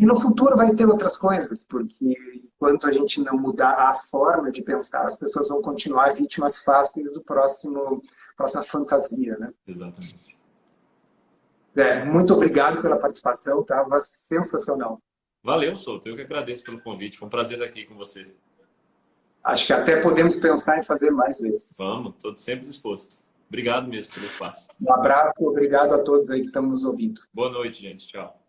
E 0.00 0.06
no 0.06 0.18
futuro 0.18 0.56
vai 0.56 0.74
ter 0.74 0.88
outras 0.88 1.14
coisas, 1.14 1.62
porque 1.62 2.16
enquanto 2.34 2.86
a 2.86 2.90
gente 2.90 3.20
não 3.20 3.36
mudar 3.36 3.74
a 3.74 3.96
forma 3.96 4.50
de 4.50 4.62
pensar, 4.62 5.04
as 5.04 5.14
pessoas 5.14 5.50
vão 5.50 5.60
continuar 5.60 6.14
vítimas 6.14 6.62
fáceis 6.62 7.12
do 7.12 7.20
próximo 7.22 8.02
próxima 8.34 8.62
fantasia, 8.62 9.36
né? 9.38 9.52
Exatamente. 9.68 10.34
É, 11.76 12.02
muito 12.06 12.32
obrigado 12.32 12.80
pela 12.80 12.96
participação, 12.96 13.60
estava 13.60 13.98
sensacional. 13.98 14.98
Valeu, 15.44 15.76
Souto. 15.76 16.08
Eu 16.08 16.16
que 16.16 16.22
agradeço 16.22 16.64
pelo 16.64 16.80
convite. 16.80 17.18
Foi 17.18 17.26
um 17.26 17.30
prazer 17.30 17.58
estar 17.58 17.68
aqui 17.68 17.84
com 17.84 17.94
você. 17.94 18.26
Acho 19.44 19.66
que 19.66 19.72
até 19.74 20.00
podemos 20.00 20.34
pensar 20.36 20.78
em 20.78 20.82
fazer 20.82 21.10
mais 21.10 21.38
vezes. 21.38 21.76
Vamos, 21.78 22.14
estou 22.14 22.34
sempre 22.34 22.66
disposto. 22.66 23.18
Obrigado 23.48 23.86
mesmo 23.86 24.14
pelo 24.14 24.24
espaço. 24.24 24.66
Um 24.80 24.92
abraço, 24.94 25.34
obrigado 25.40 25.92
a 25.92 25.98
todos 25.98 26.30
aí 26.30 26.40
que 26.40 26.46
estão 26.46 26.62
nos 26.62 26.84
ouvindo. 26.84 27.20
Boa 27.34 27.50
noite, 27.50 27.82
gente. 27.82 28.08
Tchau. 28.08 28.39